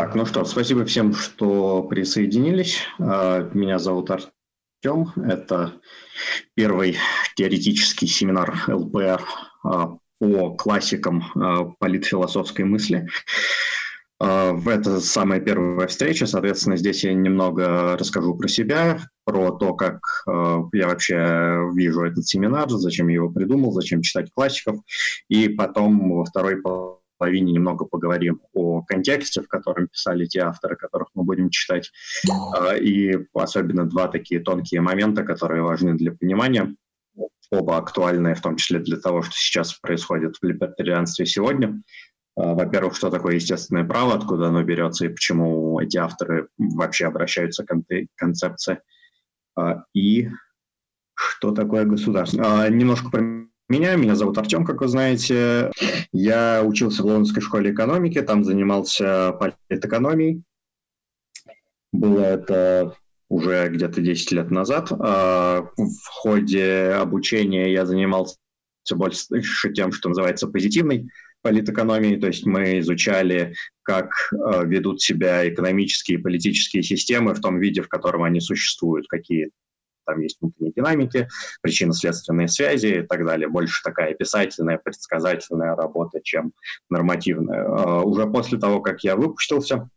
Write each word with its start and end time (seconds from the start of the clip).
Так, 0.00 0.14
ну 0.14 0.24
что, 0.24 0.46
спасибо 0.46 0.86
всем, 0.86 1.12
что 1.12 1.82
присоединились. 1.82 2.78
А, 2.98 3.50
меня 3.52 3.78
зовут 3.78 4.10
Артем. 4.10 5.12
Это 5.22 5.74
первый 6.54 6.96
теоретический 7.36 8.08
семинар 8.08 8.64
ЛПР 8.66 9.22
а, 9.62 9.98
по 10.18 10.54
классикам 10.54 11.22
а, 11.34 11.64
политфилософской 11.78 12.64
мысли. 12.64 13.08
В 14.18 14.68
это 14.68 15.00
самая 15.00 15.40
первая 15.40 15.86
встреча, 15.86 16.26
соответственно, 16.26 16.78
здесь 16.78 17.04
я 17.04 17.12
немного 17.12 17.98
расскажу 17.98 18.34
про 18.36 18.48
себя, 18.48 19.00
про 19.24 19.50
то, 19.50 19.72
как 19.72 20.00
я 20.26 20.88
вообще 20.88 21.58
вижу 21.74 22.04
этот 22.04 22.26
семинар, 22.26 22.68
зачем 22.68 23.08
я 23.08 23.14
его 23.14 23.30
придумал, 23.30 23.72
зачем 23.72 24.02
читать 24.02 24.30
классиков, 24.30 24.76
и 25.28 25.48
потом 25.48 26.12
во 26.12 26.26
второй 26.26 26.60
половине 26.60 26.99
немного 27.28 27.84
поговорим 27.84 28.40
о 28.52 28.82
контексте, 28.82 29.42
в 29.42 29.48
котором 29.48 29.88
писали 29.88 30.26
те 30.26 30.40
авторы, 30.40 30.76
которых 30.76 31.08
мы 31.14 31.24
будем 31.24 31.50
читать, 31.50 31.90
а, 32.56 32.74
и 32.76 33.26
особенно 33.34 33.88
два 33.88 34.08
такие 34.08 34.40
тонкие 34.40 34.80
момента, 34.80 35.22
которые 35.22 35.62
важны 35.62 35.94
для 35.94 36.12
понимания, 36.12 36.74
оба 37.50 37.76
актуальные, 37.76 38.34
в 38.34 38.40
том 38.40 38.56
числе 38.56 38.78
для 38.78 38.96
того, 38.96 39.22
что 39.22 39.32
сейчас 39.34 39.74
происходит 39.74 40.36
в 40.36 40.44
либертарианстве 40.44 41.26
сегодня. 41.26 41.82
А, 42.36 42.54
во-первых, 42.54 42.96
что 42.96 43.10
такое 43.10 43.34
естественное 43.34 43.84
право, 43.84 44.14
откуда 44.14 44.48
оно 44.48 44.62
берется 44.62 45.06
и 45.06 45.08
почему 45.08 45.80
эти 45.80 45.96
авторы 45.96 46.48
вообще 46.58 47.06
обращаются 47.06 47.64
к 47.64 47.74
концепции. 48.16 48.80
А, 49.56 49.84
и 49.94 50.28
что 51.14 51.52
такое 51.52 51.84
государство. 51.84 52.68
Немножко 52.70 53.10
про 53.10 53.49
меня. 53.70 53.96
Меня 53.96 54.16
зовут 54.16 54.36
Артем, 54.36 54.64
как 54.64 54.80
вы 54.80 54.88
знаете. 54.88 55.70
Я 56.12 56.62
учился 56.64 57.02
в 57.02 57.06
Лондонской 57.06 57.42
школе 57.42 57.72
экономики, 57.72 58.20
там 58.20 58.44
занимался 58.44 59.32
политэкономией. 59.32 60.42
Было 61.92 62.20
это 62.20 62.94
уже 63.28 63.68
где-то 63.68 64.02
10 64.02 64.32
лет 64.32 64.50
назад. 64.50 64.92
А, 64.92 65.62
в 65.76 66.06
ходе 66.06 66.92
обучения 66.98 67.72
я 67.72 67.86
занимался 67.86 68.36
больше 68.92 69.72
тем, 69.72 69.92
что 69.92 70.08
называется 70.08 70.48
позитивной 70.48 71.08
политэкономией, 71.42 72.20
то 72.20 72.26
есть 72.26 72.44
мы 72.44 72.80
изучали, 72.80 73.54
как 73.82 74.10
а, 74.32 74.64
ведут 74.64 75.00
себя 75.00 75.48
экономические 75.48 76.18
и 76.18 76.22
политические 76.22 76.82
системы 76.82 77.34
в 77.34 77.40
том 77.40 77.58
виде, 77.60 77.82
в 77.82 77.88
котором 77.88 78.24
они 78.24 78.40
существуют, 78.40 79.06
какие 79.08 79.50
там 80.10 80.20
есть 80.20 80.38
внутренние 80.40 80.72
динамики, 80.72 81.28
причинно-следственные 81.62 82.48
связи 82.48 82.86
и 82.86 83.02
так 83.02 83.24
далее. 83.24 83.48
Больше 83.48 83.82
такая 83.82 84.14
писательная, 84.14 84.78
предсказательная 84.78 85.76
работа, 85.76 86.20
чем 86.22 86.52
нормативная. 86.88 87.64
А, 87.64 88.00
уже 88.00 88.26
после 88.26 88.58
того, 88.58 88.80
как 88.80 89.04
я 89.04 89.16
выпустился, 89.16 89.88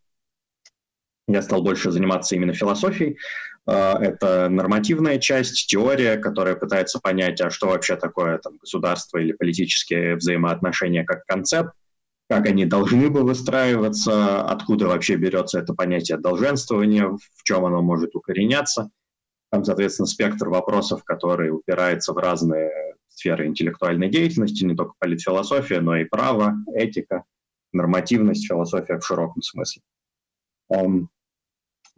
я 1.28 1.42
стал 1.42 1.64
больше 1.64 1.92
заниматься 1.92 2.36
именно 2.36 2.54
философией. 2.54 3.18
А, 3.66 3.98
это 4.00 4.50
нормативная 4.50 5.18
часть, 5.18 5.68
теория, 5.68 6.18
которая 6.18 6.56
пытается 6.56 7.00
понять, 7.00 7.42
а 7.42 7.50
что 7.50 7.68
вообще 7.68 7.96
такое 7.96 8.38
там, 8.38 8.58
государство 8.58 9.18
или 9.18 9.32
политические 9.32 10.16
взаимоотношения 10.16 11.04
как 11.04 11.26
концепт, 11.26 11.72
как 12.30 12.46
они 12.46 12.66
должны 12.66 13.10
бы 13.10 13.24
выстраиваться, 13.24 14.44
откуда 14.44 14.88
вообще 14.88 15.16
берется 15.16 15.60
это 15.60 15.74
понятие 15.74 16.18
долженствования, 16.18 17.08
в 17.08 17.44
чем 17.44 17.66
оно 17.66 17.82
может 17.82 18.16
укореняться– 18.16 18.90
там, 19.54 19.64
соответственно, 19.64 20.08
спектр 20.08 20.50
вопросов, 20.50 21.04
который 21.04 21.52
упирается 21.52 22.12
в 22.12 22.18
разные 22.18 22.72
сферы 23.08 23.46
интеллектуальной 23.46 24.10
деятельности, 24.10 24.64
не 24.64 24.76
только 24.76 24.96
политфилософия, 24.98 25.80
но 25.80 25.96
и 25.96 26.06
право, 26.06 26.56
этика, 26.74 27.24
нормативность, 27.72 28.48
философия 28.48 28.98
в 28.98 29.06
широком 29.06 29.44
смысле. 29.44 29.84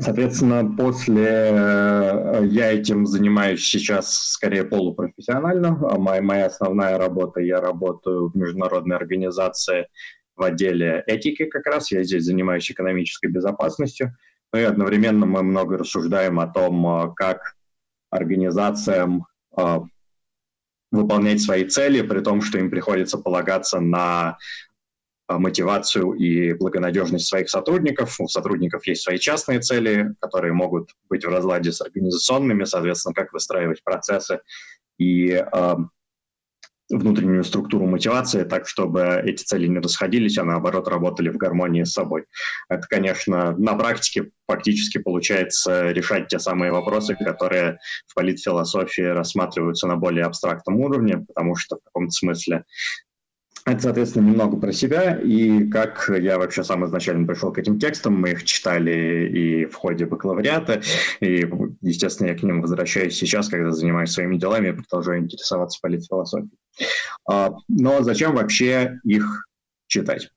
Соответственно, 0.02 0.70
после 0.75 1.23
э, 1.25 2.42
я 2.47 2.73
этим 2.73 3.06
занимаюсь 3.06 3.66
сейчас 3.66 4.14
скорее 4.14 4.66
полупрофессионально. 4.66 5.79
А 5.90 5.97
моя, 5.97 6.22
моя 6.22 6.46
основная 6.47 6.97
работа, 6.97 7.40
я 7.40 7.62
работаю 7.62 8.28
в 8.28 8.35
международной 8.35 8.97
организации 8.97 9.88
в 10.35 10.44
отделе 10.44 11.06
этики 11.08 11.46
как 11.46 11.66
раз. 11.68 11.94
Я 11.94 12.03
здесь 12.03 12.25
занимаюсь 12.25 12.69
экономической 12.69 13.28
безопасностью. 13.28 14.13
Ну 14.55 14.61
и 14.61 14.63
одновременно 14.63 15.25
мы 15.25 15.43
много 15.43 15.77
рассуждаем 15.77 16.39
о 16.39 16.47
том, 16.47 16.88
а, 16.88 17.13
как 17.13 17.57
организациям 18.09 19.27
а, 19.53 19.83
выполнять 20.91 21.41
свои 21.41 21.66
цели, 21.66 22.01
при 22.01 22.21
том, 22.21 22.39
что 22.41 22.57
им 22.57 22.69
приходится 22.69 23.17
полагаться 23.17 23.81
на 23.81 24.38
а, 25.27 25.39
мотивацию 25.39 26.13
и 26.13 26.53
благонадежность 26.53 27.27
своих 27.27 27.49
сотрудников. 27.49 28.17
У 28.17 28.29
сотрудников 28.29 28.88
есть 28.88 29.01
свои 29.01 29.17
частные 29.17 29.59
цели, 29.59 30.16
которые 30.21 30.53
могут 30.53 30.91
быть 31.09 31.25
в 31.25 31.29
разладе 31.29 31.73
с 31.73 31.81
организационными, 31.81 32.63
соответственно, 32.63 33.13
как 33.13 33.33
выстраивать 33.33 33.83
процессы 33.83 34.39
и 34.97 35.43
внутреннюю 36.90 37.44
структуру 37.44 37.88
мотивации 37.88 38.44
так, 38.44 38.68
чтобы 38.68 39.22
эти 39.23 39.44
цели 39.44 39.68
не 39.68 39.79
расходились, 39.79 40.38
а 40.38 40.44
наоборот 40.44 40.88
работали 40.88 41.29
в 41.29 41.38
гармонии 41.38 41.84
с 41.84 41.94
собой. 41.94 42.25
Это, 42.69 42.85
конечно, 42.88 43.56
на 43.57 43.75
практике 43.75 44.31
фактически 44.47 45.00
получается 45.00 45.91
решать 45.91 46.28
те 46.28 46.40
самые 46.40 46.72
вопросы, 46.72 47.16
которые 47.16 47.79
в 48.07 48.13
политфилософии 48.13 49.01
рассматриваются 49.01 49.88
на 49.88 49.96
более 49.96 50.25
абстрактном 50.25 50.79
уровне, 50.79 51.25
потому 51.28 51.56
что 51.56 51.78
в 51.78 51.84
каком-то 51.84 52.12
смысле 52.12 52.66
это, 53.66 53.81
соответственно, 53.81 54.28
немного 54.28 54.58
про 54.58 54.72
себя 54.72 55.20
и 55.20 55.68
как 55.68 56.09
я 56.09 56.38
вообще 56.38 56.64
сам 56.64 56.86
изначально 56.86 57.26
пришел 57.26 57.52
к 57.52 57.58
этим 57.58 57.80
текстам. 57.80 58.14
Мы 58.14 58.31
их 58.31 58.44
читали 58.44 59.28
и 59.28 59.66
в 59.66 59.74
ходе 59.74 60.06
бакалавриата, 60.06 60.84
и, 61.20 61.50
естественно, 61.81 62.28
я 62.28 62.38
к 62.38 62.44
ним 62.44 62.62
возвращаюсь 62.62 63.18
сейчас, 63.18 63.50
когда 63.50 63.72
занимаюсь 63.72 64.12
своими 64.12 64.38
делами 64.38 64.70
и 64.70 64.72
продолжаю 64.74 65.22
интересоваться 65.22 65.80
политфилософией. 65.81 66.52
А, 67.28 67.53
но 67.68 68.03
зачем 68.03 68.36
вообще 68.36 69.00
их 69.03 69.48
читать? 69.88 70.30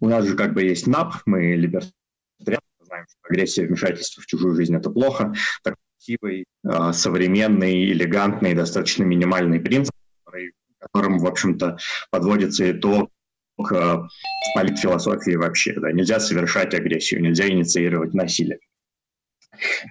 У 0.00 0.08
нас 0.08 0.24
же 0.24 0.36
как 0.36 0.54
бы 0.54 0.62
есть 0.62 0.86
НАП, 0.86 1.16
мы 1.26 1.54
либертарианы, 1.54 2.62
знаем, 2.80 3.04
что 3.06 3.18
агрессия, 3.28 3.66
вмешательство 3.66 4.22
в 4.22 4.26
чужую 4.26 4.54
жизнь– 4.54 4.74
это 4.76 4.88
плохо. 4.88 5.34
Так 5.62 5.74
красивый, 5.98 6.46
а, 6.66 6.94
современный, 6.94 7.92
элегантный, 7.92 8.54
достаточно 8.54 9.04
минимальный 9.04 9.60
принцип, 9.60 9.94
которым, 10.84 11.18
в 11.18 11.26
общем-то, 11.26 11.78
подводится 12.10 12.70
итог 12.70 13.10
э, 13.58 13.96
политфилософии 14.54 15.36
вообще. 15.36 15.74
Да. 15.78 15.92
Нельзя 15.92 16.20
совершать 16.20 16.74
агрессию, 16.74 17.22
нельзя 17.22 17.48
инициировать 17.48 18.14
насилие. 18.14 18.58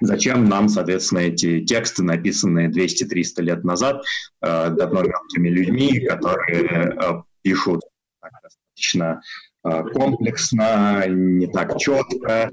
Зачем 0.02 0.50
нам, 0.50 0.68
соответственно, 0.70 1.20
эти 1.20 1.64
тексты, 1.66 2.04
написанные 2.04 2.70
200-300 2.70 3.42
лет 3.42 3.64
назад, 3.64 4.04
э, 4.42 4.70
давно 4.70 5.04
мертвыми 5.04 5.50
людьми, 5.50 6.00
которые 6.02 6.64
э, 6.64 7.22
пишут 7.42 7.82
достаточно 8.22 9.22
э, 9.64 9.84
комплексно, 9.94 11.06
не 11.08 11.48
так 11.48 11.78
четко, 11.78 12.50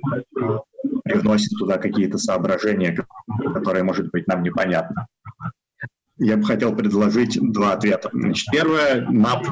привносят 1.04 1.50
туда 1.58 1.78
какие-то 1.78 2.18
соображения, 2.18 2.96
которые, 3.54 3.82
может 3.82 4.10
быть, 4.10 4.26
нам 4.28 4.42
непонятны 4.42 5.06
я 6.20 6.36
бы 6.36 6.44
хотел 6.44 6.74
предложить 6.76 7.38
два 7.40 7.72
ответа. 7.72 8.10
Значит, 8.12 8.46
первое, 8.52 9.06
НАП, 9.08 9.46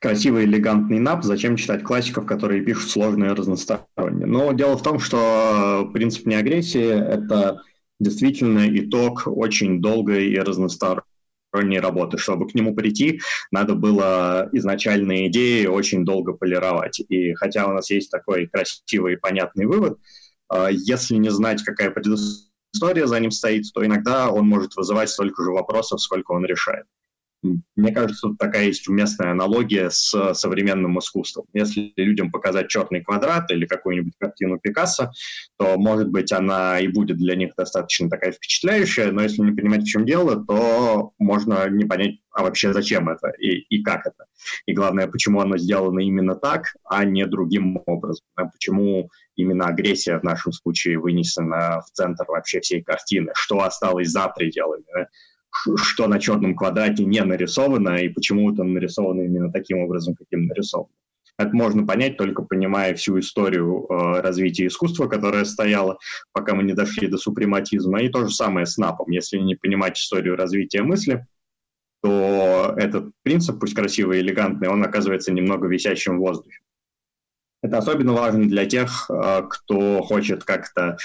красивый, 0.00 0.44
элегантный 0.44 0.98
НАП, 0.98 1.22
зачем 1.22 1.56
читать 1.56 1.84
классиков, 1.84 2.26
которые 2.26 2.62
пишут 2.62 2.90
сложные 2.90 3.32
разносторонние? 3.32 4.26
Но 4.26 4.52
дело 4.52 4.76
в 4.76 4.82
том, 4.82 4.98
что 4.98 5.88
принцип 5.92 6.26
неагрессии– 6.26 6.90
это 7.14 7.62
действительно 8.00 8.66
итог 8.78 9.24
очень 9.26 9.82
долгой 9.82 10.30
и 10.30 10.38
разносторонней 10.38 11.80
работы. 11.80 12.16
Чтобы 12.16 12.48
к 12.48 12.54
нему 12.54 12.74
прийти, 12.74 13.20
надо 13.50 13.74
было 13.74 14.48
изначальные 14.52 15.28
идеи 15.28 15.66
очень 15.66 16.06
долго 16.06 16.32
полировать. 16.32 17.00
И 17.00 17.34
хотя 17.34 17.66
у 17.66 17.74
нас 17.74 17.90
есть 17.90 18.10
такой 18.10 18.46
красивый 18.46 19.14
и 19.14 19.18
понятный 19.18 19.66
вывод, 19.66 19.98
а, 20.48 20.68
если 20.70 21.16
не 21.16 21.28
знать, 21.28 21.62
какая 21.62 21.90
предыстория 21.90 22.49
история 22.72 23.06
за 23.06 23.20
ним 23.20 23.30
стоит, 23.30 23.64
то 23.72 23.84
иногда 23.84 24.30
он 24.30 24.48
может 24.48 24.76
вызывать 24.76 25.10
столько 25.10 25.42
же 25.42 25.50
вопросов, 25.50 26.00
сколько 26.00 26.32
он 26.32 26.44
решает. 26.44 26.86
Мне 27.42 27.92
кажется, 27.92 28.28
тут 28.28 28.38
такая 28.38 28.66
есть 28.66 28.86
уместная 28.86 29.30
аналогия 29.30 29.88
с 29.90 30.34
современным 30.34 30.98
искусством. 30.98 31.46
Если 31.54 31.92
людям 31.96 32.30
показать 32.30 32.68
черный 32.68 33.02
квадрат 33.02 33.50
или 33.50 33.64
какую-нибудь 33.64 34.12
картину 34.18 34.58
Пикассо, 34.58 35.10
то, 35.58 35.78
может 35.78 36.08
быть, 36.08 36.32
она 36.32 36.78
и 36.78 36.88
будет 36.88 37.16
для 37.16 37.36
них 37.36 37.54
достаточно 37.56 38.10
такая 38.10 38.32
впечатляющая, 38.32 39.10
но 39.10 39.22
если 39.22 39.42
не 39.42 39.52
понимать, 39.52 39.82
в 39.82 39.86
чем 39.86 40.04
дело, 40.04 40.44
то 40.44 41.12
можно 41.18 41.68
не 41.70 41.86
понять, 41.86 42.20
а 42.32 42.42
вообще 42.42 42.74
зачем 42.74 43.08
это 43.08 43.30
и, 43.38 43.60
и 43.70 43.82
как 43.82 44.06
это. 44.06 44.26
И 44.66 44.74
главное, 44.74 45.06
почему 45.06 45.40
оно 45.40 45.56
сделано 45.56 46.00
именно 46.00 46.34
так, 46.34 46.74
а 46.84 47.04
не 47.04 47.26
другим 47.26 47.82
образом. 47.86 48.26
А 48.34 48.46
почему 48.46 49.10
именно 49.36 49.66
агрессия 49.66 50.18
в 50.18 50.24
нашем 50.24 50.52
случае 50.52 50.98
вынесена 50.98 51.80
в 51.80 51.90
центр 51.92 52.24
вообще 52.28 52.60
всей 52.60 52.82
картины, 52.82 53.32
что 53.34 53.60
осталось 53.60 54.08
за 54.08 54.28
пределами 54.28 54.84
что 55.76 56.06
на 56.06 56.18
черном 56.18 56.56
квадрате 56.56 57.04
не 57.04 57.22
нарисовано 57.22 57.96
и 57.96 58.08
почему 58.08 58.52
это 58.52 58.64
нарисовано 58.64 59.22
именно 59.22 59.52
таким 59.52 59.78
образом, 59.78 60.14
каким 60.14 60.46
нарисовано. 60.46 60.92
Это 61.40 61.56
можно 61.56 61.86
понять 61.86 62.18
только 62.18 62.42
понимая 62.42 62.94
всю 62.94 63.18
историю 63.18 63.86
э, 63.88 64.20
развития 64.20 64.66
искусства, 64.66 65.08
которая 65.08 65.44
стояла, 65.46 65.98
пока 66.32 66.54
мы 66.54 66.62
не 66.64 66.74
дошли 66.74 67.08
до 67.08 67.16
супрематизма. 67.16 68.02
И 68.02 68.10
то 68.10 68.26
же 68.26 68.34
самое 68.34 68.66
с 68.66 68.76
НАПом. 68.76 69.10
Если 69.10 69.38
не 69.38 69.54
понимать 69.54 69.98
историю 69.98 70.36
развития 70.36 70.82
мысли, 70.82 71.26
то 72.02 72.74
этот 72.76 73.12
принцип, 73.22 73.58
пусть 73.58 73.74
красивый 73.74 74.18
и 74.18 74.20
элегантный, 74.20 74.68
он 74.68 74.82
оказывается 74.84 75.32
немного 75.32 75.66
висящим 75.66 76.18
в 76.18 76.20
воздухе. 76.20 76.58
Это 77.62 77.78
особенно 77.78 78.12
важно 78.12 78.46
для 78.46 78.66
тех, 78.66 79.10
э, 79.10 79.42
кто 79.48 80.02
хочет 80.02 80.44
как-то 80.44 80.98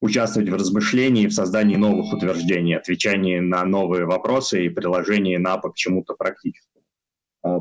участвовать 0.00 0.48
в 0.48 0.54
размышлении, 0.54 1.26
в 1.26 1.32
создании 1.32 1.76
новых 1.76 2.12
утверждений, 2.12 2.76
отвечании 2.76 3.38
на 3.38 3.64
новые 3.64 4.06
вопросы 4.06 4.64
и 4.64 4.70
приложении 4.70 5.36
НАПа 5.36 5.70
к 5.70 5.76
чему-то 5.76 6.14
практическому. 6.14 6.84
Э, 7.44 7.58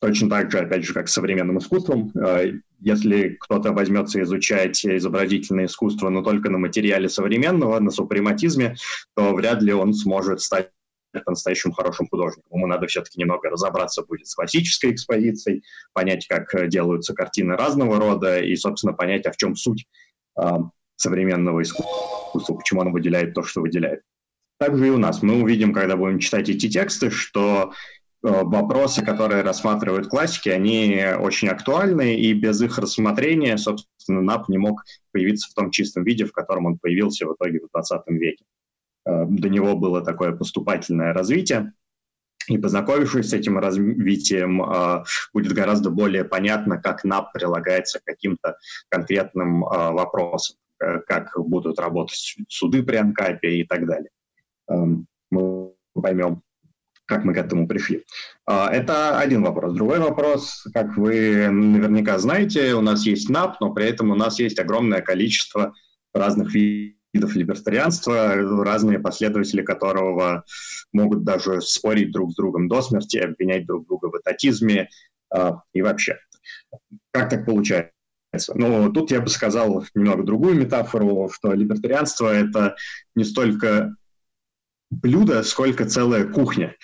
точно 0.00 0.28
так 0.28 0.50
же, 0.50 0.58
опять 0.58 0.84
же, 0.84 0.92
как 0.92 1.08
с 1.08 1.12
современным 1.12 1.58
искусством. 1.58 2.10
Э, 2.16 2.52
если 2.80 3.36
кто-то 3.40 3.72
возьмется 3.72 4.20
изучать 4.22 4.84
изобразительное 4.84 5.66
искусство, 5.66 6.08
но 6.08 6.22
только 6.22 6.50
на 6.50 6.58
материале 6.58 7.08
современного, 7.08 7.78
на 7.78 7.90
супрематизме, 7.90 8.74
то 9.14 9.32
вряд 9.32 9.62
ли 9.62 9.72
он 9.72 9.94
сможет 9.94 10.40
стать 10.40 10.70
по-настоящему 11.24 11.74
хорошим 11.74 12.08
художником. 12.08 12.50
Ему 12.56 12.66
надо 12.66 12.86
все-таки 12.86 13.20
немного 13.20 13.50
разобраться 13.50 14.02
будет 14.02 14.26
с 14.26 14.34
классической 14.34 14.92
экспозицией, 14.92 15.62
понять, 15.92 16.26
как 16.26 16.68
делаются 16.68 17.14
картины 17.14 17.54
разного 17.54 18.00
рода 18.00 18.40
и, 18.40 18.56
собственно, 18.56 18.94
понять, 18.94 19.26
а 19.26 19.32
в 19.32 19.36
чем 19.36 19.54
суть 19.54 19.86
э, 20.40 20.42
современного 20.96 21.62
искусства, 21.62 22.54
почему 22.54 22.82
оно 22.82 22.90
выделяет 22.90 23.34
то, 23.34 23.42
что 23.42 23.60
выделяет. 23.60 24.02
Также 24.62 24.86
и 24.86 24.90
у 24.90 24.98
нас. 24.98 25.22
Мы 25.22 25.42
увидим, 25.42 25.72
когда 25.72 25.96
будем 25.96 26.20
читать 26.20 26.48
эти 26.48 26.68
тексты, 26.68 27.10
что 27.10 27.72
э, 28.22 28.28
вопросы, 28.28 29.04
которые 29.04 29.42
рассматривают 29.42 30.06
классики, 30.06 30.50
они 30.50 31.04
очень 31.18 31.48
актуальны, 31.48 32.14
и 32.14 32.32
без 32.32 32.62
их 32.62 32.78
рассмотрения, 32.78 33.58
собственно, 33.58 34.22
НАП 34.22 34.48
не 34.48 34.58
мог 34.58 34.84
появиться 35.10 35.50
в 35.50 35.54
том 35.54 35.72
чистом 35.72 36.04
виде, 36.04 36.26
в 36.26 36.32
котором 36.32 36.66
он 36.66 36.78
появился 36.78 37.26
в 37.26 37.34
итоге 37.34 37.58
в 37.58 37.70
20 37.72 38.02
веке. 38.10 38.44
Э, 39.04 39.24
до 39.26 39.48
него 39.48 39.74
было 39.74 40.00
такое 40.00 40.30
поступательное 40.30 41.12
развитие, 41.12 41.72
и 42.46 42.56
познакомившись 42.56 43.30
с 43.30 43.32
этим 43.32 43.58
развитием, 43.58 44.62
э, 44.62 45.04
будет 45.34 45.54
гораздо 45.54 45.90
более 45.90 46.24
понятно, 46.24 46.80
как 46.80 47.02
НАП 47.02 47.32
прилагается 47.32 47.98
к 47.98 48.04
каким-то 48.04 48.58
конкретным 48.90 49.62
вопросам, 49.62 50.56
как 51.06 51.32
будут 51.36 51.78
работать 51.78 52.36
суды 52.48 52.82
при 52.82 52.96
АНКАПе 52.96 53.58
и 53.58 53.64
так 53.64 53.86
далее. 53.86 54.10
Эм, 54.68 55.06
мы 55.30 55.72
поймем, 55.94 56.42
как 57.06 57.24
мы 57.24 57.34
к 57.34 57.38
этому 57.38 57.66
пришли. 57.66 58.04
Это 58.46 59.18
один 59.18 59.42
вопрос. 59.42 59.74
Другой 59.74 59.98
вопрос, 59.98 60.66
как 60.72 60.96
вы 60.96 61.48
наверняка 61.48 62.18
знаете, 62.18 62.74
у 62.74 62.80
нас 62.80 63.04
есть 63.06 63.28
НАП, 63.28 63.60
но 63.60 63.72
при 63.72 63.86
этом 63.86 64.10
у 64.10 64.14
нас 64.14 64.38
есть 64.38 64.58
огромное 64.58 65.02
количество 65.02 65.74
разных 66.14 66.54
видов 66.54 67.34
либертарианства, 67.34 68.34
разные 68.64 68.98
последователи 68.98 69.62
которого 69.62 70.44
могут 70.92 71.24
даже 71.24 71.60
спорить 71.60 72.12
друг 72.12 72.32
с 72.32 72.34
другом 72.34 72.68
до 72.68 72.82
смерти, 72.82 73.18
обвинять 73.18 73.66
друг 73.66 73.86
друга 73.86 74.06
в 74.10 74.18
этатизме 74.18 74.88
э, 75.34 75.52
и 75.72 75.82
вообще. 75.82 76.18
Как 77.10 77.30
так 77.30 77.44
получается? 77.44 77.92
Ну, 78.54 78.90
тут 78.92 79.10
я 79.10 79.20
бы 79.20 79.28
сказал 79.28 79.84
немного 79.94 80.22
другую 80.22 80.54
метафору, 80.54 81.30
что 81.32 81.52
либертарианство— 81.52 82.28
это 82.34 82.76
не 83.14 83.24
столько 83.24 83.94
блюдо, 84.90 85.42
сколько 85.42 85.84
целая 85.84 86.24
кухня. 86.24 86.76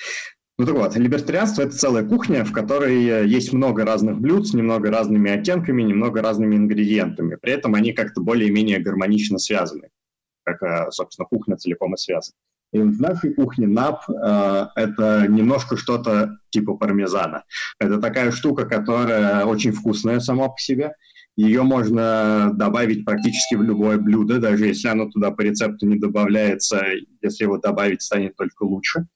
Ну 0.59 0.67
так 0.67 0.75
вот, 0.75 0.97
либертарианство— 0.97 1.63
это 1.65 1.77
целая 1.77 2.05
кухня, 2.05 2.45
в 2.45 2.53
которой 2.53 3.29
есть 3.29 3.53
много 3.53 3.85
разных 3.85 4.19
блюд 4.21 4.49
с 4.49 4.55
немного 4.55 4.91
разными 4.91 5.31
оттенками, 5.31 5.83
немного 5.83 6.21
разными 6.21 6.57
ингредиентами. 6.57 7.37
При 7.37 7.53
этом 7.53 7.75
они 7.75 7.93
как-то 7.93 8.21
более-менее 8.21 8.81
гармонично 8.81 9.39
связаны 9.39 9.89
как, 10.49 10.63
э, 10.63 10.91
собственно, 10.91 11.27
кухня 11.27 11.57
целиком 11.57 11.95
и 11.95 11.99
связана. 11.99 12.37
И 12.73 12.79
в 12.79 13.01
нашей 13.01 13.33
кухне 13.35 13.67
НАП 13.67 14.09
э, 14.09 14.67
это 14.77 15.27
немножко 15.29 15.77
что-то 15.77 16.39
типа 16.51 16.75
пармезана. 16.75 17.45
Это 17.79 17.99
такая 17.99 18.31
штука, 18.31 18.67
которая 18.67 19.45
очень 19.45 19.73
вкусная 19.73 20.21
сама 20.21 20.49
по 20.49 20.59
себе. 20.59 20.95
Ее 21.39 21.63
можно 21.63 22.51
добавить 22.53 23.05
практически 23.05 23.55
в 23.55 23.63
любое 23.63 23.97
блюдо, 23.97 24.41
даже 24.41 24.67
если 24.67 24.89
оно 24.89 25.09
туда 25.09 25.31
по 25.31 25.43
рецепту 25.43 25.87
не 25.87 25.97
добавляется. 25.97 26.85
Если 27.23 27.45
его 27.45 27.59
добавить, 27.59 28.03
станет 28.03 28.35
только 28.35 28.65
лучше. 28.65 29.07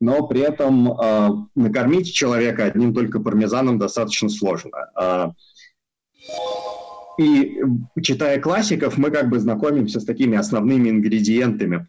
Но 0.00 0.26
при 0.26 0.40
этом 0.40 0.90
э, 0.90 1.28
накормить 1.54 2.12
человека 2.12 2.64
одним 2.64 2.92
только 2.92 3.20
пармезаном 3.20 3.78
достаточно 3.78 4.28
сложно. 4.28 4.90
Э, 5.00 5.28
и 7.16 7.60
читая 8.02 8.40
классиков, 8.40 8.98
мы 8.98 9.12
как 9.12 9.28
бы 9.28 9.38
знакомимся 9.38 10.00
с 10.00 10.04
такими 10.04 10.36
основными 10.36 10.88
ингредиентами 10.88 11.86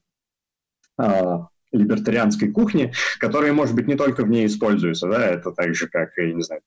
э, 1.01 1.37
либертарианской 1.71 2.51
кухни, 2.51 2.93
которые, 3.17 3.53
может 3.53 3.73
быть, 3.73 3.87
не 3.87 3.95
только 3.95 4.23
в 4.23 4.29
ней 4.29 4.45
используются, 4.45 5.07
да, 5.07 5.25
это 5.25 5.51
так 5.51 5.73
же, 5.73 5.87
как, 5.87 6.15
я 6.17 6.31
не 6.31 6.43
знаю, 6.43 6.61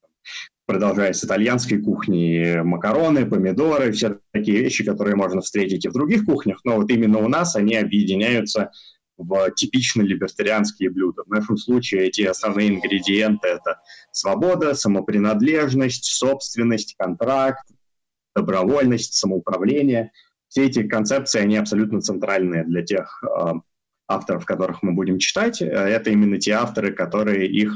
продолжая 0.67 1.12
с 1.12 1.25
итальянской 1.25 1.79
кухни, 1.79 2.61
макароны, 2.62 3.26
помидоры, 3.26 3.93
все 3.93 4.19
такие 4.32 4.61
вещи, 4.61 4.85
которые 4.85 5.17
можно 5.17 5.41
встретить 5.41 5.85
и 5.85 5.88
в 5.88 5.93
других 5.93 6.25
кухнях, 6.25 6.61
но 6.64 6.76
вот 6.76 6.91
именно 6.91 7.19
у 7.19 7.29
нас 7.29 7.56
они 7.56 7.76
объединяются 7.76 8.70
в 9.19 9.50
типично 9.53 10.03
либертарианские 10.03 10.91
блюда. 10.91 11.23
В 11.25 11.29
нашем 11.29 11.56
случае 11.56 12.06
эти 12.06 12.23
основные 12.23 12.70
ингредиенты– 12.70 13.49
это 13.49 13.81
свобода, 14.11 14.75
самопринадлежность, 14.75 16.06
собственность, 16.06 16.94
контракт, 16.97 17.64
добровольность, 18.35 19.14
самоуправление. 19.14 20.12
Все 20.49 20.67
эти 20.67 20.82
концепции, 20.82 21.41
они 21.41 21.56
абсолютно 21.56 22.00
центральные 22.00 22.64
для 22.64 22.82
тех 22.82 23.23
э, 23.23 23.53
авторов, 24.09 24.44
которых 24.44 24.82
мы 24.82 24.93
будем 24.93 25.19
читать. 25.19 25.61
Это 25.62 26.11
именно 26.11 26.38
те 26.38 26.53
авторы, 26.53 26.93
которые 26.93 27.47
их 27.49 27.75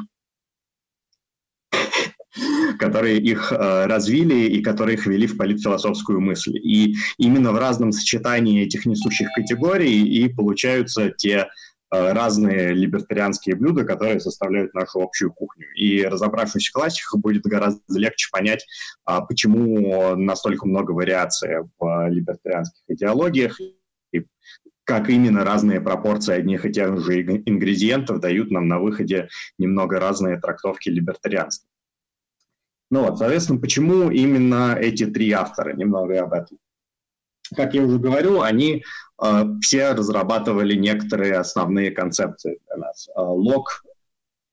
которые 2.79 3.19
их 3.19 3.53
э, 3.53 3.87
развили 3.87 4.47
и 4.47 4.63
которые 4.63 4.97
их 4.97 5.07
ввели 5.07 5.27
в 5.27 5.37
политфилософскую 5.37 6.21
мысль. 6.21 6.57
И 6.57 6.95
именно 7.19 7.53
в 7.53 7.59
разном 7.59 7.93
сочетании 7.93 8.65
этих 8.65 8.87
несущих 8.87 9.29
категорий 9.35 10.03
и 10.03 10.29
получаются 10.29 11.11
те 11.11 11.47
Э, 11.95 12.13
разные 12.13 12.75
либертарианские 12.75 13.55
блюда, 13.55 13.85
которые 13.85 14.19
составляют 14.19 14.75
нашу 14.75 15.01
общую 15.01 15.33
кухню. 15.33 15.67
И 15.77 16.03
разобравшись 16.05 16.69
в 16.69 16.73
классиках, 16.73 17.21
будет 17.21 17.43
гораздо 17.45 17.81
легче 17.97 18.29
понять, 18.33 18.67
а, 19.05 19.21
почему 19.21 20.17
настолько 20.17 20.67
много 20.67 20.91
вариаций 20.91 21.59
в 21.79 22.09
либертарианских 22.09 22.83
идеологиях, 22.89 23.61
и 24.13 24.27
как 24.83 25.09
именно 25.11 25.45
разные 25.45 25.81
пропорции 25.81 26.35
одних 26.35 26.67
и 26.67 26.73
тех 26.73 26.99
же 27.05 27.23
ингредиентов 27.23 28.19
дают 28.19 28.51
нам 28.51 28.67
на 28.67 28.81
выходе 28.81 29.29
немного 29.57 30.01
разные 30.01 30.41
трактовки 30.41 30.89
либертарианства. 30.89 31.69
Ну 32.91 33.05
вот, 33.05 33.19
соответственно, 33.19 33.61
почему 33.61 34.11
именно 34.11 34.77
эти 34.79 35.07
три 35.07 35.33
автора? 35.33 35.75
Немного 35.75 36.23
об 36.23 36.33
этом 36.33 36.59
как 37.55 37.75
я 37.75 37.83
уже 37.83 37.99
говорю, 37.99 38.41
они 38.41 38.83
э, 39.23 39.45
все 39.61 39.93
разрабатывали 39.93 40.75
некоторые 40.75 41.35
основные 41.35 41.91
концепции 41.91 42.59
для 42.67 42.77
нас. 42.77 43.09
Э, 43.09 43.21
Лок 43.21 43.85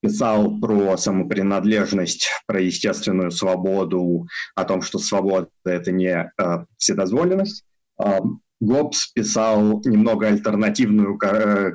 писал 0.01 0.59
про 0.59 0.97
самопринадлежность, 0.97 2.29
про 2.45 2.59
естественную 2.59 3.31
свободу, 3.31 4.27
о 4.55 4.65
том, 4.65 4.81
что 4.81 4.99
свобода— 4.99 5.49
это 5.65 5.91
не 5.91 6.31
э, 6.37 6.65
вседозволенность. 6.77 7.65
Э, 8.03 8.19
Гоббс 8.59 9.07
писал 9.07 9.81
немного 9.85 10.27
альтернативную 10.27 11.17
э, 11.23 11.73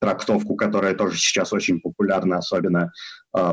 трактовку, 0.00 0.56
которая 0.56 0.94
тоже 0.94 1.18
сейчас 1.18 1.52
очень 1.52 1.80
популярна, 1.80 2.38
особенно 2.38 2.92
э, 3.36 3.52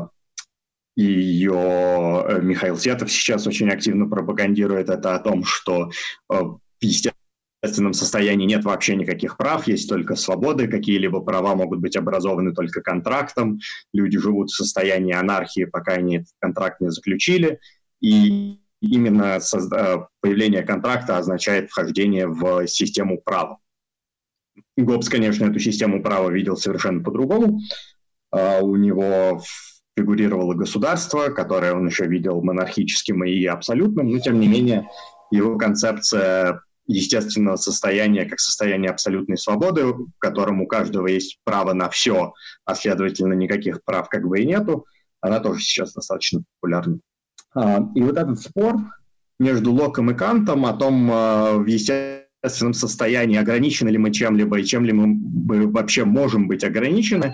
ее 0.96 2.24
э, 2.26 2.40
Михаил 2.42 2.76
Сетов 2.76 3.12
сейчас 3.12 3.46
очень 3.46 3.68
активно 3.68 4.08
пропагандирует 4.08 4.88
это 4.88 5.14
о 5.14 5.18
том, 5.18 5.44
что 5.44 5.90
э, 6.30 6.34
в 6.34 6.58
естественном 6.80 7.92
состоянии 7.92 8.46
нет 8.46 8.64
вообще 8.64 8.96
никаких 8.96 9.36
прав, 9.36 9.66
есть 9.66 9.88
только 9.88 10.16
свободы, 10.16 10.68
какие-либо 10.68 11.20
права 11.20 11.54
могут 11.54 11.80
быть 11.80 11.96
образованы 11.96 12.54
только 12.54 12.80
контрактом, 12.80 13.60
люди 13.92 14.18
живут 14.18 14.50
в 14.50 14.56
состоянии 14.56 15.14
анархии, 15.14 15.66
пока 15.66 15.92
они 15.92 16.18
этот 16.18 16.32
контракт 16.38 16.80
не 16.80 16.90
заключили, 16.90 17.60
и 18.00 18.58
именно 18.80 19.38
э, 19.38 19.96
появление 20.20 20.62
контракта 20.62 21.18
означает 21.18 21.68
вхождение 21.68 22.26
в 22.26 22.66
систему 22.66 23.20
права. 23.20 23.58
Гоббс, 24.78 25.10
конечно, 25.10 25.44
эту 25.44 25.58
систему 25.58 26.02
права 26.02 26.30
видел 26.30 26.56
совершенно 26.56 27.02
по-другому. 27.02 27.60
У 28.32 28.76
него 28.76 29.42
фигурировало 29.96 30.54
государство, 30.54 31.28
которое 31.28 31.74
он 31.74 31.86
еще 31.86 32.06
видел 32.06 32.42
монархическим 32.42 33.24
и 33.24 33.44
абсолютным, 33.46 34.10
но 34.10 34.18
тем 34.18 34.38
не 34.38 34.46
менее 34.46 34.88
его 35.30 35.56
концепция 35.56 36.60
естественного 36.86 37.56
состояния 37.56 38.26
как 38.26 38.38
состояние 38.38 38.90
абсолютной 38.90 39.38
свободы, 39.38 39.86
в 39.86 40.10
котором 40.18 40.60
у 40.60 40.66
каждого 40.66 41.06
есть 41.08 41.38
право 41.44 41.72
на 41.72 41.88
все, 41.88 42.32
а 42.64 42.74
следовательно 42.74 43.32
никаких 43.32 43.82
прав 43.84 44.08
как 44.08 44.26
бы 44.26 44.40
и 44.40 44.46
нету, 44.46 44.86
она 45.20 45.40
тоже 45.40 45.60
сейчас 45.62 45.94
достаточно 45.94 46.42
популярна. 46.60 47.00
И 47.94 48.02
вот 48.02 48.16
этот 48.16 48.38
спор 48.38 48.76
между 49.40 49.72
Локом 49.72 50.10
и 50.10 50.14
Кантом 50.14 50.66
о 50.66 50.74
том, 50.74 51.08
в 51.08 51.66
естественном 51.66 52.74
состоянии, 52.74 53.38
ограничены 53.38 53.88
ли 53.88 53.98
мы 53.98 54.12
чем-либо 54.12 54.60
и 54.60 54.64
чем 54.64 54.84
ли 54.84 54.92
мы 54.92 55.66
вообще 55.72 56.04
можем 56.04 56.46
быть 56.46 56.62
ограничены, 56.62 57.32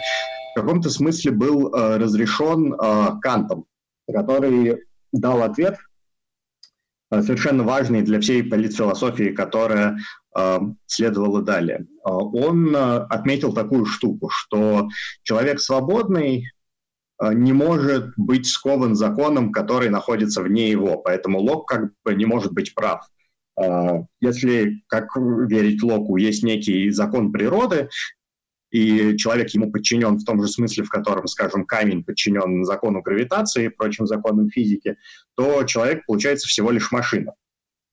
в 0.55 0.61
каком-то 0.61 0.91
смысле 0.91 1.31
был 1.33 1.71
разрешен 1.73 2.77
Кантом, 3.21 3.65
который 4.07 4.83
дал 5.13 5.43
ответ– 5.43 5.79
Э, 7.13 7.21
совершенно 7.21 7.63
важный 7.63 8.03
для 8.03 8.21
всей 8.21 8.43
политфилософии, 8.43 9.35
которая 9.35 9.99
э, 10.37 10.59
следовала 10.87 11.43
далее. 11.43 11.87
Э, 12.05 12.11
он 12.11 12.75
отметил 12.75 13.53
такую 13.53 13.85
штуку, 13.85 14.31
что 14.31 14.89
человек 15.23 15.61
свободный 15.61 16.51
не 17.21 17.53
может 17.53 18.15
быть 18.17 18.47
скован 18.47 18.97
законом, 18.97 19.53
который 19.53 19.91
находится 19.91 20.43
вне 20.43 20.71
его, 20.71 20.97
поэтому 20.97 21.39
Лок 21.39 21.69
как 21.69 21.93
бы 22.05 22.15
не 22.15 22.25
может 22.25 22.53
быть 22.53 22.75
прав. 22.75 23.07
Если, 24.21 24.83
как 24.89 25.15
верить 25.15 25.85
Локу, 25.85 26.17
есть 26.17 26.43
некий 26.43 26.91
закон 26.91 27.31
природы, 27.31 27.91
и 28.73 29.19
человек 29.19 29.51
ему 29.51 29.71
подчинен 29.71 30.17
в 30.17 30.25
том 30.25 30.43
же 30.43 30.49
смысле, 30.49 30.85
в 30.85 30.89
котором, 30.89 31.27
скажем, 31.27 31.67
камень 31.67 32.03
подчинен 32.03 32.65
закону 32.65 33.03
гравитации 33.03 33.67
и 33.67 33.69
прочим 33.69 34.07
законам 34.07 34.49
физики, 34.49 34.97
то 35.37 35.63
человек 35.65 36.07
получается 36.07 36.49
всего 36.49 36.71
лишь 36.71 36.91
машина 36.91 37.35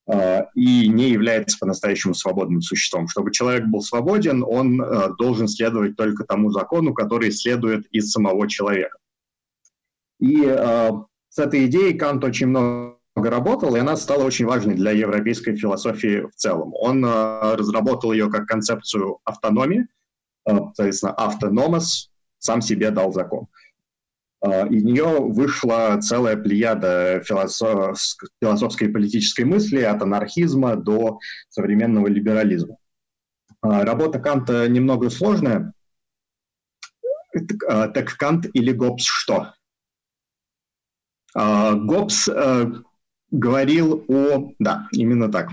а, 0.08 0.48
и 0.56 0.88
не 0.88 1.10
является 1.10 1.58
по-настоящему 1.60 2.14
свободным 2.14 2.62
существом. 2.62 3.10
Чтобы 3.10 3.34
человек 3.34 3.66
был 3.66 3.82
свободен, 3.82 4.42
он 4.42 4.82
а, 4.82 5.10
должен 5.10 5.50
следовать 5.50 5.98
только 5.98 6.24
тому 6.24 6.50
закону, 6.50 6.94
который 6.94 7.32
следует 7.32 7.86
из 7.92 8.10
самого 8.12 8.48
человека. 8.48 8.98
И 10.22 10.46
а, 10.46 10.92
с 11.28 11.40
этой 11.40 11.66
идеей 11.66 11.96
Кант 11.96 12.24
очень 12.24 12.48
много 12.48 12.96
работал, 13.18 13.76
и 13.76 13.80
она 13.80 13.98
стала 13.98 14.24
очень 14.24 14.46
важной 14.46 14.76
для 14.76 14.92
европейской 14.92 15.58
философии 15.58 16.22
в 16.22 16.36
целом. 16.36 16.74
Он 16.74 17.04
разработал 17.04 18.14
ее 18.14 18.30
как 18.30 18.46
концепцию 18.46 19.20
автономии, 19.26 19.86
Э, 19.86 19.99
соответственно, 20.76 21.14
автономос 21.14 22.10
сам 22.40 22.62
себе 22.62 22.92
дал 22.92 23.12
закон. 23.14 23.48
Э, 24.42 24.68
из 24.70 24.84
нее 24.84 25.20
вышла 25.20 26.00
целая 26.02 26.38
плеяда 26.38 27.22
философской 27.26 28.88
и 28.88 28.92
политической 28.92 29.44
мысли 29.44 29.82
от 29.82 30.02
анархизма 30.02 30.76
до 30.76 31.20
современного 31.50 32.08
либерализма. 32.08 32.78
Э, 33.64 33.84
работа 33.84 34.20
Канта 34.20 34.68
немного 34.68 35.10
сложная. 35.10 35.74
Так 37.32 38.18
Кант 38.18 38.48
или 38.54 38.72
Гоббс 38.72 39.06
что? 39.06 39.54
Гоббс 41.36 42.28
говорил 43.30 44.04
о... 44.08 44.52
Да, 44.58 44.88
именно 44.92 45.32
так. 45.32 45.50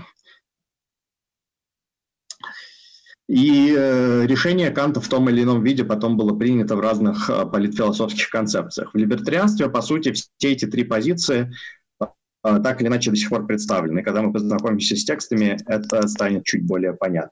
И 3.27 3.75
э, 3.77 4.25
решение 4.25 4.71
Канта 4.71 5.01
в 5.01 5.07
том 5.09 5.29
или 5.29 5.43
ином 5.43 5.61
виде 5.61 5.83
потом 5.83 6.15
было 6.15 6.33
принято 6.33 6.77
в 6.77 6.79
разных 6.79 7.29
э, 7.29 7.45
политфилософских 7.45 8.29
концепциях. 8.29 8.93
В 8.93 8.97
либертарианстве, 8.97 9.69
по 9.69 9.81
сути, 9.81 10.13
все 10.13 10.53
эти 10.53 10.65
три 10.65 10.85
позиции 10.85 11.51
э, 11.99 12.05
так 12.41 12.79
или 12.79 12.87
иначе 12.87 13.11
до 13.11 13.17
сих 13.17 13.29
пор 13.29 13.45
представлены. 13.45 14.01
Когда 14.01 14.21
мы 14.21 14.31
познакомимся 14.31 14.95
с 14.95 15.03
текстами, 15.03 15.57
это 15.65 16.07
станет 16.07 16.45
чуть 16.45 16.65
более 16.65 16.93
понятно. 16.93 17.31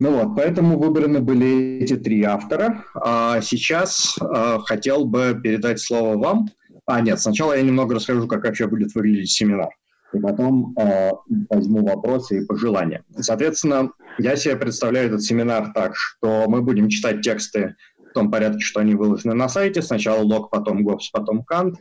Ну 0.00 0.12
вот, 0.12 0.36
поэтому 0.36 0.78
выбраны 0.78 1.20
были 1.20 1.80
эти 1.82 1.96
три 1.96 2.22
автора. 2.22 2.84
А 2.94 3.42
сейчас 3.42 4.16
э, 4.18 4.58
хотел 4.64 5.04
бы 5.04 5.38
передать 5.42 5.80
слово 5.80 6.16
вам. 6.16 6.48
А, 6.86 7.02
нет, 7.02 7.20
сначала 7.20 7.52
я 7.52 7.62
немного 7.62 7.96
расскажу, 7.96 8.26
как 8.26 8.44
вообще 8.44 8.66
будет 8.66 8.94
выглядеть 8.94 9.32
семинар 9.32 9.68
и 10.12 10.18
потом 10.18 10.74
э, 10.78 11.10
возьму 11.50 11.84
вопросы 11.84 12.38
и 12.38 12.46
пожелания. 12.46 13.04
Соответственно, 13.18 13.90
я 14.18 14.36
себе 14.36 14.56
представляю 14.56 15.08
этот 15.08 15.22
семинар 15.22 15.72
так, 15.74 15.94
что 15.96 16.46
мы 16.48 16.62
будем 16.62 16.88
читать 16.88 17.20
тексты 17.20 17.76
в 17.98 18.12
том 18.14 18.30
порядке, 18.30 18.60
что 18.60 18.80
они 18.80 18.94
выложены 18.94 19.34
на 19.34 19.48
сайте. 19.48 19.82
Сначала 19.82 20.22
лог, 20.22 20.50
потом 20.50 20.82
ГОПС, 20.82 21.10
потом 21.10 21.44
кант. 21.44 21.76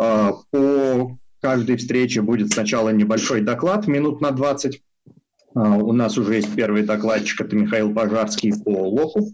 Э, 0.00 0.32
по 0.50 1.16
каждой 1.40 1.76
встрече 1.76 2.22
будет 2.22 2.52
сначала 2.52 2.90
небольшой 2.90 3.40
доклад, 3.40 3.86
минут 3.86 4.20
на 4.20 4.32
20. 4.32 4.82
Э, 5.54 5.60
у 5.60 5.92
нас 5.92 6.18
уже 6.18 6.36
есть 6.36 6.54
первый 6.54 6.82
докладчик, 6.82 7.40
это 7.40 7.54
Михаил 7.54 7.94
Пожарский 7.94 8.52
по 8.62 8.88
локу. 8.88 9.28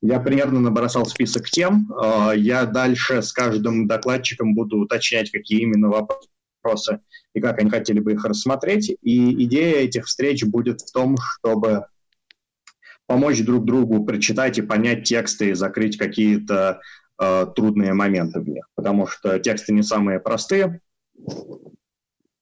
Я 0.00 0.20
примерно 0.20 0.60
набросал 0.60 1.06
список 1.06 1.48
тем. 1.48 1.90
Э, 1.92 2.32
я 2.36 2.66
дальше 2.66 3.22
с 3.22 3.32
каждым 3.32 3.86
докладчиком 3.86 4.54
буду 4.54 4.78
уточнять, 4.78 5.30
какие 5.30 5.62
именно 5.62 5.88
вопросы 5.88 6.28
вопросы 6.62 7.00
и 7.34 7.40
как 7.40 7.58
они 7.58 7.70
хотели 7.70 8.00
бы 8.00 8.12
их 8.12 8.24
рассмотреть. 8.24 8.96
И 9.02 9.44
идея 9.44 9.76
этих 9.76 10.06
встреч 10.06 10.44
будет 10.44 10.80
в 10.80 10.92
том, 10.92 11.16
чтобы 11.18 11.86
помочь 13.06 13.42
друг 13.42 13.64
другу 13.64 14.04
прочитать 14.04 14.58
и 14.58 14.62
понять 14.62 15.04
тексты 15.04 15.50
и 15.50 15.54
закрыть 15.54 15.96
какие-то 15.96 16.80
э, 17.20 17.46
трудные 17.56 17.94
моменты 17.94 18.40
в 18.40 18.48
них, 18.48 18.68
потому 18.74 19.06
что 19.06 19.38
тексты 19.38 19.72
не 19.72 19.82
самые 19.82 20.20
простые. 20.20 20.80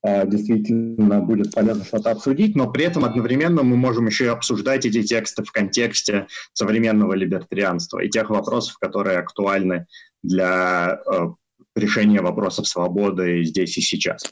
Э, 0.03 0.27
действительно 0.27 1.21
будет 1.21 1.53
полезно 1.53 1.85
что-то 1.85 2.11
обсудить, 2.11 2.57
но 2.57 2.71
при 2.71 2.85
этом 2.85 3.05
одновременно 3.05 3.63
мы 3.63 3.77
можем 3.77 4.07
еще 4.07 4.25
и 4.25 4.29
обсуждать 4.29 4.87
эти 4.87 5.03
тексты 5.03 5.45
в 5.45 5.53
контексте 5.53 6.27
современного 6.53 7.15
либертарианства 7.15 8.01
и 8.01 8.09
тех 8.09 8.31
вопросов, 8.31 8.79
которые 8.79 9.19
актуальны 9.19 9.87
для 10.23 11.01
э, 11.07 11.29
решения 11.77 12.21
вопросов 12.21 12.67
свободы 12.67 13.45
здесь 13.45 13.77
и 13.79 13.81
сейчас. 13.81 14.23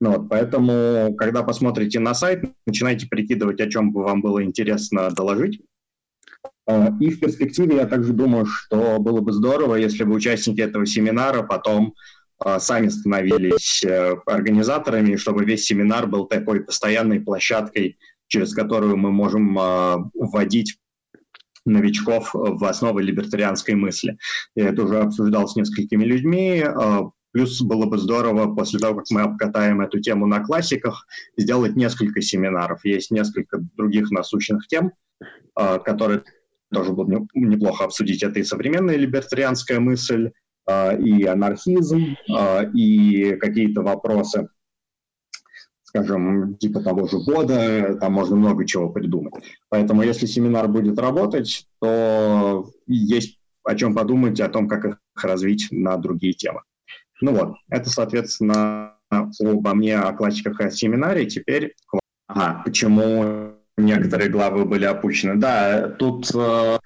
Ну, 0.00 0.18
вот, 0.18 0.28
поэтому, 0.28 1.14
когда 1.16 1.42
посмотрите 1.42 2.00
на 2.00 2.14
сайт, 2.14 2.44
начинайте 2.66 3.06
прикидывать, 3.06 3.60
о 3.60 3.70
чем 3.70 3.92
бы 3.92 4.02
вам 4.02 4.22
было 4.22 4.42
интересно 4.42 5.10
доложить. 5.10 5.60
А, 6.66 6.92
и 7.00 7.10
в 7.10 7.20
перспективе 7.20 7.76
я 7.76 7.86
также 7.86 8.12
думаю, 8.12 8.46
что 8.46 8.98
было 8.98 9.20
бы 9.20 9.32
здорово, 9.32 9.76
если 9.76 10.04
бы 10.04 10.14
участники 10.14 10.60
этого 10.60 10.86
семинара 10.86 11.42
потом 11.42 11.94
а, 12.38 12.58
сами 12.58 12.88
становились 12.88 13.84
э, 13.84 14.16
организаторами, 14.26 15.16
чтобы 15.16 15.44
весь 15.44 15.64
семинар 15.64 16.06
был 16.06 16.26
такой 16.26 16.64
постоянной 16.64 17.20
площадкой, 17.20 17.98
через 18.26 18.52
которую 18.52 18.96
мы 18.96 19.12
можем 19.12 19.54
вводить 20.14 20.78
новичков 21.64 22.30
в 22.32 22.64
основы 22.64 23.02
либертарианской 23.02 23.74
мысли. 23.74 24.18
Я 24.54 24.68
это 24.70 24.82
уже 24.82 25.00
обсуждал 25.00 25.48
с 25.48 25.56
несколькими 25.56 26.04
людьми. 26.04 26.62
А, 26.62 27.10
плюс 27.32 27.60
было 27.62 27.86
бы 27.86 27.98
здорово, 27.98 28.54
после 28.54 28.78
того, 28.78 28.96
как 28.96 29.06
мы 29.10 29.22
обкатаем 29.22 29.80
эту 29.80 30.00
тему 30.00 30.26
на 30.26 30.40
классиках, 30.40 31.06
сделать 31.36 31.76
несколько 31.76 32.20
семинаров. 32.20 32.84
Есть 32.84 33.10
несколько 33.10 33.58
других 33.76 34.10
насущных 34.10 34.66
тем, 34.68 34.92
а, 35.54 35.78
которые 35.78 36.22
тоже 36.72 36.92
было 36.92 37.26
неплохо 37.34 37.84
обсудить. 37.84 38.22
Это 38.22 38.40
и 38.40 38.44
современная 38.44 38.96
либертарианская 38.96 39.80
мысль, 39.80 40.32
а, 40.66 40.92
и 40.92 41.24
анархизм, 41.24 42.16
и 42.74 43.36
какие-то 43.40 43.82
вопросы 43.82 44.48
скажем, 45.94 46.56
типа 46.56 46.80
того 46.80 47.06
же 47.06 47.18
года, 47.18 47.96
там 48.00 48.12
можно 48.12 48.34
много 48.34 48.66
чего 48.66 48.88
придумать. 48.90 49.34
Поэтому 49.68 50.02
если 50.02 50.26
семинар 50.26 50.66
будет 50.66 50.98
работать, 50.98 51.66
то 51.80 52.68
есть 52.86 53.38
о 53.62 53.74
чем 53.76 53.94
подумать, 53.94 54.40
о 54.40 54.48
том, 54.48 54.68
как 54.68 54.84
их 54.84 54.96
развить 55.22 55.68
на 55.70 55.96
другие 55.96 56.34
темы. 56.34 56.62
Ну 57.20 57.32
вот, 57.32 57.54
это, 57.68 57.88
соответственно, 57.88 58.94
обо 59.08 59.74
мне, 59.74 59.96
о 59.96 60.12
классиках 60.12 60.60
и 60.60 60.64
о 60.64 60.70
семинаре. 60.70 61.26
Теперь, 61.26 61.74
ага, 62.26 62.62
почему 62.64 63.54
некоторые 63.76 64.28
главы 64.30 64.64
были 64.64 64.84
опущены. 64.84 65.36
Да, 65.36 65.88
тут 65.90 66.28
э, 66.34 66.78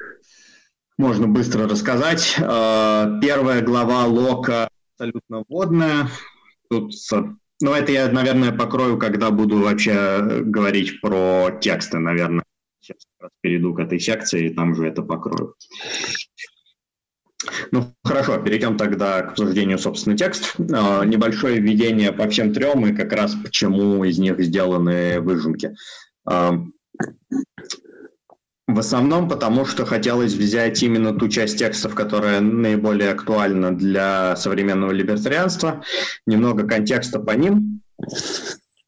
можно 0.98 1.26
быстро 1.26 1.66
рассказать. 1.66 2.36
Э, 2.38 3.18
первая 3.20 3.62
глава 3.62 4.04
Лока 4.04 4.68
абсолютно 4.94 5.44
вводная. 5.48 6.08
Тут 6.70 6.94
ну, 7.60 7.72
это 7.72 7.92
я, 7.92 8.08
наверное, 8.08 8.52
покрою, 8.52 8.98
когда 8.98 9.30
буду 9.30 9.58
вообще 9.58 9.92
э, 9.92 10.40
говорить 10.42 11.00
про 11.00 11.50
тексты, 11.60 11.98
наверное. 11.98 12.44
Сейчас 12.80 12.98
перейду 13.40 13.74
к 13.74 13.80
этой 13.80 13.98
секции, 13.98 14.46
и 14.46 14.54
там 14.54 14.74
же 14.74 14.86
это 14.86 15.02
покрою. 15.02 15.54
Ну, 17.70 17.94
хорошо, 18.04 18.38
перейдем 18.38 18.76
тогда 18.76 19.22
к 19.22 19.30
обсуждению, 19.30 19.78
собственно, 19.78 20.16
текстов. 20.16 20.54
Э, 20.58 21.04
небольшое 21.04 21.60
введение 21.60 22.12
по 22.12 22.28
всем 22.28 22.52
трем 22.52 22.86
и 22.86 22.94
как 22.94 23.12
раз 23.12 23.34
почему 23.34 24.04
из 24.04 24.18
них 24.18 24.40
сделаны 24.40 25.20
выжимки. 25.20 25.74
Э, 26.30 26.52
в 28.68 28.78
основном 28.78 29.28
потому, 29.28 29.64
что 29.64 29.86
хотелось 29.86 30.34
взять 30.34 30.82
именно 30.82 31.14
ту 31.14 31.28
часть 31.28 31.58
текстов, 31.58 31.94
которая 31.94 32.40
наиболее 32.40 33.10
актуальна 33.10 33.74
для 33.74 34.36
современного 34.36 34.92
либертарианства, 34.92 35.82
немного 36.26 36.66
контекста 36.66 37.18
по 37.18 37.30
ним. 37.30 37.80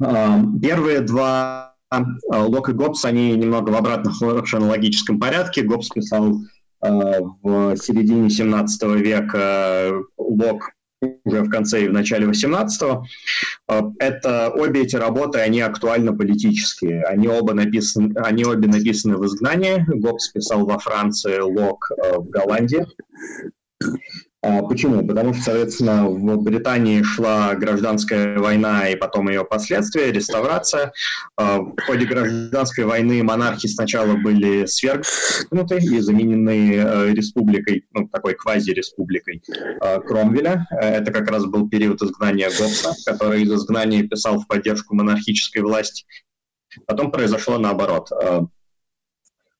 А, 0.03 0.39
первые 0.61 1.01
два 1.01 1.75
а, 1.89 2.05
Лок 2.31 2.69
и 2.69 2.73
Гоббс, 2.73 3.07
они 3.07 3.33
немного 3.33 3.71
в 3.71 3.77
обратном 3.77 4.13
хронологическом 4.45 5.19
порядке. 5.19 5.63
Гоббс 5.63 5.89
писал 5.89 6.43
а, 6.83 7.21
в 7.43 7.75
середине 7.77 8.29
17 8.29 8.83
века, 8.97 9.93
Лок 10.19 10.73
уже 11.25 11.43
в 11.43 11.51
конце 11.51 11.85
и 11.85 11.89
в 11.89 11.93
начале 11.93 12.27
18-го. 12.27 13.05
Это, 13.99 14.51
обе 14.51 14.83
эти 14.83 14.97
работы, 14.97 15.39
они 15.39 15.61
актуально 15.61 16.13
политические. 16.13 17.05
Они, 17.05 17.29
оба 17.29 17.55
написаны, 17.55 18.15
они 18.17 18.45
обе 18.45 18.69
написаны 18.69 19.17
в 19.17 19.25
изгнании. 19.25 19.85
Гоббс 19.89 20.29
писал 20.29 20.67
во 20.67 20.79
Франции, 20.79 21.39
Лок 21.39 21.91
в 22.17 22.29
Голландии. 22.29 22.87
А, 24.43 24.63
почему? 24.63 25.07
Потому 25.07 25.35
что, 25.35 25.45
соответственно, 25.45 26.07
в 26.07 26.43
Британии 26.43 27.03
шла 27.03 27.55
гражданская 27.55 28.39
война 28.39 28.89
и 28.89 28.97
потом 28.97 29.29
ее 29.29 29.45
последствия, 29.45 30.13
реставрация. 30.13 30.93
А, 31.37 31.59
в 31.59 31.77
ходе 31.85 32.07
гражданской 32.07 32.85
войны 32.85 33.23
монархи 33.23 33.67
сначала 33.67 34.15
были 34.15 34.65
свергнуты 34.65 35.79
и 35.79 36.01
заменены 36.01 36.75
э, 36.75 37.13
республикой, 37.13 37.85
ну, 37.93 38.09
такой 38.09 38.35
квази-республикой 38.35 39.43
э, 39.81 40.01
Кромвеля. 40.01 40.67
Это 40.71 41.13
как 41.13 41.31
раз 41.31 41.45
был 41.45 41.69
период 41.69 42.01
изгнания 42.01 42.49
Гоббса, 42.49 42.95
который 43.05 43.43
из 43.43 43.53
изгнания 43.53 44.05
писал 44.05 44.41
в 44.41 44.47
поддержку 44.47 44.95
монархической 44.95 45.63
власти. 45.63 46.07
Потом 46.87 47.11
произошло 47.11 47.59
наоборот 47.59 48.11
э, 48.11 48.41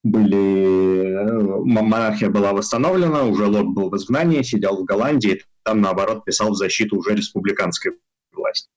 были, 0.03 1.15
э, 1.15 1.41
монархия 1.65 2.31
была 2.31 2.53
восстановлена, 2.53 3.25
уже 3.25 3.47
Лок 3.47 3.75
был 3.75 3.91
в 3.91 3.97
изгнании, 3.97 4.43
сидел 4.43 4.79
в 4.79 4.85
Голландии, 4.85 5.43
там, 5.63 5.81
наоборот, 5.81 6.25
писал 6.25 6.51
в 6.51 6.57
защиту 6.57 6.97
уже 6.97 7.15
республиканской 7.15 7.93
власти. 8.33 8.69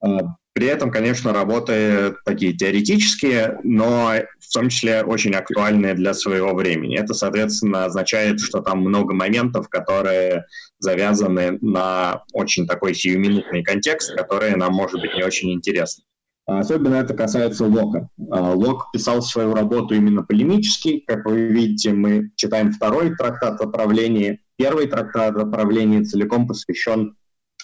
А, 0.00 0.36
при 0.52 0.66
этом, 0.66 0.90
конечно, 0.90 1.32
работы 1.32 2.16
такие 2.24 2.52
теоретические, 2.52 3.58
но 3.62 4.12
в 4.40 4.52
том 4.52 4.68
числе 4.68 5.02
очень 5.02 5.34
актуальные 5.34 5.94
для 5.94 6.14
своего 6.14 6.54
времени. 6.54 6.98
Это, 6.98 7.14
соответственно, 7.14 7.84
означает, 7.84 8.40
что 8.40 8.60
там 8.60 8.80
много 8.80 9.14
моментов, 9.14 9.68
которые 9.68 10.46
завязаны 10.78 11.58
на 11.60 12.24
очень 12.32 12.66
такой 12.66 12.94
сиюминутный 12.94 13.62
контекст, 13.62 14.14
который 14.16 14.54
нам 14.56 14.72
может 14.72 15.00
быть 15.00 15.14
не 15.14 15.22
очень 15.22 15.52
интересны. 15.52 16.04
Особенно 16.48 16.94
это 16.94 17.12
касается 17.12 17.66
Лока. 17.66 18.08
А, 18.30 18.54
Лок 18.54 18.90
писал 18.90 19.20
свою 19.20 19.54
работу 19.54 19.94
именно 19.94 20.22
полемически. 20.22 21.04
Как 21.06 21.26
вы 21.26 21.48
видите, 21.48 21.92
мы 21.92 22.30
читаем 22.36 22.72
второй 22.72 23.14
трактат 23.14 23.60
о 23.60 23.66
правлении. 23.66 24.40
Первый 24.56 24.86
трактат 24.86 25.36
о 25.36 25.44
правлении 25.44 26.04
целиком 26.04 26.48
посвящен 26.48 27.16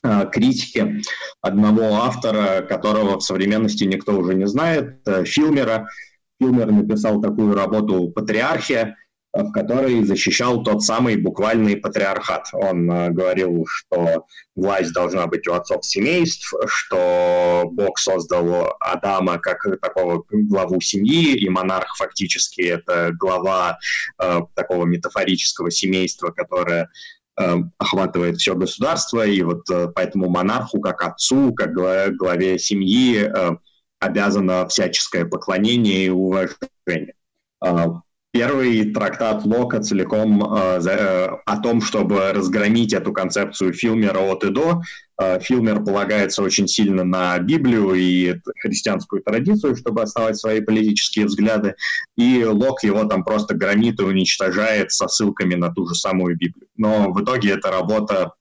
а, 0.03 0.27
критике 0.27 1.01
одного 1.41 1.95
автора, 1.95 2.61
которого 2.61 3.19
в 3.19 3.23
современности 3.23 3.85
никто 3.85 4.19
уже 4.19 4.35
не 4.35 4.47
знает, 4.47 5.01
э, 5.07 5.25
Филмера. 5.25 5.89
Филмер 6.39 6.71
написал 6.71 7.23
такую 7.23 7.55
работу 7.55 8.11
«Патриархия», 8.11 8.99
в 9.35 9.51
которой 9.51 10.05
защищал 10.05 10.63
тот 10.63 10.83
самый 10.83 11.17
буквальный 11.17 11.77
патриархат. 11.77 12.49
Он 12.53 12.91
э, 12.91 13.11
говорил, 13.11 13.67
что 13.67 14.27
власть 14.55 14.93
должна 14.93 15.27
быть 15.27 15.49
у 15.49 15.55
отцов 15.55 15.85
семейств, 15.85 16.55
что 16.67 17.65
Бог 17.73 17.99
создал 17.99 18.77
Адама 18.79 19.39
как 19.39 19.59
такого 19.81 20.25
главу 20.31 20.81
семьи, 20.81 21.37
и 21.37 21.49
монарх 21.49 21.97
фактически 21.97 22.61
это 22.63 23.11
глава 23.13 23.79
э, 24.23 24.41
такого 24.55 24.85
метафорического 24.85 25.73
семейства, 25.73 26.31
которое 26.31 26.89
э, 27.37 27.57
охватывает 27.79 28.37
все 28.37 28.55
государство, 28.55 29.27
и 29.27 29.43
вот 29.43 29.69
э, 29.69 29.89
поэтому 29.93 30.29
монарху 30.29 30.81
как 30.81 31.03
отцу, 31.03 31.53
как 31.55 31.73
главе, 31.73 32.57
семьи 32.61 33.25
э, 33.25 33.57
обязано 33.99 34.69
всяческое 34.69 35.25
поклонение 35.25 36.07
и 36.07 36.11
уважение. 36.11 37.15
Э, 38.35 38.39
Первый 38.39 38.93
трактат 38.93 39.45
Лока 39.45 39.81
целиком 39.81 40.43
э, 40.43 40.81
за, 40.81 40.91
э, 40.91 41.29
о 41.47 41.57
том, 41.59 41.81
чтобы 41.81 42.33
разгромить 42.33 42.93
эту 42.93 43.13
концепцию 43.13 43.73
Филмера 43.73 44.19
от 44.19 44.45
и 44.45 44.51
до. 44.51 44.83
Э, 45.21 45.39
Филмер 45.41 45.85
полагается 45.85 46.43
очень 46.43 46.67
сильно 46.67 47.05
на 47.05 47.39
Библию 47.39 47.95
и 47.95 48.35
христианскую 48.61 49.23
традицию, 49.23 49.77
чтобы 49.77 50.03
основать 50.03 50.37
свои 50.37 50.61
политические 50.61 51.27
взгляды, 51.27 51.77
и 52.17 52.45
Лок 52.45 52.83
его 52.83 53.05
там 53.05 53.25
просто 53.25 53.55
громит 53.55 54.01
и 54.01 54.05
уничтожает 54.05 54.91
со 54.91 55.07
ссылками 55.07 55.55
на 55.55 55.73
ту 55.73 55.87
же 55.87 55.95
самую 55.95 56.37
Библию. 56.37 56.69
Но 56.77 57.13
в 57.13 57.23
итоге 57.23 57.53
эта 57.53 57.71
работа 57.71 58.33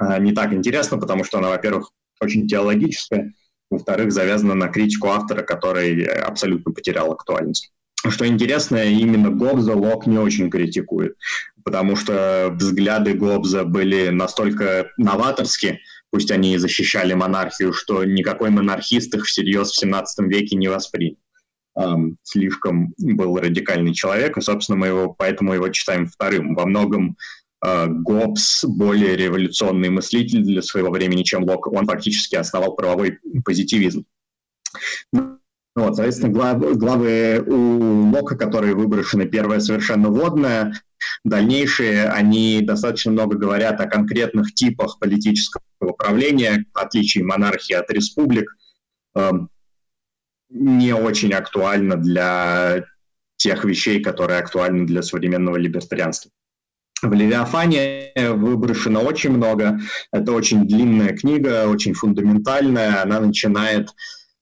э, 0.00 0.20
не 0.20 0.32
так 0.32 0.54
интересна, 0.54 0.98
потому 0.98 1.22
что 1.24 1.38
она, 1.38 1.50
во-первых, 1.50 1.90
очень 2.20 2.48
теологическая, 2.48 3.34
во-вторых, 3.70 4.10
завязана 4.10 4.54
на 4.54 4.68
критику 4.68 5.08
автора, 5.08 5.42
который 5.42 6.04
абсолютно 6.04 6.72
потерял 6.72 7.12
актуальность. 7.12 7.73
Что 8.06 8.26
интересно, 8.26 8.84
именно 8.84 9.30
Гобза 9.30 9.74
Лок 9.74 10.06
не 10.06 10.18
очень 10.18 10.50
критикует, 10.50 11.16
потому 11.64 11.96
что 11.96 12.50
взгляды 12.54 13.14
Гобза 13.14 13.64
были 13.64 14.10
настолько 14.10 14.90
новаторские, 14.98 15.80
пусть 16.10 16.30
они 16.30 16.54
и 16.54 16.58
защищали 16.58 17.14
монархию, 17.14 17.72
что 17.72 18.04
никакой 18.04 18.50
монархист 18.50 19.14
их 19.14 19.24
всерьез 19.24 19.70
в 19.70 19.76
17 19.76 20.26
веке 20.26 20.56
не 20.56 20.68
воспринял. 20.68 21.16
Um, 21.76 22.14
слишком 22.22 22.94
был 22.98 23.36
радикальный 23.36 23.94
человек, 23.94 24.36
и, 24.38 24.40
собственно, 24.40 24.78
мы 24.78 24.86
его, 24.86 25.08
поэтому 25.12 25.54
его 25.54 25.68
читаем 25.70 26.06
вторым. 26.06 26.54
Во 26.54 26.66
многом 26.66 27.16
uh, 27.64 27.88
Гоббс 27.88 28.64
более 28.64 29.16
революционный 29.16 29.90
мыслитель 29.90 30.44
для 30.44 30.62
своего 30.62 30.90
времени, 30.90 31.24
чем 31.24 31.42
Лок. 31.42 31.66
Он 31.66 31.86
фактически 31.86 32.36
основал 32.36 32.76
правовой 32.76 33.18
позитивизм. 33.44 34.04
Вот, 35.76 35.96
соответственно, 35.96 36.32
главы, 36.32 36.74
главы 36.74 37.44
у 37.46 38.10
Лока, 38.10 38.36
которые 38.36 38.74
выброшены, 38.74 39.26
первая 39.26 39.58
совершенно 39.58 40.08
водная, 40.08 40.72
дальнейшие, 41.24 42.08
они 42.08 42.60
достаточно 42.62 43.10
много 43.10 43.36
говорят 43.36 43.80
о 43.80 43.86
конкретных 43.86 44.54
типах 44.54 44.98
политического 45.00 45.62
управления, 45.80 46.64
в 46.72 46.78
отличие 46.78 47.24
монархии 47.24 47.74
от 47.74 47.90
республик, 47.90 48.56
э, 49.16 49.30
не 50.50 50.94
очень 50.94 51.32
актуально 51.32 51.96
для 51.96 52.84
тех 53.36 53.64
вещей, 53.64 54.00
которые 54.00 54.38
актуальны 54.38 54.86
для 54.86 55.02
современного 55.02 55.56
либертарианства. 55.56 56.30
В 57.02 57.12
Левиафане 57.12 58.12
выброшено 58.16 59.00
очень 59.00 59.32
много. 59.32 59.80
Это 60.12 60.32
очень 60.32 60.66
длинная 60.66 61.14
книга, 61.14 61.66
очень 61.66 61.92
фундаментальная. 61.92 63.02
Она 63.02 63.20
начинает 63.20 63.90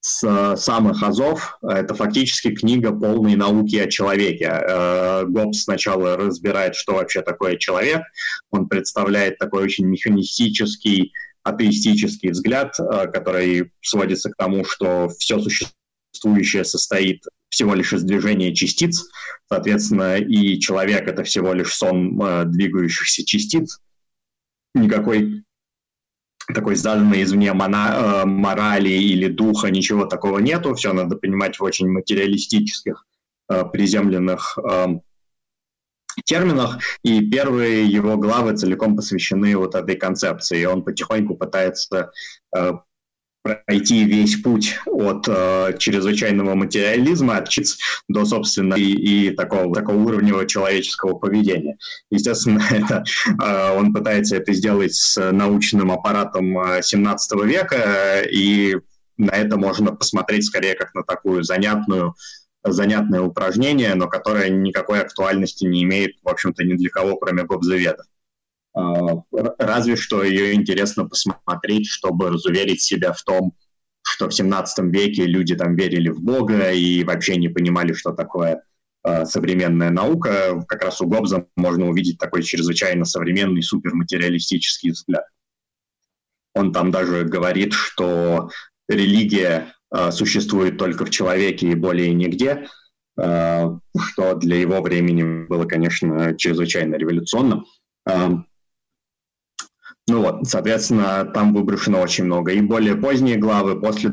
с 0.02 0.24
э, 0.24 0.56
самых 0.56 1.02
азов. 1.02 1.58
Это 1.62 1.94
фактически 1.94 2.50
книга 2.50 2.90
полной 2.90 3.36
науки 3.36 3.76
о 3.76 3.88
человеке. 3.88 4.50
Э, 4.50 5.24
Гоббс 5.26 5.62
сначала 5.62 6.16
разбирает, 6.16 6.74
что 6.74 6.94
вообще 6.94 7.22
такое 7.22 7.56
человек. 7.56 8.02
Он 8.50 8.68
представляет 8.68 9.38
такой 9.38 9.62
очень 9.62 9.86
механистический, 9.86 11.12
атеистический 11.44 12.30
взгляд, 12.30 12.74
э, 12.80 13.06
который 13.12 13.70
сводится 13.80 14.30
к 14.30 14.36
тому, 14.36 14.64
что 14.64 15.08
все 15.20 15.38
существующее 15.38 16.64
состоит 16.64 17.22
всего 17.48 17.74
лишь 17.74 17.92
из 17.92 18.02
движения 18.02 18.52
частиц, 18.52 19.04
соответственно, 19.48 20.16
и 20.16 20.58
человек— 20.58 21.02
это 21.06 21.22
всего 21.22 21.52
лишь 21.52 21.74
сон 21.74 22.18
двигающихся 22.50 23.24
частиц. 23.24 23.78
Никакой 24.74 25.44
такой 26.54 26.76
заданной 26.76 27.22
извне 27.22 27.52
мона, 27.52 28.22
э, 28.22 28.26
морали 28.26 28.88
или 28.88 29.28
духа, 29.28 29.70
ничего 29.70 30.06
такого 30.06 30.38
нету. 30.38 30.74
Все 30.74 30.92
надо 30.92 31.16
понимать 31.16 31.58
в 31.58 31.62
очень 31.62 31.88
материалистических, 31.88 33.06
э, 33.48 33.64
приземленных 33.72 34.58
э, 34.58 34.86
терминах. 36.24 36.78
И 37.02 37.20
первые 37.30 37.86
его 37.86 38.16
главы 38.16 38.56
целиком 38.56 38.96
посвящены 38.96 39.56
вот 39.56 39.74
этой 39.74 39.96
концепции. 39.96 40.64
Он 40.64 40.82
потихоньку 40.82 41.36
пытается 41.36 42.12
э, 42.56 42.72
пройти 43.42 44.04
весь 44.04 44.40
путь 44.40 44.78
от 44.86 45.26
э, 45.28 45.76
чрезвычайного 45.78 46.54
материализма, 46.54 47.38
от 47.38 47.48
ЧИЦ 47.48 47.78
до, 48.08 48.24
собственно, 48.24 48.74
и, 48.74 48.92
и 48.92 49.30
такого, 49.30 49.74
такого 49.74 49.96
уровневого 49.96 50.46
человеческого 50.46 51.14
поведения. 51.14 51.76
Естественно, 52.10 52.62
это, 52.70 53.04
э, 53.26 53.76
он 53.76 53.92
пытается 53.92 54.36
это 54.36 54.52
сделать 54.52 54.94
с 54.94 55.32
научным 55.32 55.90
аппаратом 55.90 56.56
17 56.82 57.32
э, 57.32 57.46
века, 57.46 58.22
и 58.30 58.76
на 59.16 59.32
это 59.32 59.56
можно 59.56 59.92
посмотреть 59.92 60.44
скорее 60.44 60.74
как 60.74 60.94
на 60.94 61.02
такую 61.02 61.42
занятную 61.42 62.14
занятное 62.64 63.20
упражнение, 63.22 63.92
но 63.96 64.06
которое 64.06 64.48
никакой 64.48 65.00
актуальности 65.00 65.64
не 65.64 65.82
имеет, 65.82 66.12
в 66.22 66.28
общем-то, 66.28 66.62
ни 66.62 66.74
для 66.74 66.90
кого, 66.90 67.16
кроме 67.16 67.42
гобзаведов. 67.42 68.06
А, 68.74 69.22
разве 69.58 69.96
что 69.96 70.22
ее 70.22 70.54
интересно 70.54 71.06
посмотреть, 71.06 71.86
чтобы 71.86 72.30
разуверить 72.30 72.80
себя 72.80 73.12
в 73.12 73.22
том, 73.22 73.54
что 74.02 74.28
в 74.28 74.34
17 74.34 74.92
веке 74.92 75.26
люди 75.26 75.54
там 75.54 75.76
верили 75.76 76.08
в 76.08 76.20
Бога 76.20 76.72
и 76.72 77.04
вообще 77.04 77.36
не 77.36 77.48
понимали, 77.48 77.92
что 77.92 78.12
такое 78.12 78.62
э, 79.04 79.24
современная 79.26 79.90
наука. 79.90 80.62
Как 80.66 80.82
раз 80.82 81.00
у 81.00 81.06
Гоббса 81.06 81.46
можно 81.56 81.88
увидеть 81.88 82.18
такой 82.18 82.42
чрезвычайно 82.42 83.04
современный 83.04 83.62
суперматериалистический 83.62 84.90
взгляд. 84.90 85.24
Он 86.54 86.72
там 86.72 86.90
даже 86.90 87.24
говорит, 87.24 87.72
что 87.72 88.50
религия 88.88 89.74
э, 89.94 90.10
существует 90.10 90.78
только 90.78 91.04
в 91.04 91.10
человеке 91.10 91.68
и 91.68 91.74
более 91.74 92.12
нигде, 92.12 92.66
э, 93.20 93.64
что 93.98 94.34
для 94.34 94.56
его 94.56 94.80
времени 94.80 95.46
было, 95.46 95.64
конечно, 95.64 96.34
чрезвычайно 96.36 96.96
революционным. 96.96 97.66
Ну 100.12 100.20
вот, 100.20 100.46
соответственно, 100.46 101.24
там 101.24 101.54
выброшено 101.54 102.02
очень 102.02 102.24
много. 102.24 102.52
И 102.52 102.60
более 102.60 102.96
поздние 102.96 103.36
главы, 103.36 103.80
после 103.80 104.12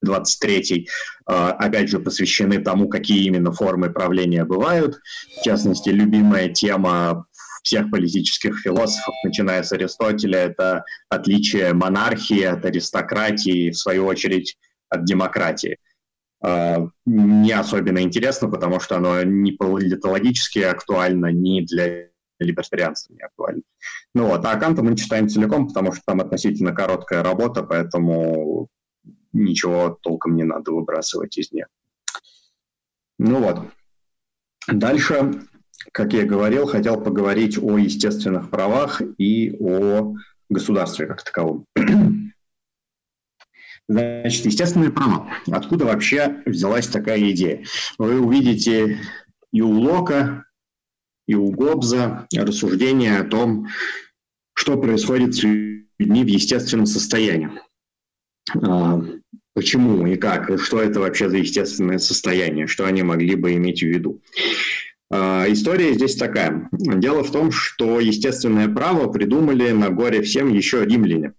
23 0.00 0.86
опять 1.26 1.88
же, 1.88 1.98
посвящены 1.98 2.60
тому, 2.60 2.88
какие 2.88 3.24
именно 3.24 3.50
формы 3.50 3.90
правления 3.90 4.44
бывают. 4.44 5.00
В 5.40 5.42
частности, 5.42 5.88
любимая 5.88 6.50
тема 6.50 7.26
всех 7.64 7.90
политических 7.90 8.60
философов, 8.60 9.12
начиная 9.24 9.64
с 9.64 9.72
Аристотеля, 9.72 10.38
это 10.38 10.84
отличие 11.08 11.72
монархии 11.72 12.44
от 12.44 12.64
аристократии, 12.64 13.70
в 13.70 13.76
свою 13.76 14.06
очередь, 14.06 14.56
от 14.88 15.04
демократии. 15.04 15.78
А, 16.44 16.86
не 17.06 17.50
особенно 17.50 18.00
интересно, 18.00 18.48
потому 18.48 18.78
что 18.78 18.98
оно 18.98 19.24
не 19.24 19.50
политологически 19.50 20.60
актуально, 20.60 21.32
ни 21.32 21.62
для 21.62 22.09
либертарианства 22.44 23.14
не 23.14 23.20
актуально. 23.20 23.62
Ну 24.14 24.26
вот, 24.26 24.44
а 24.44 24.56
Канта 24.56 24.82
мы 24.82 24.96
читаем 24.96 25.28
целиком, 25.28 25.68
потому 25.68 25.92
что 25.92 26.02
там 26.06 26.20
относительно 26.20 26.72
короткая 26.72 27.22
работа, 27.22 27.62
поэтому 27.62 28.68
ничего 29.32 29.90
толком 30.02 30.36
не 30.36 30.44
надо 30.44 30.72
выбрасывать 30.72 31.36
из 31.38 31.52
нее. 31.52 31.66
Ну 33.18 33.40
вот. 33.40 33.60
Дальше 34.66 35.46
как 35.92 36.12
я 36.12 36.24
говорил, 36.24 36.66
хотел 36.66 37.00
поговорить 37.00 37.58
о 37.58 37.78
естественных 37.78 38.50
правах 38.50 39.00
и 39.18 39.56
о 39.58 40.14
государстве 40.48 41.06
как 41.06 41.22
таковом. 41.22 41.66
Значит, 43.88 44.46
естественные 44.46 44.90
права. 44.90 45.28
Откуда 45.50 45.84
вообще 45.84 46.42
взялась 46.46 46.86
такая 46.86 47.30
идея? 47.30 47.64
Вы 47.98 48.20
увидите 48.20 49.00
и 49.52 49.62
у 49.62 49.70
Лока, 49.70 50.44
и 51.30 51.34
у 51.36 51.52
Гобза 51.52 52.26
рассуждения 52.34 53.18
о 53.18 53.24
том, 53.24 53.68
что 54.52 54.76
происходит 54.76 55.36
с 55.36 55.44
людьми 55.44 56.24
в 56.24 56.26
естественном 56.26 56.86
состоянии. 56.86 57.50
А, 58.60 59.00
почему 59.54 60.04
и 60.08 60.16
как, 60.16 60.50
и 60.50 60.56
что 60.56 60.80
это 60.82 60.98
вообще 60.98 61.30
за 61.30 61.36
естественное 61.36 61.98
состояние, 61.98 62.66
что 62.66 62.84
они 62.84 63.04
могли 63.04 63.36
бы 63.36 63.54
иметь 63.54 63.80
в 63.80 63.86
виду. 63.86 64.20
А, 65.08 65.44
история 65.46 65.94
здесь 65.94 66.16
такая. 66.16 66.68
Дело 66.72 67.22
в 67.22 67.30
том, 67.30 67.52
что 67.52 68.00
естественное 68.00 68.66
право 68.66 69.06
придумали 69.08 69.70
на 69.70 69.90
горе 69.90 70.22
всем 70.22 70.52
еще 70.52 70.84
римляне. 70.84 71.34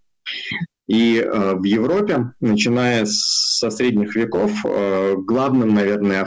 И 0.87 1.17
э, 1.17 1.55
в 1.55 1.63
Европе, 1.63 2.31
начиная 2.39 3.05
со 3.05 3.69
средних 3.69 4.15
веков, 4.15 4.51
главным, 4.63 5.73
наверное, 5.73 6.21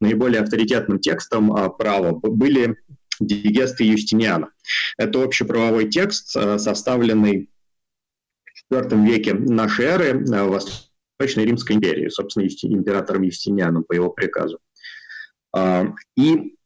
наиболее 0.00 0.42
авторитетным 0.42 0.98
текстом 0.98 1.54
э, 1.54 1.70
права 1.70 2.12
были 2.12 2.76
дигесты 3.20 3.84
Юстиниана. 3.84 4.50
Это 4.96 5.22
общеправовой 5.22 5.88
текст, 5.88 6.34
э, 6.36 6.58
составленный 6.58 7.50
в 8.68 8.74
IV 8.74 9.06
веке 9.06 9.34
нашей 9.34 9.84
эры 9.86 10.24
в 10.24 10.48
Восточной 10.48 11.44
Римской 11.44 11.76
империи, 11.76 12.08
собственно, 12.08 12.46
императором 12.46 13.22
Юстинианом 13.22 13.84
по 13.84 13.92
его 13.92 14.10
приказу. 14.10 14.58
Э, 15.56 15.86
и 16.16 16.56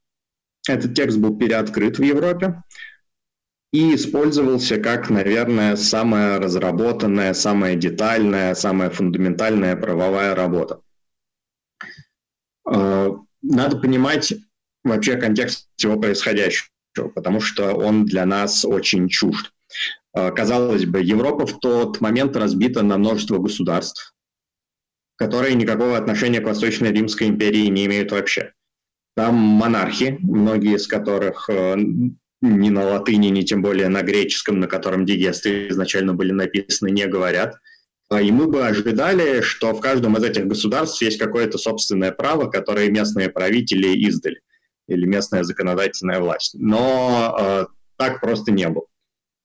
этот 0.68 0.94
текст 0.94 1.18
был 1.18 1.36
переоткрыт 1.36 1.98
в 1.98 2.02
Европе 2.02 2.62
и 3.72 3.96
использовался 3.96 4.78
как, 4.78 5.10
наверное, 5.10 5.74
самая 5.76 6.38
разработанная, 6.38 7.34
самая 7.34 7.74
детальная, 7.74 8.54
самая 8.54 8.88
фундаментальная 8.88 9.76
правовая 9.76 10.34
работа. 10.34 10.80
Надо 13.44 13.76
понимать 13.76 14.32
вообще 14.84 15.16
контекст 15.16 15.68
всего 15.76 15.98
происходящего, 15.98 16.68
потому 17.14 17.40
что 17.40 17.74
он 17.74 18.06
для 18.06 18.24
нас 18.24 18.64
очень 18.64 19.08
чужд. 19.08 19.52
Э, 20.14 20.30
казалось 20.30 20.86
бы, 20.86 21.02
Европа 21.02 21.46
в 21.46 21.58
тот 21.58 22.00
момент 22.00 22.36
разбита 22.36 22.82
на 22.82 22.96
множество 22.96 23.38
государств, 23.38 24.14
которые 25.16 25.54
никакого 25.54 25.96
отношения 25.96 26.40
к 26.40 26.46
Восточной 26.46 26.92
Римской 26.92 27.28
империи 27.28 27.66
не 27.66 27.86
имеют 27.86 28.12
вообще. 28.12 28.52
Там 29.14 29.34
монархи, 29.34 30.18
многие 30.22 30.76
из 30.76 30.86
которых 30.86 31.48
э, 31.50 31.76
ни 32.40 32.68
на 32.70 32.84
латыни, 32.84 33.28
ни 33.28 33.42
тем 33.42 33.62
более 33.62 33.88
на 33.88 34.02
греческом, 34.02 34.58
на 34.58 34.66
котором 34.66 35.06
дигесты 35.06 35.68
изначально 35.68 36.14
были 36.14 36.32
написаны, 36.32 36.90
не 36.90 37.06
говорят. 37.06 37.56
А, 38.10 38.20
и 38.20 38.30
мы 38.30 38.46
бы 38.46 38.66
ожидали, 38.66 39.40
что 39.40 39.72
в 39.72 39.80
каждом 39.80 40.16
из 40.16 40.24
этих 40.24 40.46
государств 40.46 41.00
есть 41.02 41.18
какое-то 41.18 41.58
собственное 41.58 42.12
право, 42.12 42.50
которое 42.50 42.90
местные 42.90 43.30
правители 43.30 43.88
издали, 44.06 44.40
или 44.88 45.06
местная 45.06 45.42
законодательная 45.42 46.20
власть. 46.20 46.54
Но 46.54 47.36
э, 47.38 47.66
так 47.96 48.20
просто 48.20 48.52
не 48.52 48.68
было. 48.68 48.84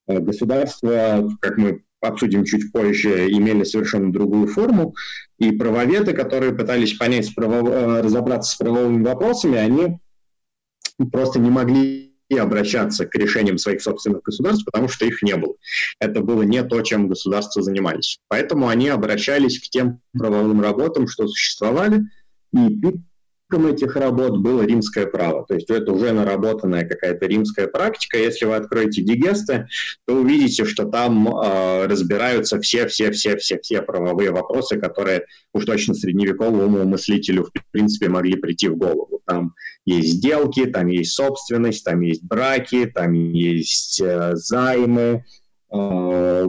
Э, 0.08 0.20
государства, 0.20 1.30
как 1.40 1.58
мы 1.58 1.84
обсудим 2.02 2.46
чуть 2.46 2.72
позже, 2.72 3.30
имели 3.30 3.64
совершенно 3.64 4.12
другую 4.12 4.48
форму, 4.48 4.94
и 5.38 5.52
правоведы, 5.52 6.14
которые 6.14 6.54
пытались 6.54 6.94
понять, 6.94 7.34
правов... 7.34 7.70
Э, 7.70 8.02
разобраться 8.02 8.52
с 8.52 8.56
правовыми 8.56 9.04
вопросами, 9.04 9.58
они 9.58 10.00
просто 11.12 11.40
не 11.40 11.50
могли 11.50 12.09
обращаться 12.38 13.06
к 13.06 13.16
решениям 13.16 13.58
своих 13.58 13.82
собственных 13.82 14.22
государств, 14.24 14.66
потому 14.66 14.88
что 14.88 15.06
их 15.06 15.22
не 15.22 15.36
было. 15.36 15.56
Это 16.00 16.22
было 16.22 16.44
не 16.44 16.64
то, 16.64 16.82
чем 16.82 17.08
государства 17.08 17.62
занимались. 17.62 18.20
Поэтому 18.28 18.68
они 18.68 18.90
обращались 18.90 19.60
к 19.60 19.70
тем 19.70 20.02
правовым 20.18 20.62
работам, 20.62 21.08
что 21.08 21.28
существовали, 21.28 22.04
и 22.54 22.80
этих 23.58 23.96
работ 23.96 24.38
было 24.38 24.62
римское 24.62 25.06
право. 25.06 25.46
То 25.46 25.56
есть 25.56 25.70
это 25.70 25.92
уже 25.92 26.12
наработанная 26.12 26.88
какая-то 26.88 27.26
римская 27.26 27.68
практика. 27.68 28.18
Если 28.18 28.46
вы 28.46 28.56
откроете 28.56 29.02
дигесты, 29.02 29.68
то 30.06 30.16
увидите, 30.16 30.66
что 30.66 30.86
там 30.86 31.28
э, 31.28 31.88
разбираются 31.88 32.60
все-все-все-все-все 32.60 33.82
правовые 33.82 34.32
вопросы, 34.32 34.80
которые 34.80 35.26
уж 35.54 35.66
точно 35.66 35.94
средневековому 35.94 36.86
мыслителю 36.86 37.46
в 37.46 37.52
принципе 37.72 38.10
могли 38.10 38.36
прийти 38.36 38.68
в 38.68 38.78
голову. 38.78 39.22
Там 39.26 39.54
есть 39.86 40.18
сделки, 40.18 40.66
там 40.66 40.88
есть 40.88 41.14
собственность, 41.14 41.84
там 41.84 42.02
есть 42.02 42.24
браки, 42.24 42.86
там 42.86 43.14
есть 43.14 44.00
э, 44.02 44.36
займы, 44.36 45.26
э, 45.74 46.48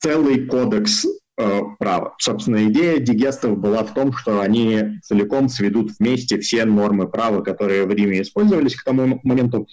целый 0.00 0.46
кодекс 0.46 1.06
права. 1.36 2.14
Собственно, 2.18 2.68
идея 2.68 2.98
дигестов 2.98 3.58
была 3.58 3.82
в 3.84 3.94
том, 3.94 4.12
что 4.12 4.40
они 4.40 5.00
целиком 5.02 5.48
сведут 5.48 5.92
вместе 5.98 6.38
все 6.38 6.64
нормы 6.64 7.08
права, 7.08 7.42
которые 7.42 7.86
в 7.86 7.90
Риме 7.92 8.22
использовались 8.22 8.76
к 8.76 8.84
тому 8.84 9.20
моменту, 9.22 9.66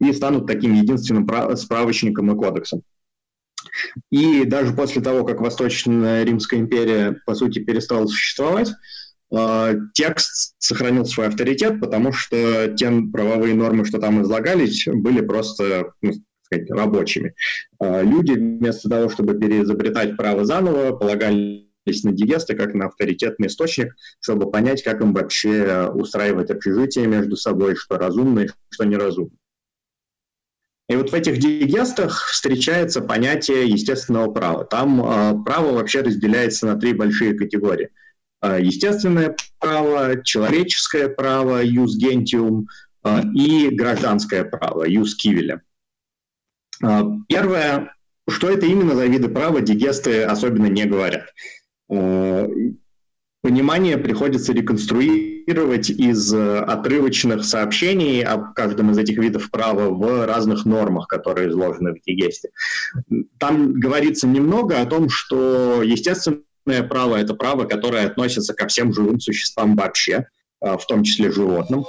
и 0.00 0.12
станут 0.12 0.46
таким 0.46 0.74
единственным 0.74 1.26
справочником 1.56 2.30
и 2.30 2.36
кодексом. 2.36 2.82
И 4.10 4.44
даже 4.44 4.72
после 4.72 5.02
того, 5.02 5.24
как 5.24 5.40
Восточная 5.40 6.24
Римская 6.24 6.60
империя, 6.60 7.20
по 7.26 7.34
сути, 7.34 7.58
перестала 7.60 8.06
существовать, 8.06 8.70
э, 9.34 9.74
текст 9.94 10.54
сохранил 10.58 11.04
свой 11.04 11.28
авторитет, 11.28 11.80
потому 11.80 12.12
что 12.12 12.74
те 12.76 12.90
правовые 13.12 13.54
нормы, 13.54 13.84
что 13.84 13.98
там 13.98 14.22
излагались, 14.22 14.86
были 14.86 15.20
просто 15.20 15.92
ну, 16.02 16.12
сказать, 16.46 16.70
рабочими. 16.70 17.34
А, 17.78 18.02
люди 18.02 18.32
вместо 18.32 18.88
того, 18.88 19.08
чтобы 19.08 19.38
переизобретать 19.38 20.16
право 20.16 20.44
заново, 20.44 20.96
полагались 20.96 21.64
на 22.02 22.12
диесты 22.12 22.54
как 22.54 22.74
на 22.74 22.86
авторитетный 22.86 23.48
источник, 23.48 23.94
чтобы 24.20 24.50
понять, 24.50 24.82
как 24.82 25.00
им 25.00 25.12
вообще 25.12 25.88
устраивать 25.94 26.50
общежитие 26.50 27.06
между 27.06 27.36
собой, 27.36 27.76
что 27.76 27.96
разумно 27.96 28.40
и 28.40 28.48
что 28.70 28.84
неразумно. 28.84 29.36
И 30.88 30.94
вот 30.94 31.10
в 31.10 31.14
этих 31.14 31.38
дигестах 31.38 32.26
встречается 32.28 33.00
понятие 33.00 33.68
естественного 33.68 34.30
права. 34.32 34.64
Там 34.64 35.02
э, 35.02 35.44
право 35.44 35.72
вообще 35.72 36.00
разделяется 36.02 36.66
на 36.66 36.76
три 36.76 36.92
большие 36.92 37.34
категории. 37.34 37.90
Э, 38.40 38.58
естественное 38.60 39.34
право, 39.58 40.22
человеческое 40.22 41.08
право, 41.08 41.60
юс 41.60 41.96
гентиум, 41.96 42.68
э, 43.04 43.22
и 43.34 43.68
гражданское 43.74 44.44
право, 44.44 44.84
юс 44.84 45.16
кивеля. 45.16 45.62
А, 46.82 47.04
первое, 47.28 47.94
что 48.28 48.50
это 48.50 48.66
именно 48.66 48.94
за 48.94 49.06
виды 49.06 49.28
права, 49.28 49.60
дигесты 49.60 50.22
особенно 50.22 50.66
не 50.66 50.84
говорят. 50.84 51.24
А, 51.90 52.48
понимание 53.42 53.96
приходится 53.96 54.52
реконструировать 54.52 55.90
из 55.90 56.32
отрывочных 56.34 57.44
сообщений 57.44 58.22
о 58.22 58.38
каждом 58.38 58.90
из 58.90 58.98
этих 58.98 59.18
видов 59.18 59.50
права 59.50 59.90
в 59.90 60.26
разных 60.26 60.64
нормах, 60.64 61.06
которые 61.06 61.50
изложены 61.50 61.94
в 61.94 62.02
дигесте. 62.02 62.50
Там 63.38 63.74
говорится 63.74 64.26
немного 64.26 64.80
о 64.80 64.86
том, 64.86 65.08
что 65.08 65.82
естественное 65.82 66.42
право– 66.88 67.16
это 67.16 67.34
право, 67.34 67.64
которое 67.64 68.06
относится 68.06 68.54
ко 68.54 68.66
всем 68.66 68.92
живым 68.92 69.20
существам 69.20 69.76
вообще, 69.76 70.26
а, 70.60 70.76
в 70.76 70.86
том 70.86 71.04
числе 71.04 71.30
животным. 71.30 71.84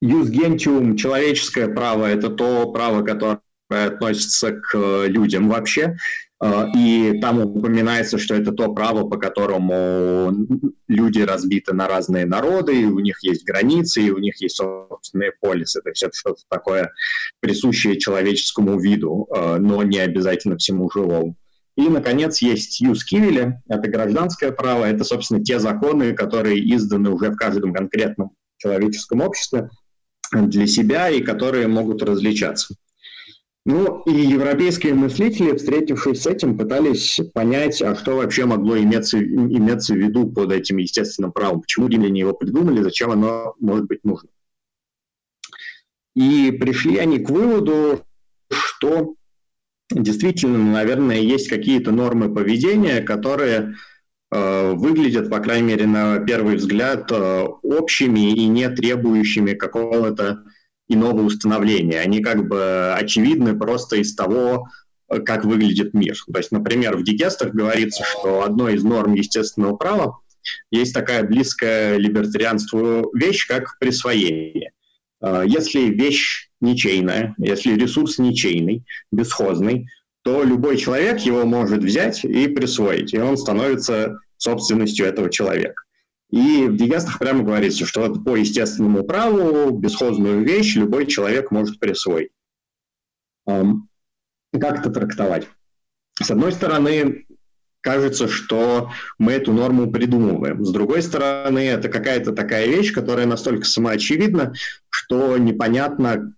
Юс 0.00 0.28
гентиум, 0.28 0.96
человеческое 0.96 1.68
право, 1.68 2.06
это 2.06 2.30
то 2.30 2.70
право, 2.72 3.02
которое 3.02 3.40
относится 3.68 4.52
к 4.52 5.06
людям 5.06 5.48
вообще. 5.48 5.96
Э, 6.42 6.66
и 6.74 7.18
там 7.20 7.40
упоминается, 7.40 8.18
что 8.18 8.34
это 8.34 8.52
то 8.52 8.72
право, 8.72 9.06
по 9.08 9.18
которому 9.18 10.34
люди 10.88 11.20
разбиты 11.20 11.74
на 11.74 11.86
разные 11.86 12.24
народы, 12.24 12.80
и 12.80 12.84
у 12.86 12.98
них 13.00 13.22
есть 13.22 13.44
границы, 13.44 14.02
и 14.02 14.10
у 14.10 14.18
них 14.18 14.40
есть 14.40 14.56
собственные 14.56 15.32
полисы. 15.40 15.80
То 15.82 15.90
есть 15.90 16.02
это 16.02 16.16
что-то 16.16 16.42
такое 16.48 16.92
присущее 17.40 17.98
человеческому 17.98 18.78
виду, 18.80 19.28
э, 19.34 19.58
но 19.58 19.82
не 19.82 19.98
обязательно 19.98 20.56
всему 20.56 20.90
живому. 20.90 21.36
И, 21.76 21.88
наконец, 21.88 22.42
есть 22.42 22.80
юз 22.80 23.04
кивили, 23.04 23.60
это 23.68 23.88
гражданское 23.88 24.50
право, 24.50 24.84
это, 24.84 25.04
собственно, 25.04 25.42
те 25.42 25.58
законы, 25.58 26.12
которые 26.12 26.58
изданы 26.74 27.10
уже 27.10 27.30
в 27.30 27.36
каждом 27.36 27.72
конкретном 27.72 28.32
человеческом 28.58 29.22
обществе 29.22 29.70
для 30.32 30.66
себя 30.66 31.10
и 31.10 31.20
которые 31.20 31.68
могут 31.68 32.02
различаться. 32.02 32.74
Ну 33.66 34.02
и 34.04 34.12
европейские 34.12 34.94
мыслители, 34.94 35.54
встретившись 35.54 36.22
с 36.22 36.26
этим, 36.26 36.56
пытались 36.56 37.20
понять, 37.34 37.82
а 37.82 37.94
что 37.94 38.16
вообще 38.16 38.46
могло 38.46 38.78
иметься, 38.78 39.18
иметься 39.18 39.92
в 39.92 39.98
виду 39.98 40.30
под 40.30 40.50
этим 40.52 40.78
естественным 40.78 41.30
правом, 41.30 41.60
почему 41.60 41.88
римляне 41.88 42.20
его 42.20 42.32
придумали, 42.32 42.82
зачем 42.82 43.10
оно 43.10 43.54
может 43.60 43.86
быть 43.86 44.02
нужно. 44.02 44.30
И 46.16 46.50
пришли 46.52 46.96
они 46.96 47.18
к 47.18 47.28
выводу, 47.28 48.04
что 48.50 49.14
действительно, 49.90 50.58
наверное, 50.58 51.20
есть 51.20 51.48
какие-то 51.48 51.92
нормы 51.92 52.32
поведения, 52.32 53.02
которые 53.02 53.74
выглядят, 54.30 55.28
по 55.28 55.40
крайней 55.40 55.66
мере, 55.66 55.86
на 55.86 56.18
первый 56.20 56.56
взгляд, 56.56 57.10
э, 57.10 57.46
общими 57.62 58.32
и 58.32 58.46
не 58.46 58.68
требующими 58.68 59.54
какого-то 59.54 60.44
иного 60.88 61.22
установления. 61.22 62.00
Они 62.00 62.20
как 62.20 62.46
бы 62.46 62.92
очевидны 62.94 63.58
просто 63.58 63.96
из 63.96 64.14
того, 64.14 64.68
как 65.24 65.44
выглядит 65.44 65.94
мир. 65.94 66.16
То 66.32 66.38
есть, 66.38 66.52
например, 66.52 66.96
в 66.96 67.02
Дигестах 67.02 67.52
говорится, 67.52 68.04
что 68.04 68.44
одной 68.44 68.74
из 68.74 68.84
норм 68.84 69.14
естественного 69.14 69.76
права 69.76 70.18
есть 70.70 70.94
такая 70.94 71.24
близкая 71.24 71.96
либертарианству 71.96 73.10
вещь, 73.14 73.46
как 73.48 73.76
присвоение. 73.78 74.70
Если 75.20 75.90
вещь 75.90 76.50
ничейная, 76.60 77.34
если 77.38 77.74
ресурс 77.74 78.18
ничейный, 78.18 78.84
бесхозный, 79.12 79.88
то 80.22 80.42
любой 80.42 80.76
человек 80.76 81.20
его 81.20 81.44
может 81.44 81.82
взять 81.82 82.24
и 82.24 82.46
присвоить, 82.48 83.14
и 83.14 83.18
он 83.18 83.36
становится 83.36 84.18
собственностью 84.36 85.06
этого 85.06 85.30
человека. 85.30 85.82
И 86.30 86.66
в 86.66 86.76
Дигестах 86.76 87.18
прямо 87.18 87.42
говорится, 87.42 87.86
что 87.86 88.12
по 88.14 88.36
естественному 88.36 89.02
праву 89.04 89.70
бесхозную 89.70 90.44
вещь 90.44 90.76
любой 90.76 91.06
человек 91.06 91.50
может 91.50 91.80
присвоить. 91.80 92.30
Как 93.46 94.80
это 94.80 94.90
трактовать? 94.90 95.48
С 96.20 96.30
одной 96.30 96.52
стороны, 96.52 97.26
кажется, 97.80 98.28
что 98.28 98.90
мы 99.18 99.32
эту 99.32 99.52
норму 99.52 99.90
придумываем. 99.90 100.64
С 100.64 100.70
другой 100.70 101.02
стороны, 101.02 101.66
это 101.66 101.88
какая-то 101.88 102.32
такая 102.32 102.66
вещь, 102.66 102.92
которая 102.92 103.26
настолько 103.26 103.64
самоочевидна, 103.64 104.52
что 104.88 105.36
непонятно, 105.38 106.34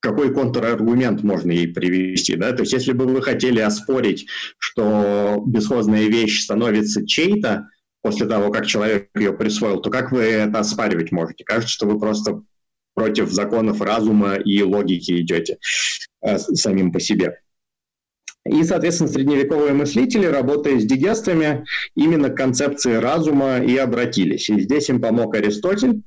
какой 0.00 0.32
контраргумент 0.32 1.22
можно 1.22 1.52
ей 1.52 1.68
привести. 1.68 2.36
Да? 2.36 2.52
То 2.52 2.62
есть 2.62 2.72
если 2.72 2.92
бы 2.92 3.06
вы 3.06 3.22
хотели 3.22 3.60
оспорить, 3.60 4.26
что 4.58 5.42
бесхозная 5.46 6.06
вещь 6.06 6.42
становится 6.42 7.06
чей-то, 7.06 7.68
после 8.02 8.26
того, 8.26 8.50
как 8.50 8.66
человек 8.66 9.10
ее 9.14 9.32
присвоил, 9.32 9.80
то 9.80 9.90
как 9.90 10.10
вы 10.12 10.22
это 10.22 10.58
оспаривать 10.58 11.12
можете? 11.12 11.44
Кажется, 11.44 11.72
что 11.72 11.86
вы 11.86 11.98
просто 11.98 12.42
против 12.94 13.30
законов 13.30 13.80
разума 13.80 14.34
и 14.34 14.62
логики 14.62 15.20
идете 15.20 15.58
э, 16.22 16.38
самим 16.38 16.92
по 16.92 17.00
себе. 17.00 17.40
И, 18.46 18.64
соответственно, 18.64 19.10
средневековые 19.10 19.74
мыслители, 19.74 20.24
работая 20.24 20.80
с 20.80 20.84
дигестами, 20.84 21.64
именно 21.94 22.30
к 22.30 22.36
концепции 22.36 22.94
разума 22.94 23.58
и 23.58 23.76
обратились. 23.76 24.48
И 24.48 24.60
здесь 24.60 24.88
им 24.88 25.00
помог 25.00 25.34
Аристотель, 25.34 26.02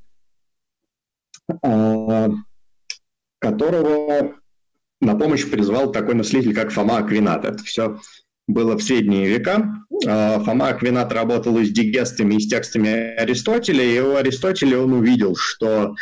э, 1.63 2.29
которого 3.43 4.36
на 5.01 5.15
помощь 5.15 5.45
призвал 5.49 5.91
такой 5.91 6.15
мыслитель, 6.15 6.56
как 6.56 6.71
Фома 6.71 6.99
Аквинат. 6.99 7.43
Это 7.43 7.62
все 7.63 7.99
было 8.47 8.77
в 8.77 8.82
средние 8.82 9.27
века. 9.27 9.69
А, 10.08 10.39
Фома 10.39 10.69
Аквинат 10.69 11.12
работал 11.12 11.58
и 11.58 11.65
с 11.65 11.71
дигестами, 11.71 12.36
и 12.36 12.39
с 12.39 12.47
текстами 12.47 13.13
Аристотеля, 13.15 13.84
и 13.84 13.99
у 13.99 14.15
Аристотеля 14.15 14.79
он 14.79 14.93
увидел, 14.93 15.36
что 15.36 15.95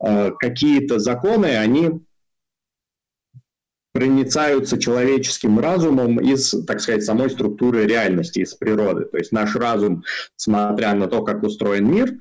а, 0.00 0.32
какие-то 0.32 0.98
законы, 0.98 1.56
они 1.56 2.00
проницаются 3.92 4.78
человеческим 4.78 5.58
разумом 5.60 6.20
из, 6.20 6.50
так 6.66 6.80
сказать, 6.80 7.04
самой 7.04 7.30
структуры 7.30 7.86
реальности, 7.86 8.40
из 8.40 8.54
природы. 8.54 9.06
То 9.06 9.18
есть 9.18 9.32
наш 9.32 9.54
разум, 9.54 10.04
смотря 10.36 10.94
на 10.94 11.06
то, 11.06 11.22
как 11.22 11.44
устроен 11.44 11.90
мир, 11.90 12.12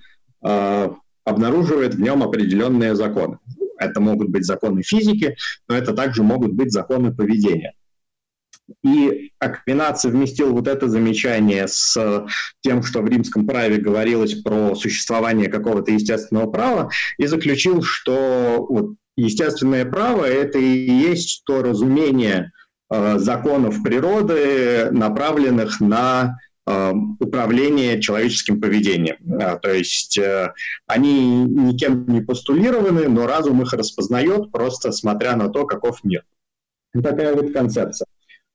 а, 0.41 0.95
обнаруживает 1.25 1.95
в 1.95 1.99
нем 1.99 2.23
определенные 2.23 2.95
законы. 2.95 3.39
Это 3.77 3.99
могут 3.99 4.29
быть 4.29 4.45
законы 4.45 4.83
физики, 4.83 5.35
но 5.67 5.75
это 5.75 5.93
также 5.93 6.23
могут 6.23 6.53
быть 6.53 6.71
законы 6.71 7.13
поведения. 7.13 7.73
И 8.83 9.31
Аквинат 9.39 9.99
совместил 9.99 10.53
вот 10.53 10.67
это 10.67 10.89
замечание 10.89 11.67
с 11.67 12.27
тем, 12.61 12.83
что 12.83 13.01
в 13.01 13.07
римском 13.07 13.47
праве 13.47 13.77
говорилось 13.77 14.35
про 14.41 14.75
существование 14.75 15.49
какого-то 15.49 15.91
естественного 15.91 16.51
права, 16.51 16.91
и 17.17 17.25
заключил, 17.27 17.81
что 17.81 18.65
вот 18.67 18.95
естественное 19.15 19.85
право– 19.85 20.25
это 20.25 20.59
и 20.59 20.91
есть 20.91 21.43
то 21.45 21.63
разумение 21.63 22.51
э, 22.89 23.17
законов 23.17 23.81
природы, 23.83 24.89
направленных 24.91 25.79
на 25.79 26.35
э, 26.35 26.46
управление 27.19 28.01
человеческим 28.01 28.59
поведением. 28.59 29.17
А, 29.41 29.55
то 29.55 29.73
есть 29.73 30.17
э, 30.17 30.53
они 30.85 31.43
никем 31.43 32.05
не 32.07 32.21
постулированы, 32.21 33.07
но 33.07 33.25
разум 33.25 33.61
их 33.61 33.73
распознает, 33.73 34.51
просто 34.51 34.91
смотря 34.91 35.35
на 35.35 35.49
то, 35.49 35.65
каков 35.65 36.03
мир. 36.03 36.23
Такая 36.93 37.33
вот 37.35 37.53
концепция 37.53 38.07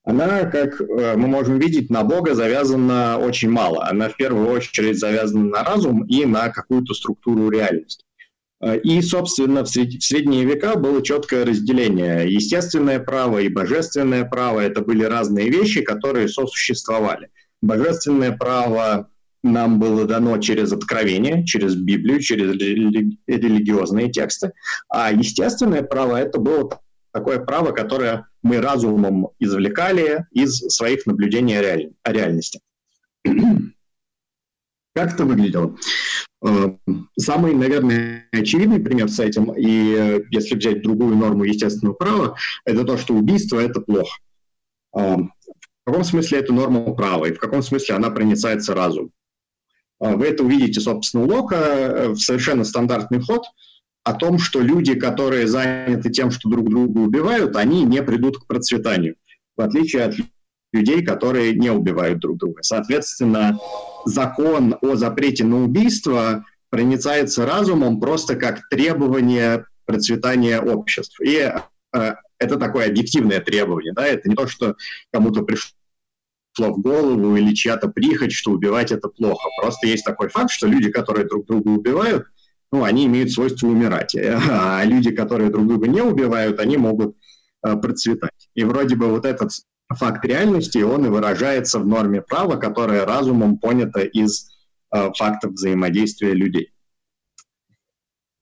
она, 0.04 0.44
как 0.46 0.80
э, 0.80 1.16
мы 1.16 1.28
можем 1.28 1.58
видеть, 1.58 1.90
на 1.90 2.02
Бога 2.02 2.34
завязана 2.34 3.18
очень 3.18 3.50
мало. 3.50 3.86
Она 3.86 4.08
в 4.08 4.16
первую 4.16 4.48
очередь 4.48 4.98
завязана 4.98 5.48
на 5.48 5.62
разум 5.62 6.04
и 6.06 6.24
на 6.24 6.48
какую-то 6.48 6.92
структуру 6.94 7.50
реальности. 7.50 8.04
Э, 8.60 8.78
и, 8.78 9.00
собственно, 9.00 9.64
в, 9.64 9.68
средние 9.68 10.44
века 10.44 10.76
было 10.76 11.02
четкое 11.02 11.44
разделение. 11.44 12.32
Естественное 12.32 12.98
право 12.98 13.38
и 13.38 13.48
божественное 13.48 14.24
право– 14.24 14.60
это 14.60 14.82
были 14.82 15.04
разные 15.04 15.48
вещи, 15.50 15.82
которые 15.82 16.28
сосуществовали. 16.28 17.28
Божественное 17.62 18.36
право 18.36 19.08
нам 19.42 19.78
было 19.78 20.04
дано 20.04 20.38
через 20.38 20.72
откровение, 20.72 21.44
через 21.44 21.74
Библию, 21.74 22.20
через 22.20 22.52
религиозные 23.26 24.10
тексты, 24.10 24.52
а 24.88 25.12
естественное 25.12 25.82
право– 25.82 26.16
это 26.18 26.38
было 26.38 26.68
такое 27.12 27.38
право, 27.40 27.72
которое 27.72 28.26
мы 28.42 28.60
разумом 28.60 29.28
извлекали 29.38 30.26
из 30.32 30.58
своих 30.58 31.06
наблюдений 31.06 31.56
о, 31.56 31.90
о 32.08 32.12
реальности. 32.12 32.60
Как 34.94 35.14
это 35.14 35.24
выглядело? 35.24 35.76
Э, 36.44 36.76
самый, 37.18 37.54
наверное, 37.54 38.28
очевидный 38.32 38.80
пример 38.80 39.08
с 39.08 39.18
этим, 39.20 39.52
и 39.52 39.94
э, 39.96 40.20
если 40.30 40.56
взять 40.56 40.82
другую 40.82 41.16
норму 41.16 41.44
естественного 41.44 41.94
права, 41.94 42.36
это 42.64 42.84
то, 42.84 42.98
что 42.98 43.14
убийство– 43.14 43.58
это 43.60 43.80
плохо. 43.80 44.18
Э, 45.86 45.90
в 45.90 45.92
каком 45.92 46.04
смысле 46.04 46.38
это 46.38 46.52
норма 46.52 46.94
права, 46.94 47.26
и 47.26 47.32
в 47.32 47.38
каком 47.38 47.62
смысле 47.62 47.96
она 47.96 48.10
проницается 48.10 48.74
разум? 48.74 49.10
Вы 50.00 50.26
это 50.26 50.42
увидите, 50.42 50.80
собственно, 50.80 51.24
у 51.24 51.28
Лока, 51.28 52.08
в 52.08 52.16
совершенно 52.16 52.64
стандартный 52.64 53.20
ход– 53.20 53.44
о 54.04 54.14
том, 54.14 54.38
что 54.38 54.60
люди, 54.60 54.94
которые 54.94 55.46
заняты 55.46 56.10
тем, 56.10 56.30
что 56.30 56.48
друг 56.48 56.68
друга 56.68 56.98
убивают, 56.98 57.56
они 57.56 57.84
не 57.84 58.02
придут 58.02 58.38
к 58.38 58.46
процветанию, 58.46 59.16
в 59.56 59.60
отличие 59.60 60.04
от 60.04 60.14
людей, 60.72 61.04
которые 61.04 61.54
не 61.54 61.70
убивают 61.70 62.18
друг 62.18 62.38
друга. 62.38 62.62
Соответственно, 62.62 63.58
закон 64.04 64.76
о 64.80 64.96
запрете 64.96 65.44
на 65.44 65.62
убийство 65.62 66.44
проницается 66.70 67.46
разумом 67.46 68.00
просто 68.00 68.34
как 68.34 68.68
требование 68.70 69.66
процветания 69.84 70.60
обществ. 70.60 71.20
И 71.20 71.52
э, 71.94 72.14
это 72.42 72.56
такое 72.56 72.88
объективное 72.88 73.40
требование, 73.40 73.92
да, 73.92 74.06
это 74.06 74.28
не 74.28 74.34
то, 74.34 74.46
что 74.46 74.76
кому-то 75.12 75.42
пришло 75.42 75.72
в 76.58 76.80
голову 76.80 77.36
или 77.36 77.54
чья-то 77.54 77.88
прихоть, 77.88 78.32
что 78.32 78.50
убивать 78.50 78.92
это 78.92 79.08
плохо. 79.08 79.48
Просто 79.60 79.86
есть 79.86 80.04
такой 80.04 80.28
факт, 80.28 80.50
что 80.50 80.66
люди, 80.66 80.90
которые 80.90 81.26
друг 81.26 81.46
друга 81.46 81.68
убивают, 81.68 82.26
ну, 82.72 82.84
они 82.84 83.06
имеют 83.06 83.30
свойство 83.30 83.66
умирать. 83.66 84.14
А 84.16 84.82
люди, 84.84 85.10
которые 85.10 85.50
друг 85.50 85.66
друга 85.66 85.88
не 85.88 86.00
убивают, 86.00 86.58
они 86.58 86.78
могут 86.78 87.16
э, 87.64 87.76
процветать. 87.76 88.48
И 88.54 88.64
вроде 88.64 88.96
бы 88.96 89.08
вот 89.08 89.26
этот 89.26 89.52
факт 89.94 90.24
реальности, 90.24 90.78
он 90.78 91.04
и 91.04 91.10
выражается 91.10 91.78
в 91.78 91.86
норме 91.86 92.22
права, 92.22 92.56
которая 92.56 93.04
разумом 93.04 93.58
понята 93.58 94.00
из 94.00 94.48
э, 94.90 95.10
фактов 95.16 95.52
взаимодействия 95.52 96.32
людей. 96.32 96.72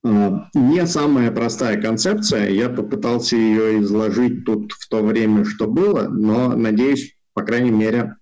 Э, 0.03 0.31
не 0.53 0.85
самая 0.87 1.31
простая 1.31 1.79
концепция, 1.81 2.49
я 2.49 2.69
попытался 2.69 3.35
ее 3.35 3.81
изложить 3.81 4.45
тут 4.45 4.71
в 4.73 4.87
то 4.89 5.03
время, 5.03 5.45
что 5.45 5.67
было, 5.67 6.07
но, 6.07 6.55
надеюсь, 6.55 7.15
по 7.33 7.43
крайней 7.43 7.71
мере, 7.71 8.17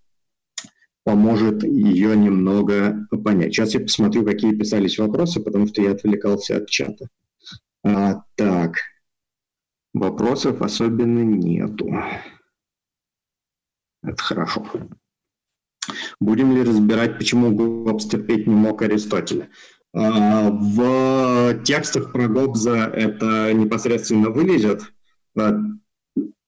поможет 1.04 1.64
ее 1.64 2.16
немного 2.16 3.08
понять. 3.24 3.54
Сейчас 3.54 3.74
я 3.74 3.80
посмотрю, 3.80 4.26
какие 4.26 4.56
писались 4.56 5.00
вопросы, 5.00 5.40
потому 5.40 5.68
что 5.68 5.82
я 5.82 5.92
отвлекался 5.92 6.58
от 6.58 6.70
чата. 6.70 7.08
А, 7.84 8.24
так, 8.36 8.76
вопросов 9.94 10.62
особенно 10.62 11.24
нету. 11.24 11.90
Это 14.04 14.22
хорошо. 14.22 14.66
Будем 16.20 16.54
ли 16.54 16.64
разбирать, 16.64 17.18
почему 17.18 17.52
Гоббс 17.56 18.06
терпеть 18.06 18.48
не 18.48 18.54
мог 18.54 18.82
Аристотеля? 18.82 19.50
А, 19.94 20.50
в 20.52 21.64
текстах 21.64 22.12
про 22.12 22.28
Гоббза 22.28 22.86
это 22.88 23.54
непосредственно 23.54 24.30
вылезет. 24.30 24.84
А, 25.38 25.54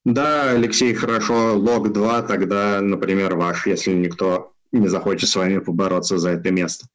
да, 0.05 0.51
Алексей, 0.51 0.93
хорошо, 0.93 1.57
лог 1.57 1.91
2, 1.91 2.21
тогда, 2.23 2.81
например, 2.81 3.35
ваш, 3.35 3.67
если 3.67 3.93
никто 3.93 4.53
не 4.71 4.87
захочет 4.87 5.29
с 5.29 5.35
вами 5.35 5.59
побороться 5.59 6.17
за 6.17 6.29
это 6.31 6.51
место. 6.51 6.85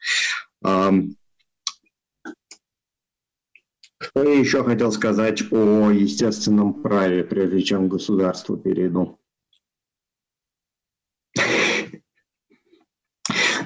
Что 3.98 4.22
я 4.22 4.38
еще 4.38 4.62
хотел 4.62 4.92
сказать 4.92 5.42
о 5.50 5.90
естественном 5.90 6.74
праве, 6.82 7.24
прежде 7.24 7.62
чем 7.62 7.88
к 7.88 7.92
государству 7.92 8.56
перейду? 8.56 9.18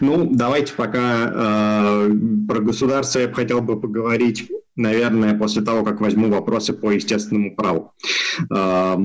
Ну, 0.01 0.29
давайте 0.31 0.73
пока 0.75 1.31
э, 1.33 2.11
про 2.49 2.61
государство 2.61 3.19
я 3.19 3.29
бы 3.29 3.35
хотел 3.35 3.61
бы 3.61 3.79
поговорить, 3.79 4.51
наверное, 4.75 5.39
после 5.39 5.63
того, 5.63 5.85
как 5.85 6.01
возьму 6.01 6.29
вопросы 6.29 6.73
по 6.73 6.91
естественному 6.91 7.55
праву. 7.55 7.93
Э, 8.55 8.97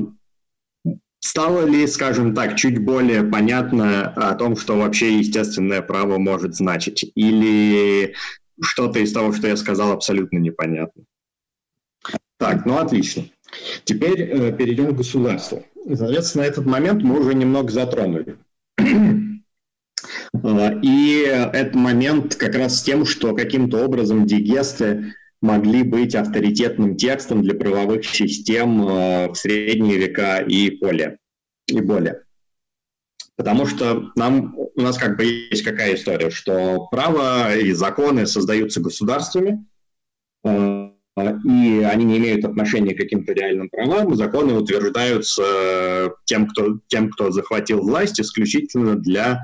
стало 1.20 1.66
ли, 1.66 1.86
скажем 1.88 2.34
так, 2.34 2.56
чуть 2.56 2.84
более 2.84 3.24
понятно 3.24 4.08
о 4.10 4.36
том, 4.36 4.56
что 4.56 4.78
вообще 4.78 5.20
естественное 5.20 5.82
право 5.82 6.18
может 6.18 6.56
значить? 6.56 7.12
Или 7.16 8.14
что-то 8.62 9.00
из 9.00 9.12
того, 9.12 9.34
что 9.34 9.48
я 9.48 9.58
сказал, 9.58 9.92
абсолютно 9.92 10.38
непонятно? 10.38 11.04
Так, 12.38 12.66
ну 12.66 12.78
отлично. 12.78 13.26
Теперь 13.84 14.22
э, 14.22 14.52
перейдем 14.54 14.94
к 14.94 14.98
государству. 14.98 15.66
Соответственно, 15.94 16.44
этот 16.44 16.66
момент 16.66 17.04
мы 17.04 17.20
уже 17.20 17.34
немного 17.34 17.72
затронули. 17.72 18.38
А, 20.44 20.80
и 20.82 21.22
этот 21.22 21.76
момент 21.76 22.36
как 22.36 22.56
раз 22.56 22.80
с 22.80 22.84
тем, 22.84 23.06
что 23.06 23.36
каким-то 23.36 23.84
образом 23.84 24.26
дигесты 24.26 25.14
могли 25.42 25.84
быть 25.84 26.16
авторитетным 26.16 26.96
текстом 26.96 27.44
для 27.44 27.54
правовых 27.54 28.06
систем 28.06 28.86
а, 28.88 29.28
в 29.32 29.36
средние 29.36 29.98
века 29.98 30.40
и 30.40 30.78
более. 30.78 31.18
И 31.68 31.80
более. 31.82 32.22
Потому 33.38 33.66
что 33.66 34.12
нам, 34.16 34.56
у 34.58 34.82
нас 34.82 34.98
как 34.98 35.18
бы 35.18 35.26
есть 35.26 35.64
какая 35.64 35.96
история, 35.96 36.30
что 36.30 36.88
право 36.90 37.56
и 37.56 37.74
законы 37.74 38.26
создаются 38.26 38.82
государствами, 38.82 39.66
а, 40.44 40.92
и 41.18 41.82
они 41.84 42.06
не 42.06 42.18
имеют 42.18 42.46
отношения 42.46 42.94
к 42.94 42.98
каким-то 42.98 43.34
реальным 43.34 43.70
правам, 43.70 44.16
законы 44.16 44.54
утверждаются 44.54 46.14
тем, 46.26 46.48
кто, 46.48 46.80
тем, 46.88 47.10
кто 47.10 47.32
захватил 47.32 47.82
власть 47.82 48.20
исключительно 48.20 48.96
для 48.96 49.42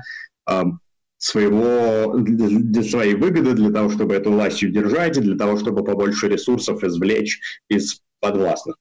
своего, 1.22 2.14
для 2.16 2.82
своей 2.82 3.14
выгоды, 3.14 3.52
для 3.52 3.70
того, 3.70 3.90
чтобы 3.90 4.14
эту 4.14 4.32
власть 4.32 4.60
удержать, 4.64 5.12
для 5.12 5.36
того, 5.36 5.56
чтобы 5.56 5.84
побольше 5.84 6.28
ресурсов 6.28 6.82
извлечь 6.82 7.40
из 7.68 8.00
подвластных. 8.18 8.76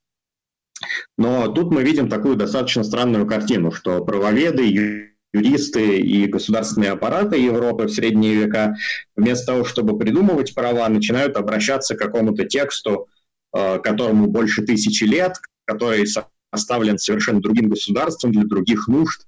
Но 1.19 1.47
тут 1.49 1.71
мы 1.71 1.83
видим 1.83 2.09
такую 2.09 2.35
достаточно 2.35 2.83
странную 2.83 3.27
картину, 3.27 3.71
что 3.71 4.03
правоведы, 4.03 5.11
юристы 5.31 5.99
и 5.99 6.25
государственные 6.25 6.91
аппараты 6.91 7.37
Европы 7.37 7.83
в 7.83 7.91
средние 7.91 8.33
века 8.33 8.75
вместо 9.15 9.53
того, 9.53 9.63
чтобы 9.63 9.99
придумывать 9.99 10.55
права, 10.55 10.89
начинают 10.89 11.37
обращаться 11.37 11.93
к 11.93 11.99
какому-то 11.99 12.45
тексту, 12.45 13.07
э, 13.55 13.77
которому 13.77 14.25
больше 14.25 14.63
тысячи 14.63 15.03
лет, 15.03 15.35
который 15.65 16.07
составлен 16.51 16.97
совершенно 16.97 17.39
другим 17.39 17.69
государством 17.69 18.31
для 18.31 18.45
других 18.45 18.87
нужд, 18.87 19.27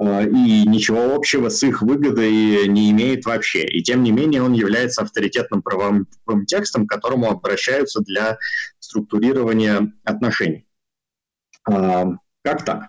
и 0.00 0.66
ничего 0.66 1.14
общего 1.14 1.50
с 1.50 1.62
их 1.62 1.82
выгодой 1.82 2.66
не 2.68 2.90
имеет 2.90 3.26
вообще. 3.26 3.66
И 3.66 3.82
тем 3.82 4.02
не 4.02 4.12
менее 4.12 4.42
он 4.42 4.54
является 4.54 5.02
авторитетным 5.02 5.60
правовым 5.60 6.06
текстом, 6.46 6.86
к 6.86 6.90
которому 6.90 7.30
обращаются 7.30 8.00
для 8.00 8.38
структурирования 8.78 9.92
отношений. 10.04 10.66
А, 11.68 12.06
как 12.42 12.64
так? 12.64 12.88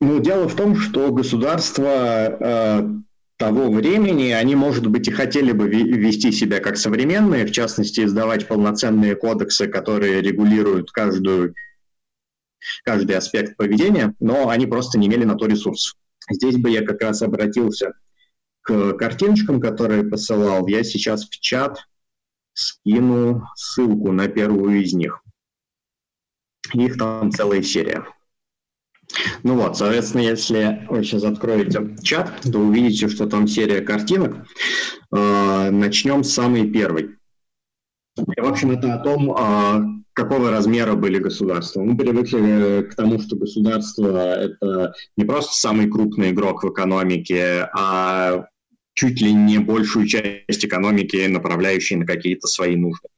Ну, 0.00 0.18
дело 0.20 0.48
в 0.48 0.56
том, 0.56 0.76
что 0.76 1.12
государства 1.12 2.36
э, 2.40 2.88
того 3.36 3.70
времени, 3.70 4.30
они, 4.30 4.56
может 4.56 4.86
быть, 4.88 5.08
и 5.08 5.12
хотели 5.12 5.52
бы 5.52 5.68
вести 5.68 6.32
себя 6.32 6.60
как 6.60 6.76
современные, 6.76 7.46
в 7.46 7.52
частности, 7.52 8.04
издавать 8.04 8.48
полноценные 8.48 9.14
кодексы, 9.14 9.68
которые 9.68 10.20
регулируют 10.20 10.90
каждую 10.90 11.54
каждый 12.84 13.16
аспект 13.16 13.56
поведения, 13.56 14.14
но 14.20 14.48
они 14.48 14.66
просто 14.66 14.98
не 14.98 15.06
имели 15.06 15.24
на 15.24 15.34
то 15.34 15.46
ресурсов. 15.46 15.94
Здесь 16.30 16.56
бы 16.56 16.70
я 16.70 16.84
как 16.84 17.00
раз 17.02 17.22
обратился 17.22 17.92
к 18.62 18.94
картиночкам, 18.94 19.60
которые 19.60 20.04
посылал. 20.04 20.66
Я 20.66 20.82
сейчас 20.82 21.28
в 21.28 21.38
чат 21.40 21.78
скину 22.52 23.46
ссылку 23.54 24.12
на 24.12 24.28
первую 24.28 24.82
из 24.82 24.92
них. 24.92 25.22
Их 26.72 26.96
там 26.96 27.30
целая 27.30 27.62
серия. 27.62 28.06
Ну 29.44 29.54
вот, 29.54 29.78
соответственно, 29.78 30.22
если 30.22 30.84
вы 30.90 31.04
сейчас 31.04 31.22
откроете 31.22 31.96
чат, 32.02 32.40
то 32.42 32.58
увидите, 32.58 33.08
что 33.08 33.26
там 33.26 33.46
серия 33.46 33.80
картинок. 33.80 34.46
Э, 35.14 35.70
начнем 35.70 36.24
с 36.24 36.32
самой 36.32 36.68
первой. 36.68 37.16
И, 38.16 38.40
в 38.40 38.46
общем, 38.46 38.72
это 38.72 38.94
о 38.94 38.98
том, 38.98 39.30
а, 39.30 39.82
какого 40.16 40.50
размера 40.50 40.94
были 40.94 41.18
государства. 41.18 41.82
Мы 41.82 41.94
привыкли 41.94 42.88
к 42.90 42.94
тому, 42.94 43.20
что 43.20 43.36
государство– 43.36 44.34
это 44.40 44.94
не 45.18 45.26
просто 45.26 45.52
самый 45.54 45.90
крупный 45.90 46.30
игрок 46.30 46.64
в 46.64 46.72
экономике, 46.72 47.68
а 47.74 48.46
чуть 48.94 49.20
ли 49.20 49.34
не 49.34 49.58
большую 49.58 50.06
часть 50.06 50.64
экономики, 50.64 51.26
направляющей 51.26 51.96
на 51.96 52.06
какие-то 52.06 52.46
свои 52.46 52.76
нужды. 52.76 53.08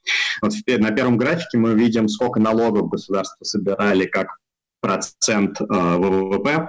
Вот 0.42 0.52
на 0.66 0.90
первом 0.90 1.18
графике 1.18 1.56
мы 1.56 1.74
видим, 1.74 2.08
сколько 2.08 2.40
налогов 2.40 2.90
государства 2.90 3.44
собирали 3.44 4.04
как 4.04 4.36
процент 4.80 5.60
э, 5.60 5.64
ВВП, 5.68 6.68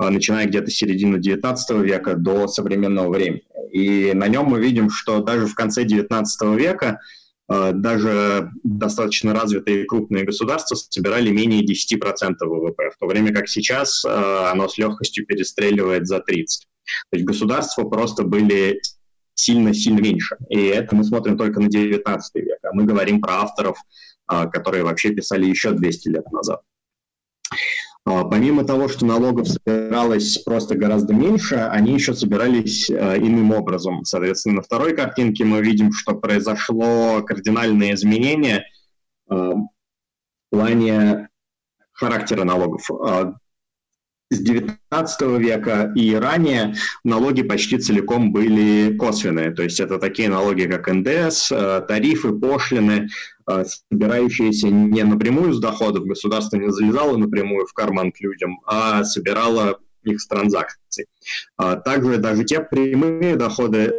э, 0.00 0.08
начиная 0.08 0.46
где-то 0.46 0.70
с 0.70 0.76
середины 0.76 1.16
XIX 1.16 1.56
века 1.82 2.14
до 2.14 2.48
современного 2.48 3.10
времени. 3.10 3.42
И 3.70 4.12
на 4.14 4.28
нем 4.28 4.46
мы 4.46 4.60
видим, 4.60 4.88
что 4.88 5.20
даже 5.20 5.46
в 5.46 5.54
конце 5.54 5.84
XIX 5.84 6.24
века 6.56 7.00
Э, 7.00 7.27
даже 7.48 8.50
достаточно 8.62 9.32
развитые 9.32 9.86
крупные 9.86 10.24
государства 10.24 10.74
собирали 10.74 11.30
менее 11.30 11.64
10% 11.64 12.34
ВВП, 12.40 12.90
в 12.90 12.98
то 12.98 13.06
время 13.06 13.32
как 13.32 13.48
сейчас 13.48 14.04
э, 14.04 14.08
оно 14.08 14.68
с 14.68 14.76
легкостью 14.76 15.24
перестреливает 15.26 16.06
за 16.06 16.18
30%. 16.18 16.22
То 17.10 17.16
есть 17.16 17.24
государства 17.24 17.84
просто 17.84 18.24
были 18.24 18.80
сильно-сильно 19.34 20.00
меньше. 20.00 20.36
И 20.50 20.58
это 20.58 20.94
мы 20.94 21.04
смотрим 21.04 21.38
только 21.38 21.60
на 21.60 21.68
19 21.68 22.34
век, 22.34 22.58
а 22.62 22.74
мы 22.74 22.84
говорим 22.84 23.20
про 23.20 23.42
авторов, 23.42 23.78
э, 24.30 24.46
которые 24.52 24.84
вообще 24.84 25.10
писали 25.10 25.46
еще 25.46 25.72
200 25.72 26.08
лет 26.08 26.30
назад. 26.30 26.60
А, 28.10 28.24
помимо 28.24 28.64
того, 28.64 28.88
что 28.88 29.04
налогов 29.04 29.48
собиралось 29.48 30.38
просто 30.38 30.78
гораздо 30.78 31.12
меньше, 31.12 31.56
они 31.56 31.92
еще 31.92 32.14
собирались 32.14 32.88
э, 32.88 33.18
иным 33.18 33.52
образом. 33.52 34.02
Соответственно, 34.06 34.56
на 34.56 34.62
второй 34.62 34.96
картинке 34.96 35.44
мы 35.44 35.60
видим, 35.60 35.92
что 35.92 36.14
произошло 36.14 37.20
кардинальное 37.22 37.92
изменение 37.92 38.64
э, 39.30 39.34
в 39.34 39.68
плане 40.50 41.28
характера 41.92 42.44
налогов. 42.44 42.88
С 44.30 44.42
XIX 44.42 45.38
века 45.38 45.90
и 45.96 46.14
ранее 46.14 46.74
налоги 47.02 47.42
почти 47.42 47.78
целиком 47.78 48.30
были 48.30 48.94
косвенные. 48.98 49.52
То 49.52 49.62
есть 49.62 49.80
это 49.80 49.98
такие 49.98 50.28
налоги, 50.28 50.64
как 50.64 50.86
НДС, 50.86 51.50
э, 51.50 51.80
тарифы, 51.88 52.32
пошлины, 52.32 53.08
э, 53.50 53.64
собирающиеся 53.64 54.68
не 54.68 55.02
напрямую 55.02 55.54
с 55.54 55.60
доходов, 55.60 56.04
государство 56.04 56.58
не 56.58 56.70
залезало 56.70 57.16
напрямую 57.16 57.66
в 57.66 57.72
карман 57.72 58.12
к 58.12 58.20
людям, 58.20 58.60
а 58.66 59.02
собирало 59.04 59.78
их 60.02 60.20
с 60.20 60.26
транзакций. 60.26 61.06
А 61.56 61.76
также 61.76 62.18
даже 62.18 62.44
те 62.44 62.60
прямые 62.60 63.36
доходы, 63.36 63.94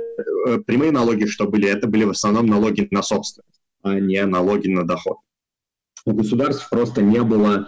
э, 0.45 0.59
прямые 0.59 0.91
налоги, 0.91 1.25
что 1.25 1.47
были, 1.47 1.67
это 1.67 1.87
были 1.87 2.03
в 2.03 2.11
основном 2.11 2.45
налоги 2.45 2.87
на 2.91 3.01
собственность, 3.01 3.61
а 3.81 3.99
не 3.99 4.23
налоги 4.27 4.67
на 4.67 4.83
доход. 4.85 5.17
У 6.05 6.13
государств 6.13 6.69
просто 6.69 7.01
не 7.01 7.23
было 7.23 7.67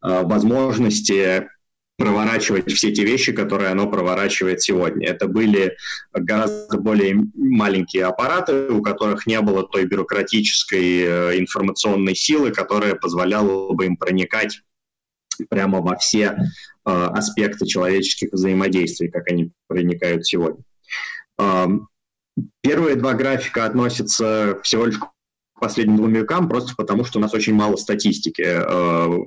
возможности 0.00 1.48
проворачивать 1.96 2.70
все 2.70 2.92
те 2.92 3.04
вещи, 3.04 3.32
которые 3.32 3.70
оно 3.70 3.88
проворачивает 3.88 4.60
сегодня. 4.60 5.08
Это 5.08 5.28
были 5.28 5.76
гораздо 6.12 6.78
более 6.78 7.24
маленькие 7.34 8.04
аппараты, 8.04 8.68
у 8.68 8.82
которых 8.82 9.26
не 9.26 9.40
было 9.40 9.66
той 9.66 9.86
бюрократической 9.86 11.00
э, 11.00 11.38
информационной 11.38 12.14
силы, 12.14 12.52
которая 12.52 12.94
позволяла 12.94 13.72
бы 13.72 13.86
им 13.86 13.96
проникать 13.96 14.60
прямо 15.48 15.80
во 15.80 15.96
все 15.96 16.36
э, 16.36 16.90
аспекты 16.90 17.66
человеческих 17.66 18.30
взаимодействий, 18.32 19.08
как 19.08 19.28
они 19.28 19.52
проникают 19.66 20.26
сегодня. 20.26 20.62
Э, 21.38 21.66
первые 22.60 22.96
два 22.96 23.14
графика 23.14 23.64
относятся 23.64 24.58
всего 24.62 24.86
лишь 24.86 24.98
к 24.98 25.08
последним 25.58 25.96
двум 25.96 26.12
векам, 26.12 26.48
просто 26.48 26.74
потому 26.76 27.04
что 27.04 27.18
у 27.18 27.22
нас 27.22 27.32
очень 27.32 27.54
мало 27.54 27.76
статистики 27.76 28.42
э, 28.44 29.24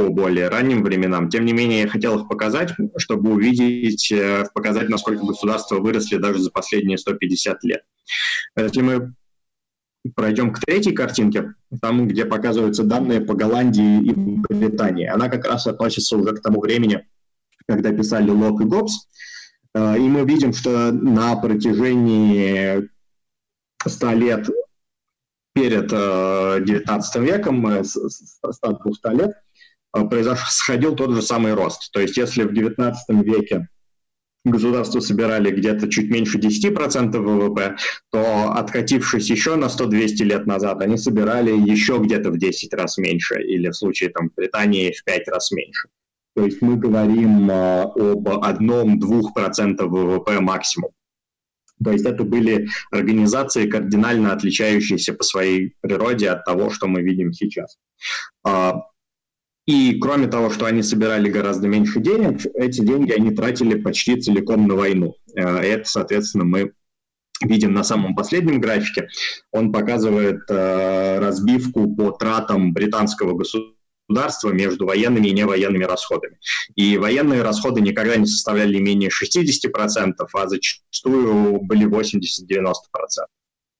по 0.00 0.08
более 0.08 0.48
ранним 0.48 0.82
временам. 0.82 1.28
Тем 1.28 1.44
не 1.44 1.52
менее, 1.52 1.82
я 1.82 1.88
хотел 1.88 2.18
их 2.18 2.26
показать, 2.26 2.72
чтобы 2.96 3.32
увидеть, 3.32 4.10
э, 4.10 4.44
показать, 4.54 4.88
насколько 4.88 5.26
государства 5.26 5.76
выросли 5.76 6.16
даже 6.16 6.38
за 6.38 6.50
последние 6.50 6.96
150 6.96 7.62
лет. 7.64 7.82
Если 8.56 8.80
мы 8.80 9.14
пройдем 10.14 10.54
к 10.54 10.60
третьей 10.60 10.94
картинке, 10.94 11.52
там, 11.82 12.08
где 12.08 12.24
показываются 12.24 12.82
данные 12.82 13.20
по 13.20 13.34
Голландии 13.34 14.02
и 14.02 14.14
Британии. 14.14 15.06
Она 15.06 15.28
как 15.28 15.44
раз 15.44 15.66
относится 15.66 16.16
уже 16.16 16.34
к 16.34 16.40
тому 16.40 16.62
времени, 16.62 17.06
когда 17.66 17.92
писали 17.92 18.30
Лок 18.30 18.62
и 18.62 18.64
Гоббс. 18.64 19.06
Э, 19.74 19.98
и 19.98 20.00
мы 20.00 20.24
видим, 20.24 20.54
что 20.54 20.92
на 20.92 21.36
протяжении 21.36 22.88
100 23.86 24.12
лет 24.12 24.48
перед 25.52 25.88
19 25.88 27.16
э, 27.16 27.20
веком, 27.20 27.66
100-200 27.66 29.14
лет, 29.14 29.30
э, 29.30 29.32
происходил 29.92 30.94
тот 30.94 31.14
же 31.14 31.22
самый 31.22 31.54
рост. 31.54 31.90
То 31.92 32.00
есть 32.00 32.16
если 32.16 32.44
в 32.44 32.52
19 32.52 33.24
веке 33.24 33.68
государства 34.44 35.00
собирали 35.00 35.50
где-то 35.50 35.88
чуть 35.88 36.10
меньше 36.10 36.38
10% 36.38 37.16
ВВП, 37.18 37.76
то 38.10 38.52
откатившись 38.52 39.28
еще 39.28 39.56
на 39.56 39.66
100-200 39.66 40.24
лет 40.24 40.46
назад, 40.46 40.80
они 40.82 40.96
собирали 40.96 41.50
еще 41.50 41.98
где-то 41.98 42.30
в 42.30 42.38
10 42.38 42.72
раз 42.74 42.96
меньше, 42.98 43.42
или 43.42 43.68
в 43.68 43.76
случае 43.76 44.10
там, 44.10 44.30
Британии 44.34 44.92
в 44.92 45.04
5 45.04 45.28
раз 45.28 45.50
меньше. 45.52 45.88
То 46.34 46.44
есть 46.44 46.62
мы 46.62 46.76
говорим 46.76 47.50
э, 47.50 47.82
об 47.82 48.28
одном-двух 48.28 49.34
процентах 49.34 49.88
ВВП 49.88 50.40
максимум. 50.40 50.92
То 51.82 51.92
есть 51.92 52.04
это 52.04 52.24
были 52.24 52.68
организации, 52.90 53.68
кардинально 53.68 54.32
отличающиеся 54.32 55.14
по 55.14 55.24
своей 55.24 55.74
природе 55.80 56.28
от 56.30 56.44
того, 56.44 56.70
что 56.70 56.86
мы 56.86 57.02
видим 57.02 57.32
сейчас. 57.32 57.78
А, 58.44 58.82
и 59.70 60.00
кроме 60.00 60.26
того, 60.26 60.50
что 60.50 60.66
они 60.66 60.82
собирали 60.82 61.30
гораздо 61.30 61.68
меньше 61.68 62.00
денег, 62.00 62.44
эти 62.54 62.80
деньги 62.80 63.12
они 63.12 63.30
тратили 63.30 63.80
почти 63.80 64.20
целиком 64.20 64.66
на 64.66 64.74
войну. 64.74 65.14
Э, 65.36 65.58
это, 65.58 65.88
соответственно, 65.88 66.44
мы 66.44 66.72
видим 67.40 67.72
на 67.72 67.84
самом 67.84 68.16
последнем 68.16 68.60
графике. 68.60 69.06
Он 69.52 69.70
показывает 69.70 70.40
э, 70.48 71.18
разбивку 71.20 71.88
по 71.94 72.10
тратам 72.10 72.72
британского 72.72 73.34
государства 73.34 74.50
между 74.50 74.86
военными 74.86 75.28
и 75.28 75.32
невоенными 75.32 75.84
расходами. 75.84 76.38
И 76.74 76.98
военные 76.98 77.42
расходы 77.42 77.80
никогда 77.80 78.16
не 78.16 78.26
составляли 78.26 78.80
менее 78.80 79.08
60%, 79.10 80.14
а 80.32 80.48
зачастую 80.48 81.60
были 81.60 81.86
80-90%. 81.86 82.72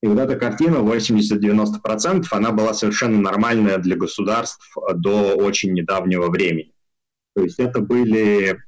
И 0.02 0.06
вот 0.06 0.18
эта 0.18 0.36
картина 0.36 0.76
80-90%, 0.76 2.24
она 2.30 2.52
была 2.52 2.72
совершенно 2.72 3.20
нормальная 3.20 3.78
для 3.78 3.96
государств 3.96 4.74
до 4.94 5.34
очень 5.34 5.72
недавнего 5.72 6.28
времени. 6.30 6.72
То 7.34 7.42
есть 7.42 7.58
это 7.58 7.80
были... 7.80 8.58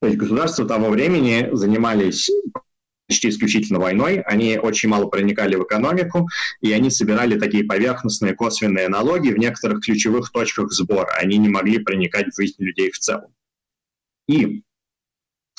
То 0.00 0.06
есть 0.06 0.18
государства 0.18 0.66
того 0.66 0.88
времени 0.88 1.50
занимались 1.52 2.30
почти 3.06 3.28
исключительно 3.28 3.80
войной, 3.80 4.20
они 4.20 4.56
очень 4.56 4.88
мало 4.88 5.06
проникали 5.06 5.56
в 5.56 5.64
экономику, 5.64 6.28
и 6.60 6.72
они 6.72 6.90
собирали 6.90 7.38
такие 7.38 7.64
поверхностные 7.64 8.34
косвенные 8.34 8.88
налоги 8.88 9.30
в 9.30 9.36
некоторых 9.36 9.84
ключевых 9.84 10.30
точках 10.30 10.72
сбора. 10.72 11.10
Они 11.18 11.36
не 11.36 11.48
могли 11.48 11.80
проникать 11.80 12.28
в 12.28 12.36
жизнь 12.36 12.62
людей 12.62 12.92
в 12.92 12.98
целом. 12.98 13.34
И 14.28 14.62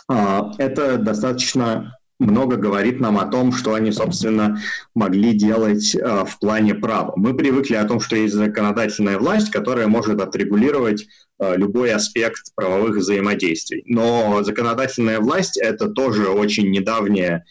а, 0.08 0.54
это 0.58 0.98
достаточно 0.98 1.98
много 2.22 2.56
говорит 2.56 3.00
нам 3.00 3.18
о 3.18 3.26
том, 3.26 3.52
что 3.52 3.74
они, 3.74 3.92
собственно, 3.92 4.62
могли 4.96 5.34
делать 5.34 5.96
э, 5.96 6.26
в 6.26 6.40
плане 6.40 6.76
права. 6.76 7.14
Мы 7.16 7.34
привыкли 7.34 7.76
о 7.76 7.86
том, 7.86 8.00
что 8.00 8.16
есть 8.16 8.34
законодательная 8.34 9.18
власть, 9.18 9.52
которая 9.52 9.88
может 9.88 10.22
отрегулировать 10.22 11.08
э, 11.40 11.58
любой 11.58 11.92
аспект 11.92 12.54
правовых 12.56 12.98
взаимодействий. 12.98 13.84
Но 13.86 14.44
законодательная 14.44 15.20
власть— 15.20 15.58
это 15.62 15.90
тоже 15.90 16.30
очень 16.30 16.70
недавняя 16.70 17.44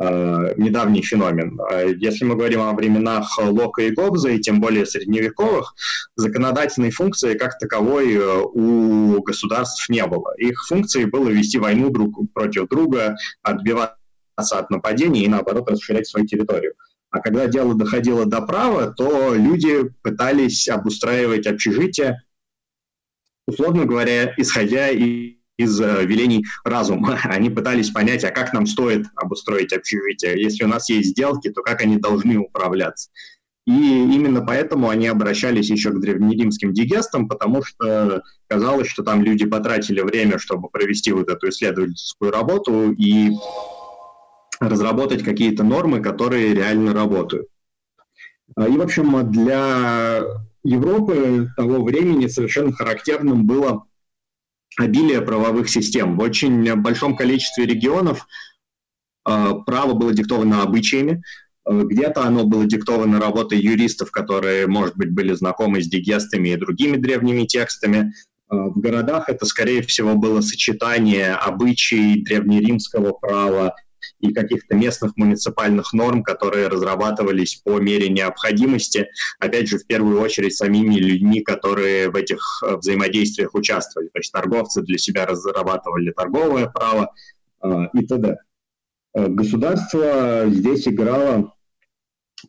Uh, 0.00 0.54
недавний 0.56 1.02
феномен. 1.02 1.58
Если 1.98 2.24
мы 2.24 2.36
говорим 2.36 2.60
о 2.60 2.72
временах 2.72 3.36
Лока 3.36 3.82
и 3.82 3.90
Гоббза, 3.90 4.30
и 4.30 4.38
тем 4.38 4.60
более 4.60 4.86
средневековых, 4.86 5.74
законодательной 6.14 6.92
функции 6.92 7.34
как 7.34 7.58
таковой 7.58 8.16
у 8.16 9.20
государств 9.20 9.88
не 9.88 10.06
было. 10.06 10.32
Их 10.36 10.64
функцией 10.68 11.06
было 11.06 11.28
вести 11.30 11.58
войну 11.58 11.90
друг 11.90 12.32
против 12.32 12.68
друга, 12.68 13.16
отбивать 13.42 13.97
от 14.38 14.70
нападений 14.70 15.24
и, 15.24 15.28
наоборот, 15.28 15.70
расширять 15.70 16.06
свою 16.06 16.26
территорию. 16.26 16.74
А 17.10 17.20
когда 17.20 17.46
дело 17.46 17.74
доходило 17.74 18.26
до 18.26 18.42
права, 18.42 18.92
то 18.92 19.34
люди 19.34 19.90
пытались 20.02 20.68
обустраивать 20.68 21.46
общежитие, 21.46 22.22
условно 23.46 23.86
говоря, 23.86 24.34
исходя 24.36 24.90
из 24.90 25.80
э, 25.80 26.04
велений 26.04 26.44
разума. 26.64 27.18
Они 27.24 27.50
пытались 27.50 27.90
понять, 27.90 28.24
а 28.24 28.30
как 28.30 28.52
нам 28.52 28.66
стоит 28.66 29.06
обустроить 29.16 29.72
общежитие. 29.72 30.40
Если 30.40 30.64
у 30.64 30.68
нас 30.68 30.88
есть 30.90 31.10
сделки, 31.10 31.50
то 31.50 31.62
как 31.62 31.80
они 31.82 31.96
должны 31.96 32.36
управляться. 32.38 33.10
И 33.66 33.70
именно 33.70 34.40
поэтому 34.40 34.88
они 34.88 35.08
обращались 35.08 35.68
еще 35.68 35.90
к 35.90 36.00
древнеримским 36.00 36.72
дигестам, 36.72 37.28
потому 37.28 37.62
что 37.62 38.22
казалось, 38.46 38.88
что 38.88 39.02
там 39.02 39.22
люди 39.22 39.44
потратили 39.44 40.00
время, 40.00 40.38
чтобы 40.38 40.70
провести 40.70 41.12
вот 41.12 41.28
эту 41.28 41.50
исследовательскую 41.50 42.30
работу, 42.30 42.92
и 42.92 43.30
разработать 44.60 45.22
какие-то 45.22 45.64
нормы, 45.64 46.00
которые 46.00 46.54
реально 46.54 46.92
работают. 46.92 47.48
А, 48.56 48.68
и, 48.68 48.76
в 48.76 48.82
общем, 48.82 49.30
для 49.30 50.22
Европы 50.64 51.48
того 51.56 51.84
времени 51.84 52.26
совершенно 52.26 52.72
характерным 52.72 53.46
было 53.46 53.84
обилие 54.78 55.22
правовых 55.22 55.68
систем. 55.68 56.16
В 56.16 56.20
очень 56.20 56.74
большом 56.76 57.16
количестве 57.16 57.66
регионов 57.66 58.26
а, 59.24 59.54
право 59.54 59.94
было 59.94 60.12
диктовано 60.12 60.62
обычаями, 60.62 61.22
а, 61.64 61.82
где-то 61.84 62.24
оно 62.24 62.44
было 62.44 62.66
диктовано 62.66 63.20
работой 63.20 63.58
юристов, 63.58 64.10
которые, 64.10 64.66
может 64.66 64.96
быть, 64.96 65.12
были 65.12 65.32
знакомы 65.34 65.82
с 65.82 65.88
дигестами 65.88 66.50
и 66.50 66.56
другими 66.56 66.96
древними 66.96 67.44
текстами. 67.44 68.12
В 68.50 68.80
городах 68.80 69.28
это, 69.28 69.44
скорее 69.44 69.82
всего, 69.82 70.14
было 70.14 70.40
сочетание 70.40 71.34
обычаи 71.34 72.22
древнеримского 72.22 73.12
права 73.12 73.74
и 74.20 74.32
каких-то 74.32 74.74
местных 74.74 75.16
муниципальных 75.16 75.92
норм, 75.92 76.22
которые 76.22 76.68
разрабатывались 76.68 77.56
по 77.56 77.78
мере 77.78 78.08
необходимости, 78.08 79.08
опять 79.38 79.68
же, 79.68 79.78
в 79.78 79.86
первую 79.86 80.20
очередь 80.20 80.54
самими 80.54 80.96
людьми, 80.96 81.40
которые 81.40 82.10
в 82.10 82.16
этих 82.16 82.40
э, 82.64 82.76
взаимодействиях 82.76 83.54
участвовали. 83.54 84.08
То 84.08 84.18
есть 84.18 84.32
торговцы 84.32 84.82
для 84.82 84.98
себя 84.98 85.26
разрабатывали 85.26 86.10
торговое 86.10 86.66
право 86.68 87.12
э, 87.62 87.68
и 87.94 88.06
т.д. 88.06 88.36
Э, 89.14 89.28
государство 89.28 90.44
здесь 90.48 90.86
играло 90.88 91.54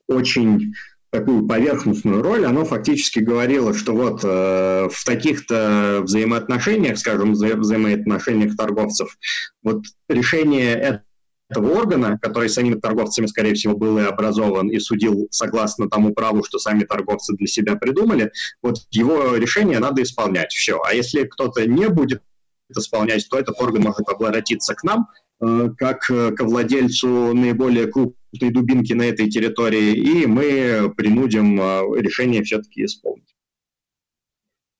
очень 0.08 0.74
такую 1.12 1.48
поверхностную 1.48 2.22
роль, 2.22 2.46
оно 2.46 2.66
фактически 2.66 3.20
говорило, 3.20 3.74
что 3.74 3.94
вот 3.94 4.22
э, 4.24 4.90
в 4.92 5.06
таких-то 5.06 6.02
взаимоотношениях, 6.04 7.00
скажем, 7.00 7.34
вза 7.34 7.56
взаимоотношениях 7.56 8.56
торговцев, 8.56 9.18
вот 9.64 9.86
решение 10.08 11.04
этого 11.50 11.74
органа, 11.74 12.20
который 12.22 12.50
самими 12.50 12.76
торговцами, 12.76 13.26
скорее 13.26 13.56
всего, 13.56 13.76
был 13.76 13.98
и 13.98 14.04
образован 14.04 14.70
и 14.70 14.80
судил 14.80 15.28
согласно 15.32 15.90
тому 15.90 16.14
праву, 16.14 16.44
что 16.44 16.60
сами 16.60 16.84
торговцы 16.84 17.36
для 17.36 17.48
себя 17.48 17.76
придумали, 17.76 18.32
вот 18.62 18.78
его 18.92 19.36
решение 19.36 19.80
надо 19.80 20.04
исполнять. 20.04 20.52
Все. 20.52 20.80
А 20.86 20.94
если 20.94 21.24
кто-то 21.24 21.66
не 21.66 21.90
будет 21.90 22.22
исполнять, 22.70 23.28
то 23.30 23.40
этот 23.40 23.60
орган 23.60 23.82
может 23.84 24.08
обратиться 24.08 24.76
к 24.76 24.84
нам, 24.84 25.08
э, 25.42 25.70
как 25.76 26.02
к 26.02 26.40
владельцу 26.40 27.34
наиболее 27.34 27.88
крупной 27.88 28.52
дубинки 28.52 28.94
на 28.94 29.04
этой 29.04 29.28
территории, 29.28 29.94
и 29.94 30.28
мы 30.28 30.94
принудим 30.96 31.60
э, 31.60 32.00
решение 32.00 32.44
все-таки 32.44 32.86
исполнить. 32.86 33.26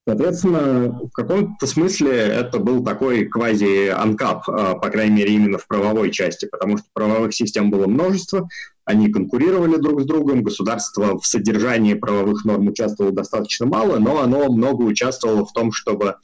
Соответственно, 0.08 0.90
в 0.90 1.12
каком-то 1.12 1.68
смысле 1.68 2.12
это 2.12 2.58
был 2.58 2.84
такой 2.84 3.26
квази-анкап, 3.26 4.44
а, 4.48 4.74
по 4.76 4.90
крайней 4.90 5.18
мере, 5.18 5.34
именно 5.34 5.58
в 5.58 5.68
правовой 5.68 6.10
части, 6.10 6.48
потому 6.50 6.78
что 6.78 6.88
правовых 6.94 7.34
систем 7.34 7.70
было 7.70 7.86
множество, 7.86 8.48
они 8.86 9.12
конкурировали 9.12 9.76
друг 9.76 10.02
с 10.02 10.06
другом, 10.06 10.42
государство 10.42 11.20
в 11.20 11.28
содержании 11.28 11.94
правовых 11.94 12.44
норм 12.44 12.68
участвовало 12.68 13.14
достаточно 13.14 13.68
мало, 13.68 14.00
но 14.00 14.20
оно 14.20 14.52
много 14.52 14.82
участвовало 14.82 15.46
в 15.46 15.54
том, 15.54 15.72
чтобы 15.72 16.16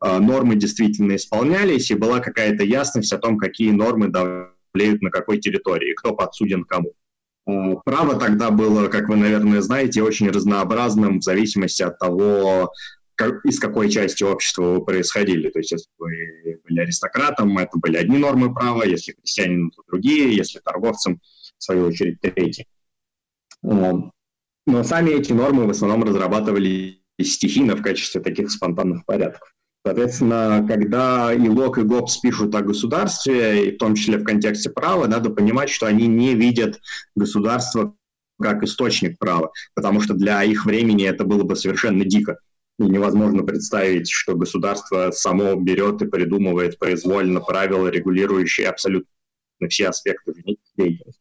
а, 0.00 0.18
нормы 0.18 0.56
действительно 0.56 1.16
исполнялись, 1.16 1.90
и 1.90 1.94
была 1.94 2.20
какая-то 2.20 2.64
ясность 2.64 3.12
о 3.12 3.18
том, 3.18 3.38
какие 3.38 3.70
нормы 3.70 4.08
давлеют 4.08 5.00
на 5.02 5.10
какой 5.10 5.38
территории, 5.38 5.94
кто 5.94 6.12
подсуден 6.12 6.64
кому. 6.64 6.92
А, 7.46 7.76
право 7.84 8.16
тогда 8.16 8.50
было, 8.50 8.88
как 8.88 9.08
вы, 9.08 9.16
наверное, 9.16 9.62
знаете, 9.62 10.02
очень 10.02 10.30
разнообразным 10.30 11.20
в 11.20 11.24
зависимости 11.24 11.82
от 11.82 11.98
того, 11.98 12.72
из 13.44 13.58
какой 13.58 13.90
части 13.90 14.22
общества 14.22 14.74
вы 14.74 14.84
происходили. 14.84 15.48
То 15.50 15.58
есть, 15.58 15.72
если 15.72 15.88
вы 15.98 16.60
были 16.68 16.80
аристократом, 16.80 17.58
это 17.58 17.78
были 17.78 17.96
одни 17.96 18.18
нормы 18.18 18.52
права, 18.54 18.84
если 18.84 19.12
крестьянин, 19.12 19.70
то 19.70 19.82
другие, 19.86 20.34
если 20.34 20.58
торговцем, 20.58 21.20
в 21.58 21.62
свою 21.62 21.86
очередь, 21.86 22.20
третьи. 22.20 22.66
Но 23.62 24.12
сами 24.84 25.10
эти 25.10 25.32
нормы 25.32 25.66
в 25.66 25.70
основном 25.70 26.04
разрабатывали 26.04 27.02
стихийно 27.20 27.76
в 27.76 27.82
качестве 27.82 28.20
таких 28.20 28.50
спонтанных 28.50 29.04
порядков. 29.04 29.52
Соответственно, 29.84 30.64
когда 30.68 31.32
и 31.32 31.48
Лок, 31.48 31.78
и 31.78 31.82
Гоббс 31.82 32.18
пишут 32.18 32.54
о 32.54 32.60
государстве, 32.60 33.68
и 33.68 33.74
в 33.74 33.78
том 33.78 33.94
числе 33.94 34.18
в 34.18 34.24
контексте 34.24 34.68
права, 34.68 35.06
надо 35.06 35.30
понимать, 35.30 35.70
что 35.70 35.86
они 35.86 36.06
не 36.06 36.34
видят 36.34 36.78
государство 37.16 37.94
как 38.40 38.62
источник 38.62 39.18
права, 39.18 39.52
потому 39.74 40.00
что 40.00 40.14
для 40.14 40.44
их 40.44 40.66
времени 40.66 41.04
это 41.06 41.24
было 41.24 41.44
бы 41.44 41.56
совершенно 41.56 42.04
дико. 42.04 42.38
И 42.80 42.82
невозможно 42.82 43.42
представить, 43.42 44.10
что 44.10 44.34
государство 44.34 45.10
само 45.10 45.54
берет 45.54 46.00
и 46.00 46.06
придумывает 46.06 46.78
произвольно 46.78 47.40
правила, 47.40 47.88
регулирующие 47.88 48.68
абсолютно 48.68 49.06
все 49.68 49.88
аспекты 49.88 50.32
деятельности. 50.78 51.20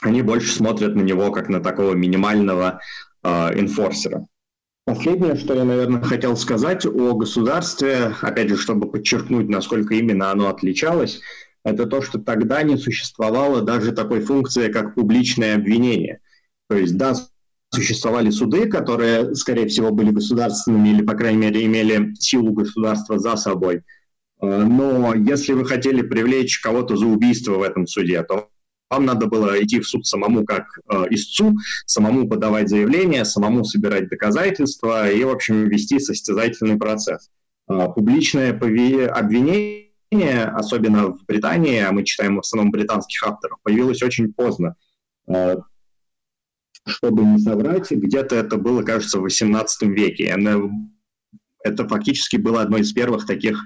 Они 0.00 0.22
больше 0.22 0.52
смотрят 0.52 0.94
на 0.94 1.00
него 1.00 1.32
как 1.32 1.48
на 1.48 1.58
такого 1.58 1.94
минимального 1.94 2.80
э, 3.24 3.28
инфорсера. 3.58 4.28
Последнее, 4.84 5.34
что 5.34 5.54
я, 5.54 5.64
наверное, 5.64 6.02
хотел 6.02 6.36
сказать 6.36 6.86
о 6.86 7.14
государстве, 7.14 8.14
опять 8.22 8.50
же, 8.50 8.56
чтобы 8.56 8.88
подчеркнуть, 8.88 9.48
насколько 9.48 9.94
именно 9.94 10.30
оно 10.30 10.48
отличалось, 10.48 11.20
это 11.64 11.86
то, 11.86 12.00
что 12.00 12.20
тогда 12.20 12.62
не 12.62 12.76
существовало 12.76 13.60
даже 13.60 13.90
такой 13.90 14.20
функции, 14.20 14.70
как 14.70 14.94
публичное 14.94 15.56
обвинение. 15.56 16.20
То 16.68 16.76
есть, 16.76 16.96
да, 16.96 17.14
существовали 17.70 18.30
суды, 18.30 18.66
которые, 18.68 19.34
скорее 19.34 19.66
всего, 19.68 19.90
были 19.90 20.10
государственными 20.10 20.90
или, 20.90 21.02
по 21.02 21.14
крайней 21.14 21.38
мере, 21.38 21.64
имели 21.64 22.14
силу 22.18 22.52
государства 22.52 23.18
за 23.18 23.36
собой. 23.36 23.82
Э, 24.42 24.64
но 24.64 25.14
если 25.14 25.52
вы 25.52 25.64
хотели 25.64 26.02
привлечь 26.02 26.60
кого-то 26.60 26.96
за 26.96 27.06
убийство 27.06 27.54
в 27.54 27.62
этом 27.62 27.86
суде, 27.86 28.22
то 28.22 28.48
вам 28.90 29.06
надо 29.06 29.26
было 29.26 29.62
идти 29.62 29.78
в 29.78 29.86
суд 29.86 30.04
самому 30.04 30.44
как 30.44 30.66
э, 30.88 31.04
истцу, 31.10 31.54
самому 31.86 32.28
подавать 32.28 32.68
заявление, 32.68 33.24
самому 33.24 33.64
собирать 33.64 34.08
доказательства 34.08 35.08
и, 35.08 35.22
в 35.22 35.30
общем, 35.30 35.68
вести 35.68 36.00
состязательный 36.00 36.76
процесс. 36.76 37.30
Э, 37.68 37.86
публичное 37.94 38.50
обвинение, 38.52 40.44
особенно 40.44 41.12
в 41.12 41.24
Британии, 41.24 41.78
а 41.78 41.92
мы 41.92 42.04
читаем 42.04 42.36
в 42.36 42.40
основном 42.40 42.72
британских 42.72 43.22
авторов, 43.22 43.58
появилось 43.62 44.02
очень 44.02 44.32
поздно. 44.32 44.74
Э, 45.28 45.56
чтобы 46.86 47.24
не 47.24 47.38
соврать, 47.38 47.90
где-то 47.90 48.36
это 48.36 48.56
было, 48.56 48.82
кажется, 48.82 49.20
в 49.20 49.26
XVIII 49.26 49.66
веке. 49.82 50.34
Это 51.62 51.86
фактически 51.86 52.36
было 52.36 52.62
одно 52.62 52.78
из 52.78 52.92
первых 52.92 53.26
таких 53.26 53.62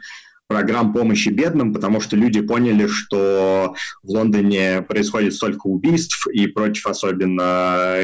программ 0.46 0.92
помощи 0.92 1.30
бедным, 1.30 1.72
потому 1.72 2.00
что 2.00 2.16
люди 2.16 2.40
поняли, 2.40 2.86
что 2.86 3.74
в 4.02 4.10
Лондоне 4.10 4.82
происходит 4.82 5.34
столько 5.34 5.66
убийств 5.66 6.26
и 6.26 6.46
против 6.46 6.86
особенно 6.86 7.96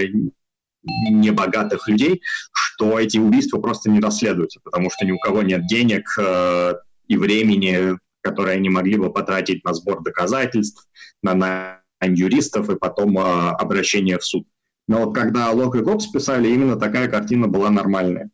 небогатых 0.83 1.89
людей, 1.89 2.23
что 2.53 2.99
эти 2.99 3.19
убийства 3.19 3.59
просто 3.59 3.91
не 3.91 4.01
расследуются, 4.01 4.61
потому 4.65 4.91
что 4.91 5.05
ни 5.05 5.13
у 5.13 5.19
кого 5.19 5.43
нет 5.43 5.67
денег 5.67 6.09
э, 6.19 6.75
и 7.07 7.17
времени, 7.19 7.99
которые 8.23 8.57
они 8.57 8.71
могли 8.71 8.97
бы 8.97 9.13
потратить 9.13 9.63
на 9.65 9.75
сбор 9.75 10.03
доказательств, 10.03 10.89
на 11.23 11.35
найм 11.35 12.15
юристов 12.15 12.71
и 12.71 12.77
потом 12.77 13.19
э, 13.19 13.23
обращение 13.23 14.19
в 14.19 14.25
суд. 14.25 14.47
Но 14.91 15.05
вот 15.05 15.15
когда 15.15 15.53
Лок 15.53 15.77
и 15.77 15.83
Гоббс 15.83 16.09
писали, 16.09 16.49
именно 16.49 16.75
такая 16.75 17.07
картина 17.07 17.47
была 17.47 17.71
нормальная. 17.71 18.29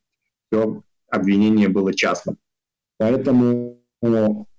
Все 0.47 0.81
обвинение 1.11 1.69
было 1.69 1.93
частным. 1.93 2.39
Поэтому 2.97 3.83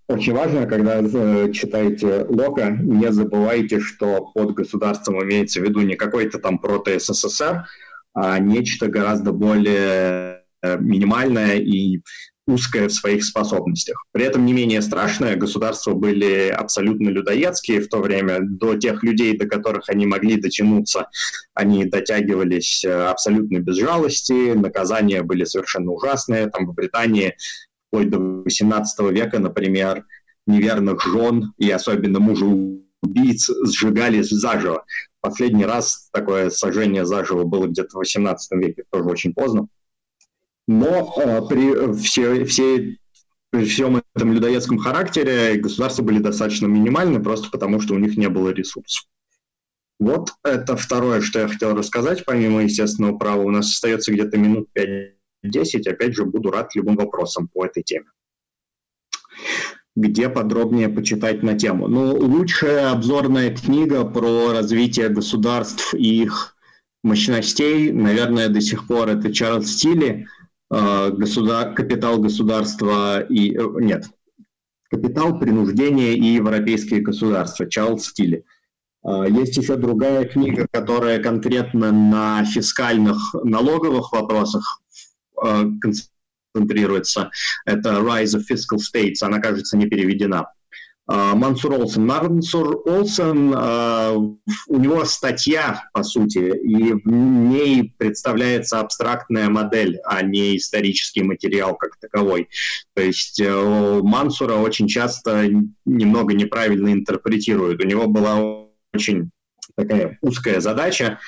очень 0.08 0.34
важно, 0.34 0.68
когда 0.68 1.02
э, 1.02 1.52
читаете 1.54 2.28
Лока, 2.30 2.70
не 2.70 3.12
забывайте, 3.12 3.80
что 3.80 4.30
под 4.36 4.54
государством 4.54 5.24
имеется 5.24 5.60
в 5.60 5.64
виду 5.64 5.82
не 5.82 5.96
какой-то 5.96 6.38
там 6.38 6.60
прото-СССР, 6.60 7.66
а 8.14 8.38
нечто 8.38 8.90
гораздо 8.90 9.32
более 9.32 10.44
э, 10.62 10.78
минимальное 10.78 11.56
и 11.56 12.04
узкое 12.48 12.88
в 12.88 12.94
своих 12.94 13.24
способностях. 13.24 14.04
При 14.12 14.24
этом 14.24 14.46
не 14.46 14.54
менее 14.54 14.82
страшное, 14.82 15.36
государства 15.36 15.94
были 15.94 16.48
абсолютно 16.48 17.10
людоедские 17.10 17.82
в 17.82 17.90
то 17.90 18.00
время. 18.00 18.40
До 18.42 18.76
тех 18.76 19.04
людей, 19.04 19.38
до 19.38 19.46
которых 19.48 19.90
они 19.90 20.06
могли 20.06 20.38
дотянуться, 20.38 21.10
они 21.54 21.86
дотягивались 21.86 22.84
э, 22.86 22.92
абсолютно 22.92 23.60
без 23.60 23.76
жалости, 23.76 24.54
наказания 24.54 25.22
были 25.24 25.44
совершенно 25.44 25.92
ужасные. 25.92 26.48
Там 26.48 26.66
в 26.68 26.74
Британии 26.74 27.36
вплоть 27.88 28.10
до 28.10 28.18
XVIII 28.18 29.12
века, 29.12 29.40
например, 29.40 30.06
неверных 30.46 31.04
жен 31.06 31.54
и 31.58 31.70
особенно 31.70 32.20
мужа 32.20 32.46
убийц 33.04 33.50
сжигали 33.66 34.22
заживо. 34.22 34.86
Последний 35.20 35.66
раз 35.66 36.10
такое 36.14 36.50
сожжение 36.50 37.06
заживо 37.06 37.44
было 37.44 37.68
где-то 37.68 37.98
в 37.98 38.02
XVIII 38.02 38.38
веке, 38.52 38.84
тоже 38.90 39.10
очень 39.10 39.34
поздно. 39.34 39.68
Но 40.68 41.14
э, 41.18 41.42
при, 41.48 41.94
все, 41.94 42.44
все, 42.46 42.98
при 43.52 43.66
всем 43.66 44.02
этом 44.16 44.34
людоедском 44.34 44.78
характере 44.78 45.56
государства 45.56 46.04
были 46.04 46.20
достаточно 46.20 46.68
минимальны, 46.68 47.22
просто 47.22 47.50
потому 47.50 47.80
что 47.80 47.94
у 47.94 48.00
них 48.00 48.18
не 48.18 48.28
было 48.28 48.50
ресурсов. 48.50 49.06
Вот 50.00 50.32
это 50.44 50.76
второе, 50.76 51.22
что 51.22 51.40
я 51.40 51.48
хотел 51.48 51.74
рассказать, 51.74 52.26
помимо 52.26 52.64
естественного 52.64 53.18
права. 53.18 53.42
У 53.42 53.50
нас 53.50 53.68
остается 53.68 54.12
где-то 54.12 54.38
минут 54.38 54.68
пять 54.74 55.16
10. 55.44 55.88
Опять 55.88 56.16
же, 56.16 56.26
буду 56.26 56.52
рад 56.52 56.76
любым 56.76 56.96
вопросам 56.96 57.48
по 57.48 57.66
этой 57.66 57.84
теме. 57.84 58.06
Где 59.96 60.30
подробнее 60.30 60.90
почитать 60.90 61.42
на 61.42 61.58
тему? 61.58 61.88
Ну, 61.88 62.16
лучшая 62.16 62.92
обзорная 62.92 63.56
книга 63.56 64.04
про 64.04 64.52
развитие 64.52 65.10
государств 65.10 65.96
и 65.96 66.22
их 66.22 66.56
мощностей, 67.04 67.92
наверное, 67.92 68.50
до 68.50 68.62
сих 68.62 68.86
пор 68.86 69.10
это 69.10 69.34
Чарльз 69.34 69.72
Стилли, 69.72 70.28
государ... 70.70 71.74
«Капитал 71.74 72.20
государства» 72.20 73.22
и... 73.22 73.58
Э, 73.58 73.68
нет, 73.80 74.06
«Капитал, 74.90 75.40
принуждение 75.40 76.16
и 76.16 76.36
европейские 76.36 77.02
государства» 77.02 77.70
Чарльз 77.70 78.08
Стилли. 78.08 78.46
Э, 79.06 79.26
есть 79.30 79.58
еще 79.58 79.76
другая 79.76 80.26
книга, 80.26 80.68
которая 80.72 81.22
конкретно 81.22 81.92
на 81.92 82.44
фискальных 82.46 83.18
налоговых 83.44 84.12
вопросах 84.12 84.82
Э, 85.44 85.66
концентрируется. 86.54 87.30
Это 87.66 87.90
Rise 88.00 88.38
of 88.38 88.44
Fiscal 88.50 88.80
States, 88.80 89.18
она, 89.22 89.40
кажется, 89.40 89.78
не 89.78 89.86
переведена. 89.86 90.48
Э, 91.10 91.34
Мансур 91.36 91.74
Олсен. 91.74 92.06
Мансур 92.06 92.82
Олсен, 92.86 93.54
э, 93.54 94.16
у 94.16 94.78
него 94.80 95.06
статья, 95.06 95.84
по 95.94 96.04
сути, 96.04 96.40
и 96.40 96.94
в 96.94 97.08
ней 97.08 97.94
представляется 97.98 98.80
абстрактная 98.80 99.50
модель, 99.50 100.00
а 100.06 100.22
не 100.22 100.58
исторический 100.58 101.24
материал 101.24 101.76
как 101.76 101.98
таковой. 101.98 102.50
То 102.94 103.02
есть 103.02 103.42
Мансура 103.42 104.56
очень 104.56 104.88
часто 104.88 105.48
немного 105.86 106.34
неправильно 106.34 106.92
интерпретируют. 106.92 107.84
У 107.84 107.88
него 107.88 108.08
была 108.08 108.68
очень 108.94 109.30
такая 109.76 110.18
узкая 110.22 110.60
задача 110.60 111.20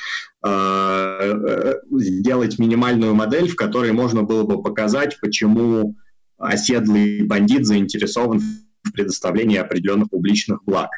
э, 0.43 1.73
сделать 1.91 2.57
минимальную 2.59 3.13
модель, 3.13 3.47
в 3.47 3.55
которой 3.55 3.91
можно 3.91 4.23
было 4.23 4.43
бы 4.43 4.61
показать, 4.61 5.19
почему 5.21 5.95
оседлый 6.37 7.23
бандит 7.23 7.65
заинтересован 7.65 8.39
в 8.39 8.68
предоставлении 8.91 9.57
определенных 9.57 10.09
публичных 10.09 10.63
благ. 10.63 10.89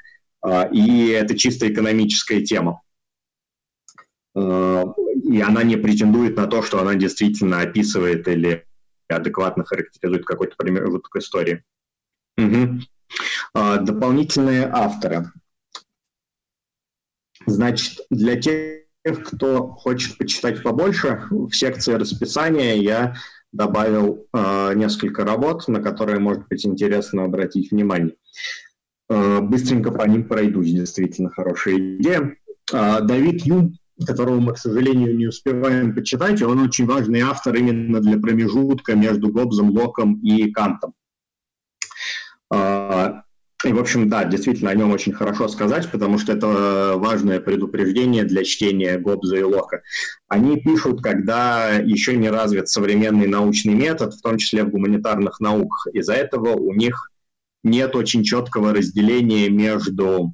Э, 0.45 0.71
и 0.71 1.07
это 1.09 1.37
чисто 1.37 1.71
экономическая 1.71 2.41
тема. 2.41 2.81
Э, 4.35 4.83
и 5.23 5.41
она 5.41 5.63
не 5.63 5.77
претендует 5.77 6.35
на 6.35 6.47
то, 6.47 6.61
что 6.61 6.79
она 6.81 6.95
действительно 6.95 7.61
описывает 7.61 8.27
или 8.27 8.65
адекватно 9.07 9.65
характеризует 9.65 10.25
какой-то 10.25 10.55
промежуток 10.55 11.15
истории. 11.17 11.63
Угу. 12.37 12.79
Дополнительные 13.53 14.69
авторы. 14.71 15.31
Значит, 17.45 17.99
для 18.09 18.39
тех, 18.39 18.83
кто 19.25 19.67
хочет 19.67 20.17
почитать 20.17 20.63
побольше, 20.63 21.23
в 21.29 21.51
секции 21.51 21.93
расписания 21.93 22.75
я 22.75 23.15
добавил 23.51 24.27
э, 24.33 24.73
несколько 24.75 25.25
работ, 25.25 25.67
на 25.67 25.81
которые 25.81 26.19
может 26.19 26.47
быть 26.47 26.65
интересно 26.65 27.25
обратить 27.25 27.71
внимание. 27.71 28.15
Э, 29.09 29.41
быстренько 29.41 29.91
по 29.91 30.03
ним 30.03 30.27
пройдусь, 30.27 30.71
действительно 30.71 31.29
хорошая 31.29 31.75
идея. 31.75 32.35
Э, 32.73 33.01
Давид 33.01 33.45
Юм, 33.45 33.75
которого 34.05 34.39
мы, 34.39 34.53
к 34.53 34.57
сожалению, 34.57 35.15
не 35.15 35.27
успеваем 35.27 35.93
почитать, 35.93 36.41
он 36.41 36.59
очень 36.59 36.85
важный 36.85 37.21
автор 37.21 37.55
именно 37.55 37.99
для 37.99 38.17
промежутка 38.17 38.95
между 38.95 39.31
Гоббсом, 39.31 39.71
Локом 39.71 40.19
и 40.21 40.49
Кантом. 40.51 40.93
Э, 42.53 43.21
И, 43.63 43.73
в 43.73 43.79
общем, 43.79 44.09
да, 44.09 44.25
действительно, 44.25 44.71
о 44.71 44.75
нем 44.75 44.91
очень 44.91 45.13
хорошо 45.13 45.47
сказать, 45.47 45.89
потому 45.91 46.17
что 46.17 46.33
это 46.33 46.93
важное 46.95 47.39
предупреждение 47.39 48.23
для 48.23 48.43
чтения 48.43 48.97
Гобза 48.97 49.37
и 49.37 49.43
Лока. 49.43 49.83
Они 50.27 50.59
пишут, 50.59 51.01
когда 51.01 51.73
еще 51.75 52.15
не 52.15 52.29
развит 52.29 52.69
современный 52.69 53.27
научный 53.27 53.75
метод, 53.75 54.13
в 54.15 54.21
том 54.21 54.37
числе 54.37 54.63
в 54.63 54.69
гуманитарных 54.69 55.39
науках. 55.39 55.87
Из-за 55.93 56.13
этого 56.13 56.55
у 56.55 56.73
них 56.73 57.11
нет 57.63 57.95
очень 57.95 58.23
четкого 58.23 58.73
разделения 58.73 59.49
между 59.49 60.33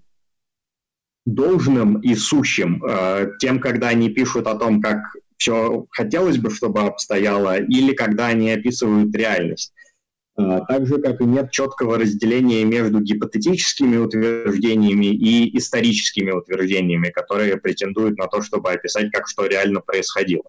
должным 1.25 1.99
и 1.99 2.15
сущим. 2.15 2.81
Э, 2.85 3.31
тем, 3.39 3.59
когда 3.59 3.89
они 3.89 4.09
пишут 4.09 4.47
о 4.47 4.55
том, 4.55 4.81
как 4.81 4.99
все 5.37 5.85
хотелось 5.91 6.37
бы, 6.37 6.49
чтобы 6.49 6.81
обстояло, 6.81 7.59
или 7.59 7.93
когда 7.93 8.27
они 8.27 8.49
описывают 8.51 9.13
реальность. 9.13 9.73
А, 10.37 10.61
так 10.65 10.85
же, 10.85 10.99
как 10.99 11.19
и 11.19 11.25
нет 11.25 11.51
четкого 11.51 11.97
разделения 11.97 12.63
между 12.63 13.01
гипотетическими 13.01 13.97
утверждениями 13.97 15.07
и 15.07 15.57
историческими 15.57 16.29
утверждениями, 16.29 17.09
которые 17.09 17.57
претендуют 17.57 18.19
на 18.19 18.27
то, 18.27 18.43
чтобы 18.43 18.71
описать, 18.71 19.11
как 19.11 19.27
что 19.27 19.47
реально 19.47 19.81
происходило. 19.81 20.43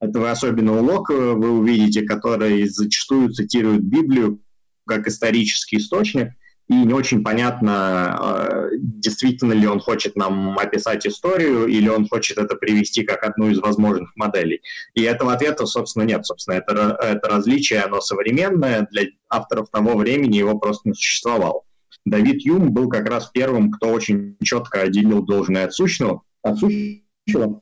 Это 0.00 0.20
вы 0.20 0.30
особенно 0.30 0.78
у 0.78 0.84
Лока 0.84 1.14
вы 1.14 1.50
увидите, 1.50 2.02
который 2.02 2.68
зачастую 2.68 3.30
цитирует 3.30 3.82
Библию 3.82 4.42
как 4.86 5.06
исторический 5.06 5.78
источник, 5.78 6.32
и 6.72 6.86
не 6.86 6.94
очень 6.94 7.22
понятно, 7.22 7.72
а, 8.18 8.68
действительно 8.72 9.52
ли 9.52 9.66
он 9.66 9.78
хочет 9.78 10.16
нам 10.16 10.58
описать 10.58 11.06
историю, 11.06 11.66
или 11.66 11.88
он 11.88 12.08
хочет 12.08 12.38
это 12.38 12.56
привести 12.56 13.02
как 13.02 13.24
одну 13.24 13.50
из 13.50 13.58
возможных 13.58 14.16
моделей. 14.16 14.62
И 14.94 15.02
этого 15.02 15.34
ответа, 15.34 15.66
собственно, 15.66 16.04
нет. 16.04 16.24
Собственно, 16.24 16.54
это, 16.56 16.96
это 17.00 17.28
различие, 17.28 17.80
оно 17.80 18.00
современное, 18.00 18.88
для 18.90 19.08
авторов 19.28 19.68
того 19.70 19.96
времени 19.96 20.36
его 20.36 20.58
просто 20.58 20.88
не 20.88 20.94
существовало. 20.94 21.62
Давид 22.06 22.44
Юм 22.44 22.72
был 22.72 22.88
как 22.88 23.08
раз 23.08 23.30
первым, 23.32 23.70
кто 23.70 23.88
очень 23.88 24.36
четко 24.42 24.80
отделил 24.80 25.22
должное 25.22 25.66
от 25.66 25.74
сущного, 25.74 26.22
от 26.42 26.58
сущего 26.58 27.60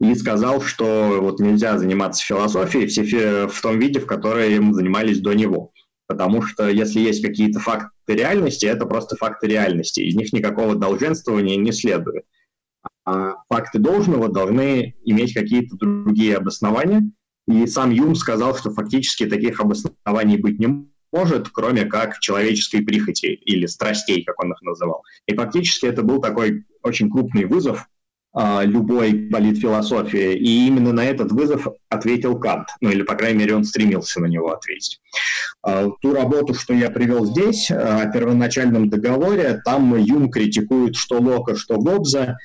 и 0.00 0.14
сказал, 0.14 0.60
что 0.60 1.18
вот 1.20 1.40
нельзя 1.40 1.78
заниматься 1.78 2.24
философией 2.24 3.46
в 3.46 3.60
том 3.60 3.78
виде, 3.78 4.00
в 4.00 4.06
котором 4.06 4.74
занимались 4.74 5.20
до 5.20 5.34
него. 5.34 5.72
Потому 6.08 6.40
что 6.40 6.68
если 6.68 7.00
есть 7.00 7.22
какие-то 7.22 7.60
факты 7.60 8.14
реальности, 8.14 8.64
это 8.64 8.86
просто 8.86 9.14
факты 9.14 9.46
реальности. 9.46 10.00
Из 10.00 10.16
них 10.16 10.32
никакого 10.32 10.74
долженствования 10.74 11.56
не 11.56 11.70
следует. 11.70 12.24
А 13.04 13.34
факты 13.48 13.78
должного 13.78 14.28
должны 14.28 14.96
иметь 15.04 15.34
какие-то 15.34 15.76
другие 15.76 16.38
обоснования. 16.38 17.02
И 17.46 17.66
сам 17.66 17.90
Юм 17.90 18.14
сказал, 18.14 18.56
что 18.56 18.70
фактически 18.70 19.26
таких 19.26 19.60
обоснований 19.60 20.38
быть 20.38 20.58
не 20.58 20.88
может, 21.12 21.50
кроме 21.50 21.84
как 21.84 22.18
человеческой 22.20 22.80
прихоти 22.80 23.26
или 23.26 23.66
страстей, 23.66 24.24
как 24.24 24.42
он 24.42 24.52
их 24.52 24.62
называл. 24.62 25.02
И 25.26 25.34
фактически 25.34 25.86
это 25.86 26.02
был 26.02 26.20
такой 26.20 26.64
очень 26.82 27.10
крупный 27.10 27.44
вызов 27.44 27.86
любой 28.34 29.14
политфилософии. 29.30 30.34
И 30.34 30.66
именно 30.66 30.92
на 30.92 31.04
этот 31.04 31.32
вызов 31.32 31.66
ответил 31.88 32.38
Кант. 32.38 32.68
Ну 32.80 32.90
или, 32.90 33.02
по 33.02 33.14
крайней 33.14 33.38
мере, 33.40 33.56
он 33.56 33.64
стремился 33.64 34.20
на 34.20 34.26
него 34.26 34.52
ответить. 34.52 35.00
А, 35.62 35.88
ту 36.00 36.14
работу, 36.14 36.54
что 36.54 36.74
я 36.74 36.90
привел 36.90 37.24
здесь, 37.24 37.70
а, 37.70 38.02
о 38.02 38.12
первоначальном 38.12 38.90
договоре, 38.90 39.60
там 39.64 39.96
Юм 39.96 40.30
критикует 40.30 40.96
что 40.96 41.18
Лока, 41.18 41.56
что 41.56 41.78
Гоббза 41.78 42.36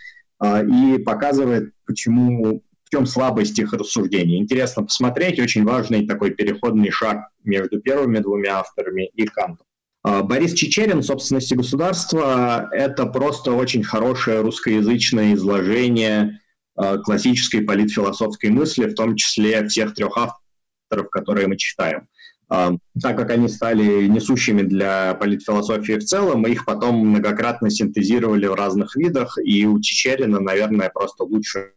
и 0.43 0.97
показывает, 0.97 1.71
почему 1.86 2.61
в 2.84 2.89
чем 2.89 3.05
слабость 3.05 3.57
их 3.59 3.71
рассуждений. 3.71 4.39
Интересно 4.39 4.84
посмотреть, 4.84 5.39
очень 5.39 5.63
важный 5.63 6.05
такой 6.05 6.31
переходный 6.31 6.91
шаг 6.91 7.29
между 7.45 7.79
первыми 7.79 8.19
двумя 8.19 8.59
авторами 8.59 9.09
и 9.13 9.25
Кантом. 9.25 9.65
А, 10.04 10.22
Борис 10.22 10.54
Чечерин, 10.54 11.01
собственности 11.01 11.54
государства, 11.54 12.70
это 12.72 13.06
просто 13.06 13.54
очень 13.54 13.84
хорошее 13.84 14.41
русскоязычное 14.41 15.34
изложение 15.34 16.41
а, 16.76 16.97
классической 16.97 17.62
политфилософской 17.62 18.49
мысли, 18.49 18.86
в 18.86 18.95
том 18.95 19.16
числе 19.16 19.66
всех 19.68 19.93
трех 19.93 20.18
авторов, 20.18 21.10
которые 21.10 21.47
мы 21.47 21.56
читаем. 21.56 22.10
А, 22.49 22.74
так 23.01 23.18
как 23.18 23.30
они 23.30 23.47
стали 23.47 24.08
несущими 24.08 24.62
для 24.62 25.14
политфилософии 25.14 25.93
в 25.93 26.04
целом, 26.04 26.41
мы 26.41 26.49
их 26.49 26.66
потом 26.66 26.97
многократно 26.97 27.70
синтезировали 27.70 28.45
в 28.45 28.56
разных 28.56 28.97
видах, 28.97 29.38
и 29.41 29.66
у 29.66 29.80
Чечерина, 29.80 30.41
наверное, 30.41 30.89
просто 30.89 31.24
лучшее 31.24 31.72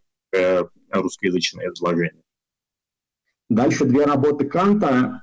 русскоязычное 0.91 1.71
изложение. 1.73 2.23
Дальше 3.49 3.85
две 3.85 4.05
работы 4.05 4.45
Канта. 4.45 5.23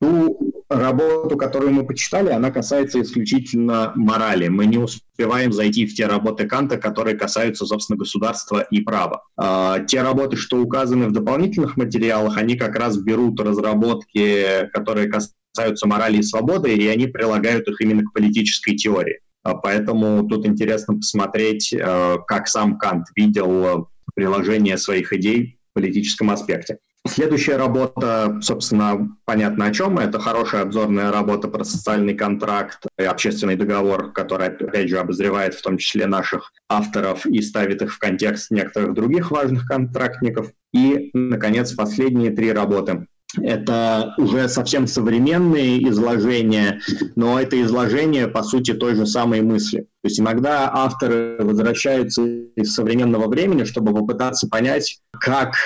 Ту 0.00 0.53
работу, 0.68 1.36
которую 1.36 1.72
мы 1.72 1.86
почитали, 1.86 2.30
она 2.30 2.50
касается 2.50 3.00
исключительно 3.00 3.92
морали. 3.94 4.48
Мы 4.48 4.66
не 4.66 4.78
успеваем 4.78 5.52
зайти 5.52 5.86
в 5.86 5.94
те 5.94 6.06
работы 6.06 6.46
Канта, 6.46 6.76
которые 6.76 7.16
касаются, 7.16 7.66
собственно, 7.66 7.98
государства 7.98 8.60
и 8.60 8.80
права. 8.80 9.22
А, 9.36 9.80
те 9.80 10.02
работы, 10.02 10.36
что 10.36 10.60
указаны 10.60 11.06
в 11.08 11.12
дополнительных 11.12 11.76
материалах, 11.76 12.36
они 12.36 12.56
как 12.56 12.76
раз 12.76 12.96
берут 12.96 13.40
разработки, 13.40 14.68
которые 14.72 15.08
касаются 15.08 15.86
морали 15.86 16.18
и 16.18 16.22
свободы, 16.22 16.74
и 16.74 16.86
они 16.88 17.06
прилагают 17.06 17.68
их 17.68 17.80
именно 17.80 18.02
к 18.02 18.12
политической 18.12 18.74
теории. 18.74 19.20
А, 19.42 19.54
поэтому 19.54 20.26
тут 20.26 20.46
интересно 20.46 20.94
посмотреть, 20.94 21.74
а, 21.74 22.18
как 22.18 22.48
сам 22.48 22.78
Кант 22.78 23.06
видел 23.14 23.88
приложение 24.14 24.78
своих 24.78 25.12
идей 25.12 25.58
в 25.70 25.74
политическом 25.74 26.30
аспекте. 26.30 26.78
Следующая 27.06 27.56
работа, 27.56 28.38
собственно, 28.40 29.14
понятно 29.26 29.66
о 29.66 29.72
чем. 29.72 29.98
Это 29.98 30.18
хорошая 30.18 30.62
обзорная 30.62 31.12
работа 31.12 31.48
про 31.48 31.62
социальный 31.62 32.14
контракт 32.14 32.86
и 32.98 33.02
общественный 33.02 33.56
договор, 33.56 34.10
который, 34.12 34.48
опять 34.48 34.88
же, 34.88 34.98
обозревает 34.98 35.54
в 35.54 35.60
том 35.60 35.76
числе 35.76 36.06
наших 36.06 36.52
авторов 36.66 37.26
и 37.26 37.42
ставит 37.42 37.82
их 37.82 37.92
в 37.92 37.98
контекст 37.98 38.50
некоторых 38.50 38.94
других 38.94 39.30
важных 39.30 39.66
контрактников. 39.66 40.50
И, 40.72 41.10
наконец, 41.12 41.72
последние 41.72 42.30
три 42.30 42.52
работы. 42.52 43.06
Это 43.42 44.14
уже 44.16 44.48
совсем 44.48 44.86
современные 44.86 45.86
изложения, 45.88 46.80
но 47.16 47.40
это 47.40 47.60
изложение, 47.62 48.28
по 48.28 48.42
сути, 48.42 48.72
той 48.72 48.94
же 48.94 49.06
самой 49.06 49.42
мысли. 49.42 49.80
То 49.80 50.08
есть 50.08 50.20
иногда 50.20 50.70
авторы 50.72 51.38
возвращаются 51.40 52.22
из 52.24 52.74
современного 52.74 53.28
времени, 53.28 53.64
чтобы 53.64 53.92
попытаться 53.92 54.48
понять, 54.48 55.00
как 55.20 55.56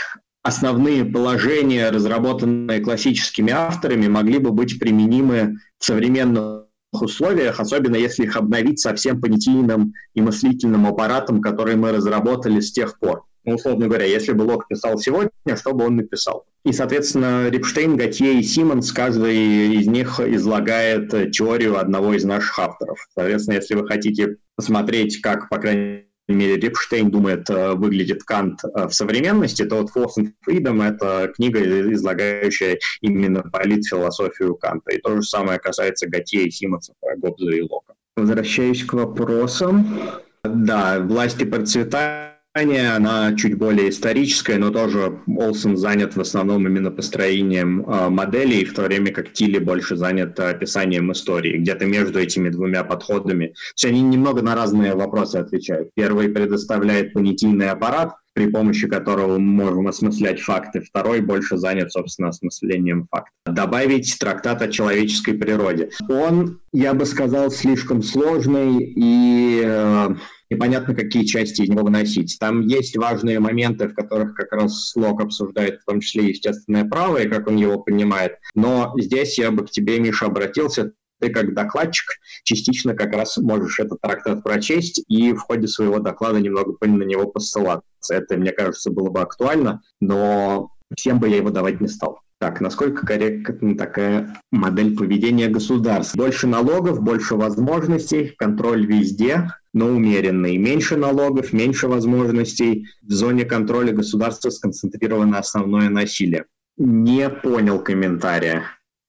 основные 0.43 1.05
положения, 1.05 1.91
разработанные 1.91 2.81
классическими 2.81 3.53
авторами, 3.53 4.07
могли 4.07 4.39
бы 4.39 4.51
быть 4.51 4.79
применимы 4.79 5.57
в 5.79 5.85
современных 5.85 6.65
условиях, 6.93 7.61
особенно 7.61 7.97
если 7.97 8.25
их 8.25 8.37
обновить 8.37 8.81
со 8.81 8.95
всем 8.95 9.21
понятийным 9.21 9.93
и 10.15 10.23
мыслительным 10.23 10.87
аппаратом, 10.87 11.41
который 11.41 11.77
мы 11.77 11.93
разработали 11.93 12.61
с 12.61 12.73
тех 12.73 12.99
пор. 12.99 13.25
Ну, 13.45 13.55
условно 13.55 13.87
говоря, 13.87 14.05
если 14.05 14.33
бы 14.33 14.43
Лок 14.43 14.69
писал 14.69 14.99
сегодня, 14.99 15.31
что 15.57 15.73
бы 15.73 15.87
он 15.87 15.97
написал? 15.97 16.45
И, 16.65 16.73
соответственно, 16.73 17.49
Рипштейн, 17.49 17.97
Готье 17.97 18.41
и 18.41 18.43
Симмонс, 18.43 18.93
каждый 18.93 19.77
из 19.77 19.87
них 19.87 20.21
излагает 20.21 21.33
теорию 21.33 21.79
одного 21.79 22.15
из 22.15 22.25
наших 22.25 22.59
авторов. 22.59 22.99
Соответственно, 23.15 23.57
если 23.57 23.75
вы 23.75 23.87
хотите 23.87 24.37
посмотреть, 24.55 25.21
как, 25.21 25.49
по 25.49 25.59
крайней 25.59 26.08
мере, 26.35 26.57
Рипштейн 26.57 27.11
думает, 27.11 27.49
э, 27.51 27.75
выглядит 27.75 28.23
Кант 28.25 28.61
э, 28.65 28.87
в 28.87 28.93
современности, 28.93 29.65
то 29.65 29.77
вот 29.77 29.91
Force 29.95 30.19
and 30.19 30.33
Freedom— 30.47 30.83
это 30.89 31.33
книга, 31.35 31.61
излагающая 31.93 32.79
именно 33.01 33.43
политфилософию 33.43 34.55
Канта. 34.57 34.93
И 34.93 34.99
то 34.99 35.17
же 35.17 35.23
самое 35.23 35.59
касается 35.59 36.09
Готье 36.09 36.45
и 36.45 36.51
Симонса, 36.51 36.93
Гоббза 37.17 37.51
и 37.51 37.63
Лока. 37.63 37.95
Возвращаюсь 38.17 38.85
к 38.85 38.93
вопросам. 38.93 40.01
Да, 40.45 40.99
власти 41.01 41.45
процветают 41.45 42.28
она 42.55 43.35
чуть 43.37 43.57
более 43.57 43.91
историческая, 43.91 44.59
но 44.59 44.71
тоже 44.71 45.21
Олсен 45.27 45.77
занят 45.77 46.17
в 46.17 46.21
основном 46.21 46.67
именно 46.67 46.91
построением 46.91 47.83
э, 47.83 48.09
моделей, 48.09 48.65
в 48.65 48.75
то 48.75 48.83
время 48.83 49.13
как 49.13 49.33
Тилли 49.33 49.59
больше 49.59 49.97
занят 49.97 50.39
описанием 50.41 51.13
истории. 51.13 51.59
Где-то 51.59 51.87
между 51.87 52.19
этими 52.19 52.49
двумя 52.49 52.85
подходами. 52.85 53.49
То 53.49 53.53
есть 53.75 53.85
они 53.85 54.03
немного 54.03 54.43
на 54.43 54.55
разные 54.55 54.95
вопросы 54.95 55.37
отвечают. 55.37 55.91
Первый 55.95 56.29
предоставляет 56.29 57.13
понятийный 57.13 57.71
аппарат, 57.71 58.15
при 58.33 58.47
помощи 58.47 58.87
которого 58.87 59.39
мы 59.39 59.65
можем 59.65 59.89
осмыслять 59.89 60.41
факты. 60.41 60.81
Второй 60.81 61.21
больше 61.21 61.57
занят, 61.57 61.93
собственно, 61.93 62.29
осмыслением 62.29 63.09
фактов. 63.11 63.33
Добавить 63.47 64.17
трактат 64.19 64.63
о 64.63 64.69
человеческой 64.69 65.35
природе. 65.35 65.91
Он, 66.09 66.61
я 66.73 66.95
бы 66.95 67.05
сказал, 67.05 67.51
слишком 67.51 68.03
сложный 68.03 68.79
и 68.81 69.63
э, 69.65 70.15
непонятно, 70.51 70.95
какие 70.95 71.25
части 71.25 71.63
из 71.63 71.69
него 71.69 71.83
выносить. 71.83 72.37
Там 72.39 72.63
есть 72.63 72.97
важные 72.97 73.41
моменты, 73.41 73.89
в 73.89 73.95
которых 73.95 74.35
как 74.35 74.53
раз 74.53 74.93
Лок 74.97 75.21
обсуждает 75.21 75.81
в 75.81 75.85
том 75.85 76.01
числе 76.01 76.29
естественное 76.29 76.85
право 76.85 77.19
и 77.19 77.29
как 77.29 77.49
он 77.49 77.57
его 77.57 77.79
понимает. 77.79 78.37
Но 78.55 78.95
здесь 78.99 79.39
я 79.39 79.51
бы 79.51 79.67
к 79.67 79.71
тебе, 79.71 79.99
Миша, 79.99 80.27
обратился. 80.27 80.93
Ты 81.21 81.31
как 81.31 81.53
докладчик 81.53 82.13
частично 82.45 82.95
как 82.95 83.13
раз 83.13 83.39
можешь 83.39 83.81
этот 83.81 84.01
трактат 84.01 84.45
прочесть 84.45 85.03
и 85.09 85.33
в 85.33 85.41
ходе 85.41 85.67
своего 85.67 85.99
доклада 85.99 86.41
немного 86.41 86.77
на 86.81 87.03
него 87.03 87.27
посылаться. 87.27 87.83
Это, 88.09 88.37
мне 88.37 88.53
кажется, 88.53 88.93
было 88.93 89.11
бы 89.11 89.21
актуально, 89.21 89.83
но 90.01 90.71
всем 90.97 91.19
бы 91.19 91.29
я 91.29 91.39
его 91.39 91.51
давать 91.51 91.81
не 91.81 91.89
стал. 91.89 92.21
Так, 92.41 92.61
насколько 92.61 93.05
корректна 93.05 93.77
такая 93.77 94.37
модель 94.53 94.97
поведения 94.97 95.49
государств? 95.49 96.15
Больше 96.15 96.47
налогов, 96.47 97.03
больше 97.03 97.35
возможностей, 97.35 98.33
контроль 98.39 98.87
везде, 98.87 99.53
но 99.73 99.87
умеренный. 99.87 100.57
Меньше 100.57 100.97
налогов, 100.97 101.53
меньше 101.53 101.89
возможностей. 101.89 102.87
В 103.03 103.11
зоне 103.11 103.45
контроля 103.45 103.93
государства 103.93 104.51
сконцентрировано 104.51 105.39
основное 105.39 105.89
насилие. 105.89 106.45
Не 106.77 107.29
понял 107.29 107.81
комментария. 107.81 108.63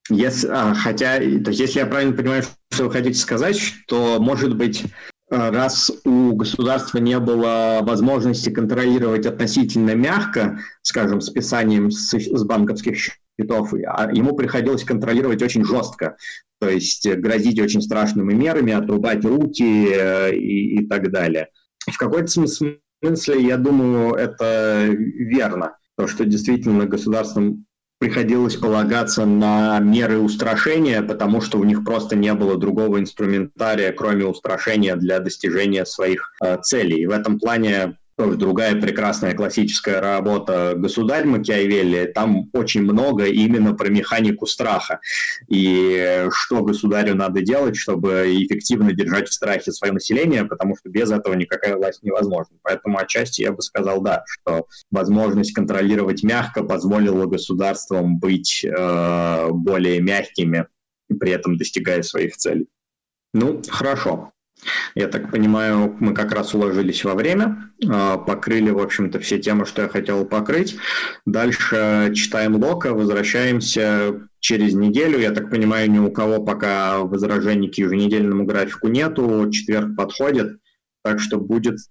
Если, 0.09 0.47
а, 0.47 0.73
хотя, 0.73 1.17
то 1.19 1.23
есть, 1.51 1.59
если 1.59 1.80
я 1.80 1.86
правильно 1.86 2.15
понимаю, 2.15 2.41
что 2.71 2.86
вы 2.86 2.91
хотите 2.91 3.19
сказать, 3.19 3.59
что, 3.59 4.17
может 4.19 4.55
быть, 4.55 4.86
раз 5.30 5.91
у 6.05 6.34
государства 6.34 6.97
не 6.97 7.19
было 7.19 7.80
возможности 7.82 8.49
контролировать 8.49 9.25
относительно 9.25 9.95
мягко, 9.95 10.59
скажем, 10.82 11.21
списанием 11.21 11.91
с, 11.91 12.13
с 12.13 12.43
банковских 12.43 12.97
счетов, 12.97 13.73
а 13.73 14.11
ему 14.11 14.36
приходилось 14.36 14.84
контролировать 14.84 15.41
очень 15.41 15.63
жестко, 15.63 16.17
то 16.59 16.69
есть 16.69 17.07
грозить 17.07 17.59
очень 17.59 17.82
страшными 17.82 18.34
мерами, 18.34 18.73
отрубать 18.73 19.23
руки 19.23 19.88
э, 19.91 20.36
и, 20.36 20.80
и 20.80 20.88
так 20.88 21.11
далее. 21.11 21.47
В 21.89 21.97
какой-то 21.97 22.27
смысле, 22.27 22.80
я 23.01 23.57
думаю, 23.57 24.13
это 24.13 24.88
верно, 24.89 25.77
то, 25.97 26.07
что 26.07 26.25
действительно 26.25 26.86
государством 26.86 27.65
приходилось 28.00 28.56
полагаться 28.56 29.26
на 29.26 29.80
меры 29.80 30.20
устрашения, 30.20 31.02
потому 31.02 31.41
что 31.41 31.60
у 31.60 31.66
них 31.66 31.84
просто 31.84 32.16
не 32.16 32.34
было 32.34 32.58
другого 32.58 33.00
инструментария, 33.00 33.91
кроме 33.91 34.26
устрашения 34.26 34.95
для 34.95 35.20
достижения 35.20 35.86
своих 35.86 36.34
э, 36.41 36.58
целей. 36.64 37.02
И 37.02 37.06
в 37.06 37.12
этом 37.12 37.39
плане 37.39 37.97
тоже 38.20 38.36
другая 38.36 38.76
прекрасная 38.76 39.34
классическая 39.34 40.01
работа 40.01 40.74
«Государь» 40.76 41.26
Макиавелли, 41.26 42.11
там 42.13 42.49
очень 42.51 42.82
много 42.82 43.28
именно 43.28 43.74
про 43.74 43.88
механику 43.88 44.45
страха 44.45 44.99
и 45.47 46.28
что 46.30 46.61
государю 46.61 47.15
надо 47.15 47.41
делать, 47.41 47.78
чтобы 47.78 48.26
эффективно 48.43 48.91
держать 48.91 49.30
в 49.30 49.34
страхе 49.34 49.72
свое 49.72 49.93
население, 49.93 50.43
потому 50.43 50.76
что 50.76 50.89
без 50.89 51.09
этого 51.11 51.34
никакая 51.34 51.78
власть 51.78 52.03
невозможна. 52.03 52.57
Поэтому 52.61 52.97
отчасти 52.97 53.41
я 53.41 53.53
бы 53.53 53.61
сказал, 53.61 54.01
да, 54.01 54.26
что 54.28 54.67
возможность 54.91 55.53
контролировать 55.53 56.22
мягко 56.22 56.61
позволила 56.61 57.26
государствам 57.26 58.20
быть 58.20 58.65
э, 58.65 59.47
более 59.49 60.01
мягкими, 60.01 60.67
при 61.22 61.32
этом 61.32 61.57
достигая 61.57 62.03
своих 62.03 62.36
целей. 62.36 62.67
Ну, 63.34 63.61
хорошо. 63.70 64.34
Я 64.95 65.07
так 65.07 65.32
понимаю, 65.32 65.95
мы 65.99 66.14
как 66.14 66.34
раз 66.34 66.53
уложились 66.53 67.03
во 67.03 67.16
время, 67.16 67.72
а, 67.88 68.18
покрыли, 68.18 68.70
в 68.72 68.80
общем-то, 68.80 69.20
все 69.20 69.39
темы, 69.39 69.66
что 69.66 69.84
я 69.84 69.88
хотел 69.88 70.26
покрыть. 70.26 70.76
Дальше 71.26 72.12
читаем 72.16 72.55
Лока, 72.55 72.93
возвращаемся 72.93 74.22
через 74.39 74.74
неделю. 74.74 75.20
Я 75.20 75.32
так 75.32 75.49
понимаю, 75.49 75.89
ни 75.89 75.99
у 75.99 76.12
кого 76.12 76.43
пока 76.43 76.99
возражений 76.99 77.70
к 77.70 77.76
еженедельному 77.76 78.45
графику 78.45 78.88
нету, 78.88 79.49
четверг 79.51 79.95
подходит, 79.95 80.57
так 81.03 81.20
что 81.20 81.38
будет 81.39 81.80
с 81.80 81.89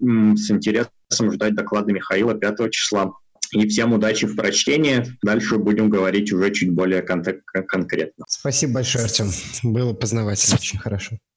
интересом 0.51 1.33
ждать 1.33 1.55
доклады 1.55 1.93
Михаила 1.93 2.35
5 2.35 2.71
числа. 2.71 3.12
И 3.53 3.66
всем 3.66 3.95
удачи 3.95 4.27
в 4.27 4.37
прочтении. 4.37 5.07
Дальше 5.23 5.57
будем 5.57 5.89
говорить 5.89 6.31
уже 6.33 6.51
чуть 6.53 6.71
более 6.71 7.01
кон- 7.01 7.25
конкретно. 7.66 8.27
Спасибо 8.29 8.75
большое, 8.75 9.05
Артем. 9.05 9.31
Было 9.62 9.95
познавательно, 9.95 10.57
очень 10.57 10.79
хорошо. 10.79 11.19